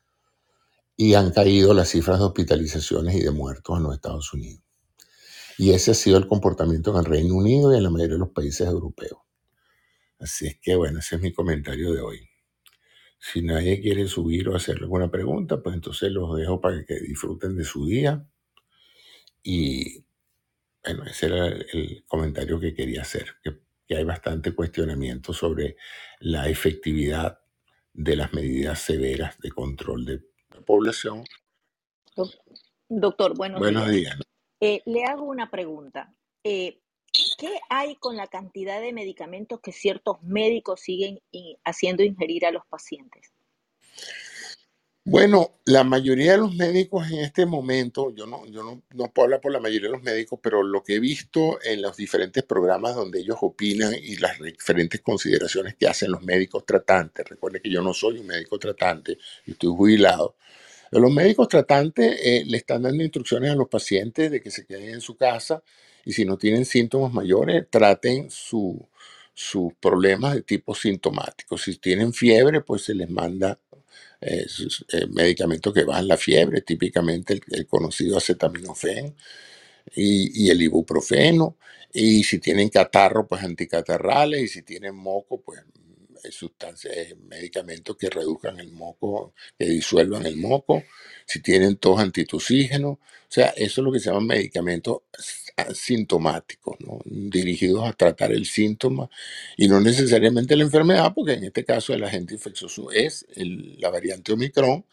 y 0.97 1.15
han 1.15 1.31
caído 1.31 1.75
las 1.75 1.91
cifras 1.91 2.19
de 2.19 2.25
hospitalizaciones 2.25 3.15
y 3.17 3.21
de 3.21 3.31
muertos 3.31 3.77
en 3.77 3.83
los 3.85 3.95
Estados 3.95 4.33
Unidos. 4.33 4.63
Y 5.59 5.73
ese 5.73 5.91
ha 5.91 5.95
sido 5.95 6.19
el 6.19 6.29
comportamiento 6.29 6.93
en 6.93 6.99
el 6.99 7.05
Reino 7.05 7.35
Unido 7.35 7.75
y 7.75 7.77
en 7.77 7.83
la 7.83 7.91
mayoría 7.91 8.15
de 8.15 8.21
los 8.21 8.31
países 8.31 8.67
europeos. 8.67 9.19
Así 10.21 10.47
es 10.47 10.59
que 10.61 10.77
bueno, 10.77 11.01
ese 11.01 11.17
es 11.17 11.21
mi 11.23 11.33
comentario 11.33 11.93
de 11.93 12.01
hoy. 12.01 12.29
Si 13.19 13.43
nadie 13.43 13.81
quiere 13.81 14.07
subir 14.07 14.49
o 14.49 14.55
hacer 14.57 14.77
alguna 14.77 15.11
pregunta, 15.11 15.61
pues 15.61 15.75
entonces 15.75 16.13
los 16.13 16.37
dejo 16.37 16.61
para 16.61 16.85
que 16.85 17.01
disfruten 17.01 17.57
de 17.57 17.65
su 17.65 17.87
día. 17.87 18.25
Y 19.43 20.05
bueno, 20.85 21.05
ese 21.05 21.27
era 21.27 21.47
el 21.49 22.05
comentario 22.07 22.61
que 22.61 22.75
quería 22.75 23.03
hacer, 23.03 23.35
que, 23.43 23.59
que 23.87 23.97
hay 23.97 24.05
bastante 24.05 24.55
cuestionamiento 24.55 25.33
sobre 25.33 25.77
la 26.21 26.49
efectividad 26.49 27.41
de 27.93 28.15
las 28.15 28.33
medidas 28.33 28.81
severas 28.81 29.39
de 29.41 29.51
control 29.51 30.05
de 30.05 30.23
la 30.55 30.61
población. 30.61 31.25
Doctor, 32.89 33.37
buenos, 33.37 33.59
Buenos 33.59 33.89
días. 33.89 34.17
días. 34.17 34.29
Eh, 34.61 34.83
le 34.87 35.05
hago 35.05 35.25
una 35.25 35.51
pregunta. 35.51 36.15
Eh, 36.45 36.81
¿Qué 37.39 37.59
hay 37.71 37.97
con 37.97 38.17
la 38.17 38.27
cantidad 38.27 38.81
de 38.81 38.93
medicamentos 38.93 39.61
que 39.61 39.73
ciertos 39.73 40.23
médicos 40.23 40.81
siguen 40.81 41.21
haciendo 41.65 42.03
ingerir 42.03 42.45
a 42.47 42.51
los 42.51 42.67
pacientes? 42.67 43.33
Bueno, 45.11 45.59
la 45.65 45.85
mayoría 45.85 46.33
de 46.33 46.39
los 46.39 46.55
médicos 46.55 47.11
en 47.11 47.21
este 47.21 47.47
momento, 47.47 48.15
yo 48.15 48.27
no, 48.27 48.45
yo 48.45 48.63
no, 48.63 48.83
puedo 49.11 49.25
hablar 49.25 49.41
por 49.41 49.51
la 49.53 49.59
mayoría 49.59 49.89
de 49.89 49.95
los 49.95 50.03
médicos, 50.03 50.39
pero 50.43 50.63
lo 50.63 50.83
que 50.83 50.97
he 50.97 51.01
visto 51.01 51.59
en 51.65 51.81
los 51.81 51.97
diferentes 51.97 52.45
programas 52.45 52.95
donde 52.95 53.21
ellos 53.21 53.39
opinan 53.41 53.95
y 53.95 54.17
las 54.17 54.39
diferentes 54.39 55.01
consideraciones 55.01 55.77
que 55.77 55.87
hacen 55.89 56.13
los 56.13 56.23
médicos 56.23 56.67
tratantes, 56.67 57.27
recuerde 57.27 57.63
que 57.63 57.71
yo 57.71 57.81
no 57.81 57.95
soy 57.95 58.19
un 58.19 58.27
médico 58.27 58.59
tratante, 58.59 59.17
estoy 59.47 59.71
jubilado, 59.71 60.37
los 60.93 61.11
médicos 61.13 61.49
tratantes 61.49 62.19
eh, 62.23 62.45
le 62.47 62.57
están 62.59 62.83
dando 62.83 63.03
instrucciones 63.03 63.51
a 63.51 63.55
los 63.57 63.69
pacientes 63.69 64.31
de 64.31 64.41
que 64.41 64.51
se 64.51 64.67
queden 64.67 64.91
en 64.95 65.01
su 65.01 65.17
casa 65.17 65.63
y 66.05 66.13
si 66.13 66.25
no 66.25 66.39
tienen 66.39 66.65
síntomas 66.65 67.13
mayores, 67.13 67.67
traten 67.71 68.31
su- 68.31 68.89
sus 69.35 69.73
problemas 69.81 70.35
de 70.35 70.43
tipo 70.43 70.75
sintomático. 70.75 71.59
Si 71.59 71.77
tienen 71.79 72.13
fiebre, 72.13 72.61
pues 72.63 72.83
se 72.85 72.95
les 72.95 73.09
manda 73.11 73.59
eh, 74.21 74.47
eh, 74.93 75.07
medicamentos 75.11 75.73
que 75.75 75.85
bajan 75.85 76.09
la 76.09 76.17
fiebre, 76.17 76.63
típicamente 76.63 77.41
el, 77.51 77.67
conocido 77.67 78.17
acetaminofén 78.19 79.15
y, 79.95 80.51
el 80.51 80.63
ibuprofeno. 80.63 81.57
Y 81.93 82.25
si 82.25 82.39
tienen 82.39 82.69
catarro, 82.69 83.27
pues 83.27 83.43
anticatarrales. 83.43 84.43
Y 84.43 84.49
si 84.49 84.63
tienen 84.63 84.95
moco, 84.97 85.41
pues 85.41 85.63
sustancias, 86.31 86.95
eh, 86.97 87.17
medicamentos 87.29 87.97
que 87.97 88.11
reduzcan 88.11 88.59
el 88.61 88.73
moco, 88.73 89.35
que 89.59 89.67
disuelvan 89.67 90.27
el 90.27 90.37
moco. 90.37 90.83
Si 91.27 91.41
tienen 91.41 91.77
tos 91.77 92.01
antitusígenos. 92.01 92.93
O 92.93 93.31
sea, 93.31 93.49
eso 93.57 93.81
es 93.81 93.85
lo 93.85 93.93
que 93.93 94.01
se 94.01 94.07
llaman 94.07 94.27
medicamentos 94.27 95.03
sintomáticos, 95.75 96.77
¿no? 96.81 97.01
Dirigidos 97.05 97.87
a 97.87 97.93
tratar 97.93 98.33
el 98.33 98.47
síntoma 98.47 99.11
y 99.57 99.69
no 99.69 99.81
necesariamente 99.81 100.57
la 100.57 100.65
enfermedad, 100.65 101.13
porque 101.15 101.35
en 101.35 101.45
este 101.45 101.65
caso 101.65 101.93
el 101.95 102.05
agente 102.05 102.35
infeccioso 102.35 102.91
es 102.93 103.27
la 103.37 103.91
variante 103.91 104.33
Omicron 104.33 104.85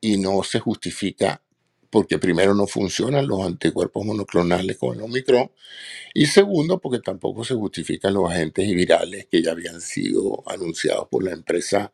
y 0.00 0.16
no 0.18 0.42
se 0.42 0.60
justifica 0.60 1.42
porque 1.90 2.18
primero 2.18 2.54
no 2.54 2.66
funcionan 2.66 3.26
los 3.28 3.40
anticuerpos 3.46 4.04
monoclonales 4.06 4.78
con 4.78 4.96
el 4.96 5.02
Omicron 5.02 5.50
y 6.14 6.26
segundo 6.26 6.80
porque 6.80 7.00
tampoco 7.00 7.44
se 7.44 7.54
justifican 7.54 8.14
los 8.14 8.30
agentes 8.30 8.68
virales 8.68 9.26
que 9.30 9.42
ya 9.42 9.52
habían 9.52 9.80
sido 9.80 10.42
anunciados 10.46 11.08
por 11.10 11.24
la 11.24 11.32
empresa 11.32 11.92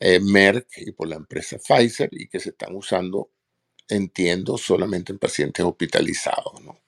eh, 0.00 0.20
Merck 0.20 0.68
y 0.78 0.92
por 0.92 1.08
la 1.08 1.16
empresa 1.16 1.58
Pfizer 1.58 2.10
y 2.12 2.28
que 2.28 2.40
se 2.40 2.50
están 2.50 2.74
usando, 2.76 3.30
entiendo, 3.88 4.58
solamente 4.58 5.12
en 5.12 5.18
pacientes 5.18 5.64
hospitalizados, 5.64 6.62
¿no? 6.64 6.80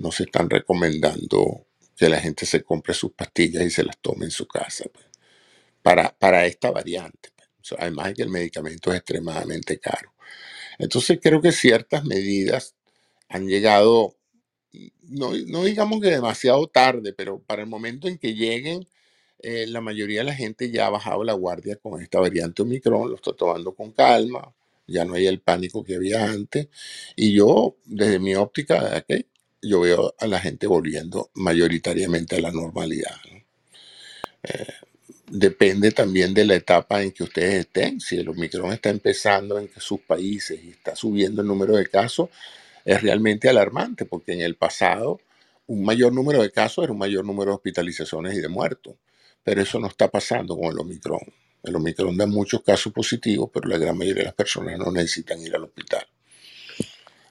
No 0.00 0.12
se 0.12 0.24
están 0.24 0.50
recomendando 0.50 1.66
que 1.96 2.08
la 2.08 2.20
gente 2.20 2.46
se 2.46 2.62
compre 2.64 2.94
sus 2.94 3.12
pastillas 3.12 3.64
y 3.64 3.70
se 3.70 3.84
las 3.84 3.98
tome 3.98 4.26
en 4.26 4.30
su 4.32 4.46
casa 4.48 4.84
pues, 4.92 5.06
para, 5.82 6.16
para 6.18 6.46
esta 6.46 6.70
variante. 6.70 7.30
pues. 7.36 7.72
O 7.72 7.76
además 7.80 8.08
de 8.08 8.14
que 8.14 8.22
el 8.22 8.30
medicamento 8.30 8.92
es 8.92 8.98
extremadamente 8.98 9.78
caro. 9.80 10.12
Entonces 10.78 11.18
creo 11.22 11.40
que 11.40 11.52
ciertas 11.52 12.04
medidas 12.04 12.74
han 13.28 13.48
llegado, 13.48 14.16
no, 15.02 15.32
digamos 15.64 16.00
que 16.00 16.08
demasiado 16.08 16.66
tarde, 16.68 17.12
pero 17.12 17.40
para 17.40 17.62
el 17.62 17.68
momento 17.68 18.08
en 18.08 18.18
que 18.18 18.34
lleguen, 18.34 18.86
eh, 19.40 19.66
la 19.66 19.80
mayoría 19.80 20.20
de 20.20 20.26
la 20.26 20.34
gente 20.34 20.70
ya 20.70 20.86
ha 20.86 20.90
bajado 20.90 21.24
la 21.24 21.32
guardia 21.32 21.76
con 21.76 22.00
esta 22.00 22.20
variante 22.20 22.62
Omicron, 22.62 23.10
lo 23.10 23.16
está 23.16 23.32
tomando 23.32 23.74
con 23.74 23.92
calma, 23.92 24.54
ya 24.86 25.04
no 25.04 25.14
hay 25.14 25.26
el 25.26 25.40
pánico 25.40 25.84
que 25.84 25.96
había 25.96 26.24
antes. 26.26 26.68
Y 27.16 27.32
yo, 27.34 27.76
desde 27.84 28.18
mi 28.18 28.34
óptica, 28.34 28.98
ok, 28.98 29.24
yo 29.62 29.80
veo 29.80 30.14
a 30.18 30.26
la 30.26 30.40
gente 30.40 30.66
volviendo 30.66 31.30
mayoritariamente 31.34 32.36
a 32.36 32.40
la 32.40 32.50
normalidad. 32.52 33.16
¿no? 33.30 33.38
Eh, 34.44 34.66
depende 35.32 35.92
también 35.92 36.34
de 36.34 36.44
la 36.44 36.56
etapa 36.56 37.02
en 37.02 37.10
que 37.10 37.24
ustedes 37.24 37.60
estén. 37.60 38.00
Si 38.00 38.16
el 38.16 38.28
Omicron 38.28 38.70
está 38.72 38.90
empezando 38.90 39.58
en 39.58 39.70
sus 39.78 40.00
países 40.00 40.62
y 40.62 40.70
está 40.70 40.94
subiendo 40.94 41.40
el 41.40 41.48
número 41.48 41.74
de 41.74 41.86
casos, 41.86 42.28
es 42.84 43.00
realmente 43.00 43.48
alarmante, 43.48 44.04
porque 44.04 44.32
en 44.32 44.42
el 44.42 44.56
pasado 44.56 45.20
un 45.66 45.84
mayor 45.84 46.12
número 46.12 46.42
de 46.42 46.50
casos 46.50 46.84
era 46.84 46.92
un 46.92 46.98
mayor 46.98 47.24
número 47.24 47.52
de 47.52 47.54
hospitalizaciones 47.54 48.34
y 48.34 48.40
de 48.40 48.48
muertos. 48.48 48.96
Pero 49.42 49.62
eso 49.62 49.80
no 49.80 49.86
está 49.86 50.08
pasando 50.08 50.54
con 50.54 50.70
el 50.70 50.78
Omicron. 50.78 51.20
El 51.62 51.76
Omicron 51.76 52.16
da 52.16 52.26
muchos 52.26 52.62
casos 52.62 52.92
positivos, 52.92 53.48
pero 53.52 53.68
la 53.68 53.78
gran 53.78 53.96
mayoría 53.96 54.22
de 54.22 54.26
las 54.26 54.34
personas 54.34 54.78
no 54.78 54.92
necesitan 54.92 55.40
ir 55.40 55.54
al 55.54 55.64
hospital. 55.64 56.06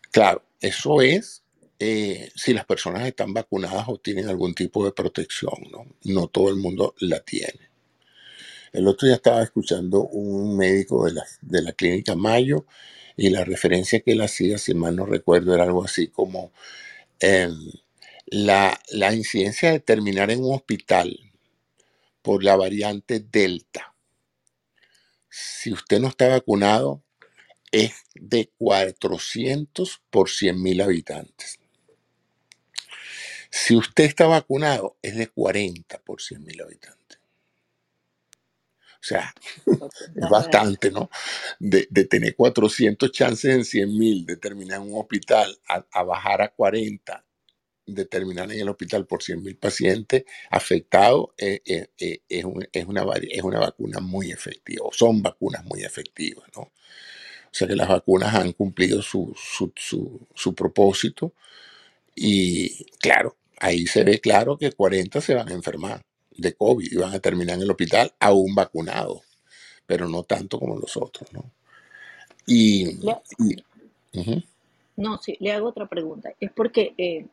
Claro, 0.10 0.44
eso 0.60 1.02
es 1.02 1.44
eh, 1.78 2.32
si 2.36 2.54
las 2.54 2.66
personas 2.66 3.06
están 3.06 3.34
vacunadas 3.34 3.86
o 3.88 3.98
tienen 3.98 4.28
algún 4.28 4.56
tipo 4.56 4.84
de 4.84 4.92
protección, 4.92 5.54
¿no? 5.72 5.86
No 6.06 6.28
todo 6.28 6.50
el 6.50 6.56
mundo 6.56 6.96
la 7.00 7.20
tiene. 7.20 7.71
El 8.72 8.88
otro 8.88 9.08
día 9.08 9.16
estaba 9.16 9.44
escuchando 9.44 10.06
un 10.08 10.56
médico 10.56 11.06
de 11.06 11.14
la, 11.14 11.26
de 11.42 11.62
la 11.62 11.74
clínica 11.74 12.16
Mayo 12.16 12.66
y 13.18 13.30
la 13.30 13.44
referencia 13.44 14.00
que 14.00 14.14
él 14.14 14.22
hacía, 14.22 14.58
si 14.58 14.74
mal 14.74 14.96
no 14.96 15.06
recuerdo, 15.06 15.54
era 15.54 15.64
algo 15.64 15.84
así 15.84 16.08
como 16.08 16.54
em, 17.20 17.54
la, 18.28 18.80
la 18.92 19.14
incidencia 19.14 19.72
de 19.72 19.82
terminar 19.82 20.32
en 20.32 20.44
un 20.44 20.56
hospital 20.56 21.20
por 22.22 22.44
la 22.44 22.56
variante 22.56 23.20
Delta. 23.20 23.94
Si 25.30 25.74
usted 25.74 26.00
no 26.00 26.08
está 26.08 26.30
vacunado, 26.30 27.04
es 27.72 27.94
de 28.16 28.52
400 28.58 30.02
por 30.10 30.30
100 30.30 30.62
mil 30.62 30.82
habitantes. 30.82 31.60
Si 33.50 33.76
usted 33.76 34.06
está 34.06 34.28
vacunado, 34.28 34.96
es 35.02 35.16
de 35.16 35.28
40 35.28 36.00
por 36.00 36.22
100 36.22 36.44
mil 36.44 36.62
habitantes. 36.62 37.21
O 39.02 39.04
sea, 39.04 39.34
es 40.16 40.28
bastante, 40.28 40.92
¿no? 40.92 41.10
De, 41.60 41.88
de 41.90 42.06
tener 42.06 42.36
400 42.36 43.12
chances 43.12 43.56
en 43.56 43.66
100 43.66 43.98
mil 43.98 44.26
de 44.26 44.38
terminar 44.38 44.82
en 44.82 44.94
un 44.94 45.00
hospital 45.02 45.58
a, 45.68 45.86
a 45.92 46.04
bajar 46.04 46.42
a 46.42 46.50
40 46.50 47.26
de 47.86 48.06
terminar 48.06 48.52
en 48.52 48.60
el 48.62 48.70
hospital 48.70 49.08
por 49.08 49.24
100 49.24 49.44
mil 49.44 49.58
pacientes 49.58 50.24
afectados 50.52 51.30
eh, 51.38 51.62
eh, 51.66 51.88
eh, 52.00 52.22
es, 52.30 52.46
un- 52.46 52.68
es 52.72 52.86
una, 52.86 53.06
es 53.30 53.44
una 53.44 53.60
vacuna 53.60 54.00
muy 54.00 54.32
efectiva, 54.32 54.86
o 54.86 54.94
son 54.94 55.22
vacunas 55.24 55.66
muy 55.66 55.84
efectivas, 55.84 56.46
¿no? 56.56 56.62
O 56.64 56.72
sea 57.54 57.68
que 57.68 57.76
las 57.76 57.90
vacunas 57.90 58.34
han 58.36 58.54
cumplido 58.54 59.02
su, 59.02 59.34
su, 59.38 59.74
su, 59.76 60.28
su 60.36 60.56
propósito 60.56 61.34
y 62.16 62.86
claro, 63.00 63.38
ahí 63.60 63.88
se 63.88 64.04
ve 64.04 64.20
claro 64.20 64.58
que 64.58 64.72
40 64.74 65.22
se 65.22 65.36
van 65.36 65.50
a 65.50 65.54
enfermar 65.54 66.02
de 66.38 66.56
COVID 66.56 66.92
y 66.92 66.98
van 66.98 67.14
a 67.16 67.20
terminar 67.20 67.58
en 67.58 67.64
el 67.64 67.72
hospital 67.72 68.14
aún 68.20 68.56
vacunados, 68.56 69.22
pero 69.88 70.10
no 70.10 70.24
tanto 70.24 70.60
como 70.60 70.78
los 70.78 70.98
otros, 70.98 71.32
¿no? 71.34 71.52
Y, 72.48 72.90
Le- 73.02 73.22
y- 73.40 73.64
ujú. 74.14 74.44
no, 74.98 75.18
sí, 75.20 75.38
le 75.40 75.52
hago 75.54 75.70
otra 75.70 75.88
pregunta. 75.88 76.34
Es 76.40 76.52
porque 76.54 76.94
eh, 76.98 77.28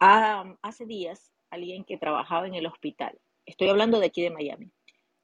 ha- 0.00 0.56
hace 0.62 0.86
días 0.86 1.32
alguien 1.50 1.84
que 1.84 1.98
trabajaba 1.98 2.46
en 2.48 2.54
el 2.54 2.66
hospital, 2.66 3.18
estoy 3.46 3.68
hablando 3.70 4.00
de 4.00 4.06
aquí 4.06 4.22
de 4.22 4.30
Miami, 4.30 4.70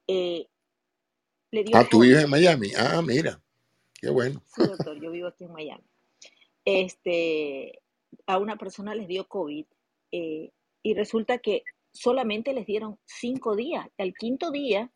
eh, 0.08 0.46
le 1.52 1.64
dio 1.64 1.78
Ah, 1.78 1.88
tú 1.88 2.00
vives 2.00 2.24
en 2.24 2.30
Miami. 2.30 2.72
Ah, 2.76 3.02
mira, 3.02 3.40
qué 3.94 4.10
bueno. 4.10 4.42
Sí, 4.46 4.66
doctor, 4.66 5.00
yo 5.00 5.10
vivo 5.12 5.28
aquí 5.28 5.44
en 5.44 5.52
Miami. 5.52 5.84
Este, 6.64 7.82
a 8.26 8.38
una 8.38 8.56
persona 8.56 8.94
les 8.94 9.08
dio 9.08 9.28
COVID 9.28 9.66
eh, 10.12 10.52
y 10.82 10.94
resulta 10.94 11.38
que 11.38 11.64
solamente 11.96 12.54
les 12.54 12.66
dieron 12.66 12.98
cinco 13.06 13.56
días. 13.56 13.88
Al 13.98 14.14
quinto 14.14 14.50
día 14.52 14.92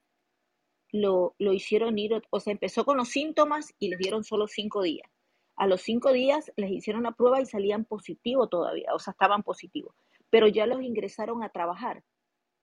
lo, 0.93 1.35
lo 1.39 1.53
hicieron 1.53 1.99
ir, 1.99 2.13
o 2.31 2.41
sea, 2.41 2.53
empezó 2.53 2.85
con 2.85 2.97
los 2.97 3.09
síntomas 3.09 3.75
y 3.79 3.89
les 3.91 3.99
dieron 3.99 4.25
solo 4.25 4.47
cinco 4.47 4.83
días. 4.83 5.11
A 5.57 5.67
los 5.67 5.83
cinco 5.83 6.13
días 6.13 6.53
les 6.57 6.71
hicieron 6.71 7.05
la 7.05 7.13
prueba 7.13 7.41
y 7.41 7.47
salían 7.47 7.85
positivos 7.85 8.51
todavía, 8.51 8.95
o 8.95 8.99
sea, 8.99 9.13
estaban 9.13 9.43
positivos, 9.43 9.95
pero 10.31 10.49
ya 10.49 10.67
los 10.67 10.83
ingresaron 10.83 11.43
a 11.43 11.51
trabajar. 11.51 12.05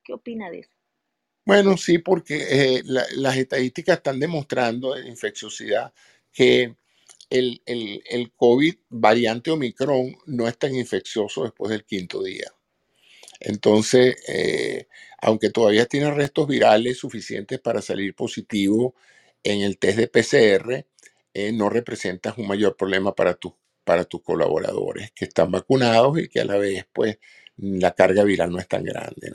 ¿Qué 0.04 0.14
opina 0.14 0.50
de 0.50 0.60
eso? 0.60 0.72
Bueno, 1.46 1.78
sí, 1.78 1.98
porque 2.00 2.36
eh, 2.78 2.82
la- 2.86 3.06
las 3.16 3.38
estadísticas 3.38 3.98
están 3.98 4.20
demostrando 4.20 4.96
en 4.96 5.08
infecciosidad 5.08 5.94
que 6.32 6.76
el, 7.30 7.62
el, 7.66 8.04
el 8.10 8.34
COVID 8.34 8.76
variante 8.90 9.52
Omicron 9.52 10.16
no 10.28 10.48
es 10.48 10.58
tan 10.60 10.76
infeccioso 10.76 11.44
después 11.44 11.72
del 11.72 11.86
quinto 11.86 12.22
día. 12.24 12.52
Entonces, 13.40 14.16
eh, 14.28 14.88
aunque 15.22 15.50
todavía 15.50 15.86
tiene 15.86 16.12
restos 16.12 16.48
virales 16.48 16.98
suficientes 16.98 17.60
para 17.60 17.82
salir 17.82 18.16
positivo 18.16 18.96
en 19.44 19.62
el 19.62 19.78
test 19.78 19.98
de 19.98 20.08
PCR, 20.08 20.86
eh, 21.34 21.52
no 21.52 21.70
representas 21.70 22.38
un 22.38 22.48
mayor 22.48 22.76
problema 22.78 23.14
para, 23.16 23.36
tus 23.36 23.54
para 23.84 24.04
tus 24.06 24.22
colaboradores 24.22 25.12
que 25.12 25.26
están 25.26 25.52
vacunados 25.52 26.20
y 26.20 26.28
que 26.30 26.42
a 26.42 26.46
la 26.46 26.58
vez, 26.58 26.86
pues, 26.94 27.20
la 27.58 27.92
carga 27.94 28.24
viral 28.24 28.52
no 28.52 28.60
es 28.60 28.68
tan 28.68 28.84
grande. 28.84 29.32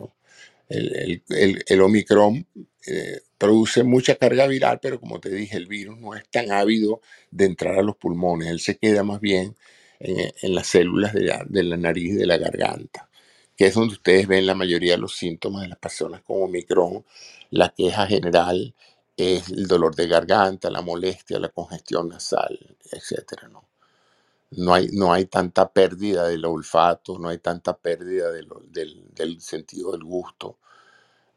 El, 0.68 1.22
el, 1.30 1.64
el- 1.66 1.80
Omicron 1.82 2.46
eh, 2.86 3.20
produce 3.38 3.82
mucha 3.84 4.16
carga 4.16 4.46
viral, 4.46 4.78
pero 4.80 5.00
como 5.00 5.20
te 5.20 5.30
dije, 5.30 5.56
el 5.56 5.66
virus 5.66 5.98
no 5.98 6.14
es 6.14 6.28
tan 6.30 6.50
ávido 6.52 7.00
de 7.30 7.46
entrar 7.46 7.78
a 7.78 7.82
los 7.82 7.96
pulmones. 7.96 8.48
Él 8.48 8.60
se 8.60 8.78
queda 8.78 9.02
más 9.04 9.20
bien 9.20 9.54
en, 10.00 10.32
en 10.40 10.54
las 10.54 10.66
células 10.68 11.12
de 11.12 11.22
la, 11.22 11.44
de 11.48 11.62
la 11.64 11.76
nariz 11.76 12.12
y 12.12 12.16
de 12.16 12.26
la 12.26 12.38
garganta, 12.38 13.08
que 13.62 13.68
es 13.68 13.74
donde 13.76 13.94
ustedes 13.94 14.28
ven 14.28 14.46
la 14.46 14.54
mayoría 14.56 14.94
de 14.94 14.98
los 14.98 15.16
síntomas 15.16 15.62
de 15.62 15.68
las 15.70 15.78
personas 15.78 16.22
con 16.22 16.42
Omicron. 16.42 17.04
La 17.50 17.70
queja 17.70 18.06
general 18.08 18.74
es 19.16 19.50
el 19.50 19.68
dolor 19.68 19.96
de 19.96 20.08
garganta, 20.08 20.70
la 20.70 20.82
molestia, 20.82 21.38
la 21.40 21.50
congestión 21.50 22.08
nasal, 22.10 22.58
etcétera, 22.92 23.48
¿no? 23.48 23.68
No 24.52 24.74
hay, 24.74 24.88
no 24.92 25.12
hay 25.12 25.26
tanta 25.26 25.72
pérdida 25.72 26.28
del 26.28 26.44
olfato, 26.46 27.18
no 27.18 27.30
hay 27.30 27.38
tanta 27.38 27.76
pérdida 27.78 28.32
del, 28.32 28.48
del- 28.70 29.12
sentido 29.42 29.92
del 29.92 30.04
gusto 30.04 30.56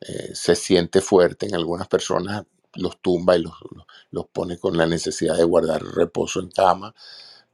eh, 0.02 0.32
se 0.36 0.56
siente 0.56 1.02
fuerte 1.02 1.48
en 1.48 1.56
algunas 1.56 1.88
personas, 1.88 2.46
los 2.76 3.02
tumba 3.02 3.38
y 3.38 3.44
los- 3.44 3.56
los 4.12 4.28
pone 4.28 4.60
con 4.60 4.78
la 4.78 4.88
necesidad 4.88 5.38
de 5.38 5.44
guardar 5.46 5.84
reposo 5.84 6.40
en 6.42 6.50
cama, 6.52 6.96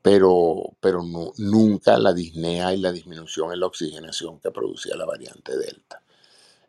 pero, 0.02 0.64
pero 0.82 1.04
nu- 1.04 1.34
nunca 1.38 1.98
la 1.98 2.14
disnea 2.14 2.74
y 2.74 2.78
la 2.80 2.92
disminución 2.92 3.54
en 3.54 3.60
la 3.62 3.68
oxigenación 3.68 4.40
que 4.40 4.52
producía 4.52 4.96
la 4.98 5.06
variante 5.06 5.58
Delta. 5.58 6.04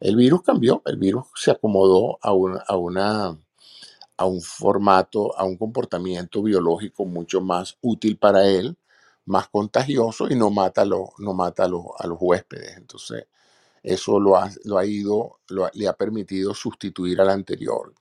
El 0.01 0.16
virus 0.16 0.43
cambió, 0.43 0.83
el 0.87 0.99
virus 0.99 1.26
se 1.37 1.53
acomodó 1.53 2.18
a 2.22 2.33
una, 2.35 2.59
a 2.68 2.76
una 2.76 3.39
a 4.16 4.26
un 4.26 4.41
formato, 4.41 5.37
a 5.39 5.45
un 5.45 5.57
comportamiento 5.57 6.43
biológico 6.43 7.05
mucho 7.05 7.41
más 7.41 7.76
útil 7.83 8.18
para 8.18 8.47
él, 8.49 8.76
más 9.26 9.49
contagioso 9.49 10.28
y 10.30 10.37
no 10.37 10.51
mata 10.51 10.83
a, 10.83 10.85
los- 10.87 11.11
no 11.18 11.35
mata 11.35 11.64
a, 11.64 11.68
los, 11.68 11.85
huéspedes. 12.20 12.76
Entonces, 12.76 13.26
eso 13.83 14.20
lo 14.20 14.37
ha, 14.37 14.51
lo 14.64 14.78
ha 14.78 14.87
ido, 14.87 15.41
lo 15.49 15.70
le 15.74 15.89
ha 15.89 15.95
permitido 15.95 16.55
sustituir 16.55 17.20
al 17.20 17.30
anterior, 17.30 17.95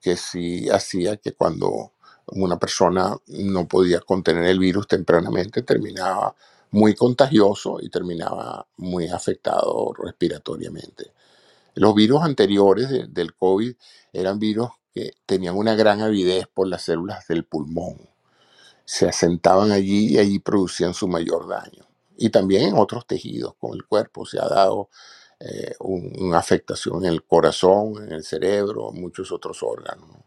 que 0.00 0.16
sí 0.16 0.68
hacía 0.70 1.16
que 1.16 1.32
cuando 1.34 1.92
una 2.32 2.58
persona 2.58 3.16
no 3.28 3.68
podía 3.68 4.00
contener 4.00 4.44
el 4.44 4.58
virus 4.58 4.88
tempranamente, 4.88 5.62
terminaba 5.62 6.34
muy 6.72 6.94
contagioso 6.94 7.78
y 7.80 7.90
terminaba 7.90 8.66
muy 8.78 9.08
afectado 9.08 9.92
respiratoriamente. 9.94 11.12
Los 11.74 11.94
virus 11.94 12.22
anteriores 12.22 12.90
de- 12.90 13.06
del 13.08 13.34
COVID 13.34 13.74
eran 14.12 14.38
virus 14.38 14.70
que 14.94 15.12
tenían 15.26 15.56
una 15.56 15.74
gran 15.76 16.02
avidez 16.02 16.46
por 16.52 16.68
las 16.68 16.82
células 16.82 17.26
del 17.28 17.44
pulmón. 17.44 17.98
Se 18.84 19.08
asentaban 19.08 19.72
allí 19.72 20.14
y 20.14 20.18
allí 20.18 20.38
producían 20.40 20.94
su 20.94 21.08
mayor 21.08 21.48
daño. 21.48 21.86
Y 22.18 22.30
también 22.30 22.68
en 22.68 22.78
otros 22.78 23.06
tejidos 23.06 23.54
con 23.60 23.74
el 23.74 23.86
cuerpo 23.86 24.26
se 24.26 24.40
ha 24.40 24.48
dado 24.48 24.90
eh, 25.40 25.74
un- 25.80 26.12
una 26.20 26.38
afectación 26.38 27.04
en 27.06 27.12
el 27.12 27.24
corazón, 27.24 28.04
en 28.04 28.12
el 28.12 28.24
cerebro, 28.24 28.90
en 28.94 29.00
muchos 29.02 29.32
otros 29.32 29.62
órganos, 29.62 30.08
¿no? 30.08 30.24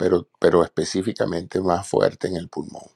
Pero, 0.00 0.26
pero 0.38 0.64
específicamente 0.64 1.60
más 1.60 1.86
fuerte 1.86 2.26
en 2.26 2.36
el 2.36 2.48
pulmón. 2.48 2.88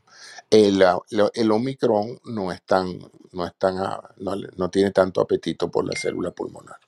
El, 0.49 0.83
ah, 0.83 0.99
el 1.35 1.53
Omicron 1.53 2.19
no, 2.25 2.51
es 2.51 2.63
tan, 2.63 2.99
no, 3.33 3.47
es 3.47 3.53
tan, 3.59 3.77
ah, 3.77 4.01
no, 4.57 4.71
tiene 4.71 4.91
tanto 4.91 5.21
apetito 5.21 5.71
por 5.71 5.85
la 5.85 5.95
célula 5.95 6.31
pulmonar. 6.31 6.79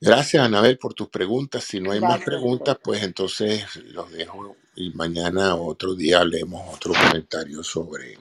Gracias, 0.00 0.44
Anabel, 0.44 0.78
por 0.78 0.94
tus 0.94 1.08
preguntas. 1.08 1.64
Si 1.64 1.80
no 1.80 1.90
hay 1.90 2.00
más 2.00 2.22
preguntas, 2.22 2.78
pues 2.80 3.02
entonces 3.02 3.64
los 3.86 4.12
dejo 4.12 4.54
y 4.76 4.90
mañana 4.90 5.56
otro 5.56 5.96
día 5.96 6.20
hablemos 6.20 6.72
otro 6.72 6.92
comentario 6.94 7.64
sobre, 7.64 8.16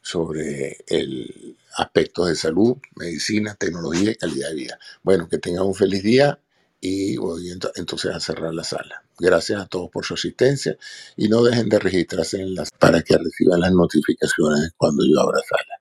sobre 0.00 0.84
el 0.86 1.56
aspecto 1.76 2.26
de 2.26 2.36
salud, 2.36 2.76
medicina, 2.94 3.56
tecnología 3.56 4.12
y 4.12 4.14
calidad 4.14 4.50
de 4.50 4.54
vida. 4.54 4.78
Bueno, 5.02 5.28
que 5.28 5.38
tengan 5.38 5.66
un 5.66 5.74
feliz 5.74 6.04
día 6.04 6.38
y 6.80 7.16
voy 7.18 7.50
ento- 7.50 7.72
entonces 7.76 8.14
a 8.14 8.20
cerrar 8.20 8.54
la 8.54 8.64
sala. 8.64 9.04
Gracias 9.18 9.60
a 9.62 9.66
todos 9.66 9.90
por 9.90 10.04
su 10.06 10.14
asistencia 10.14 10.76
y 11.16 11.28
no 11.28 11.42
dejen 11.42 11.68
de 11.68 11.78
registrarse 11.80 12.40
en 12.40 12.54
las 12.54 12.70
para 12.78 13.02
que 13.02 13.16
reciban 13.18 13.60
las 13.60 13.72
notificaciones 13.72 14.72
cuando 14.76 15.04
yo 15.06 15.20
abra 15.20 15.40
sala. 15.48 15.74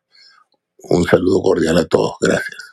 Un 0.97 1.05
saludo 1.05 1.41
cordial 1.43 1.77
a 1.79 1.85
todos. 1.87 2.15
Gracias. 2.21 2.66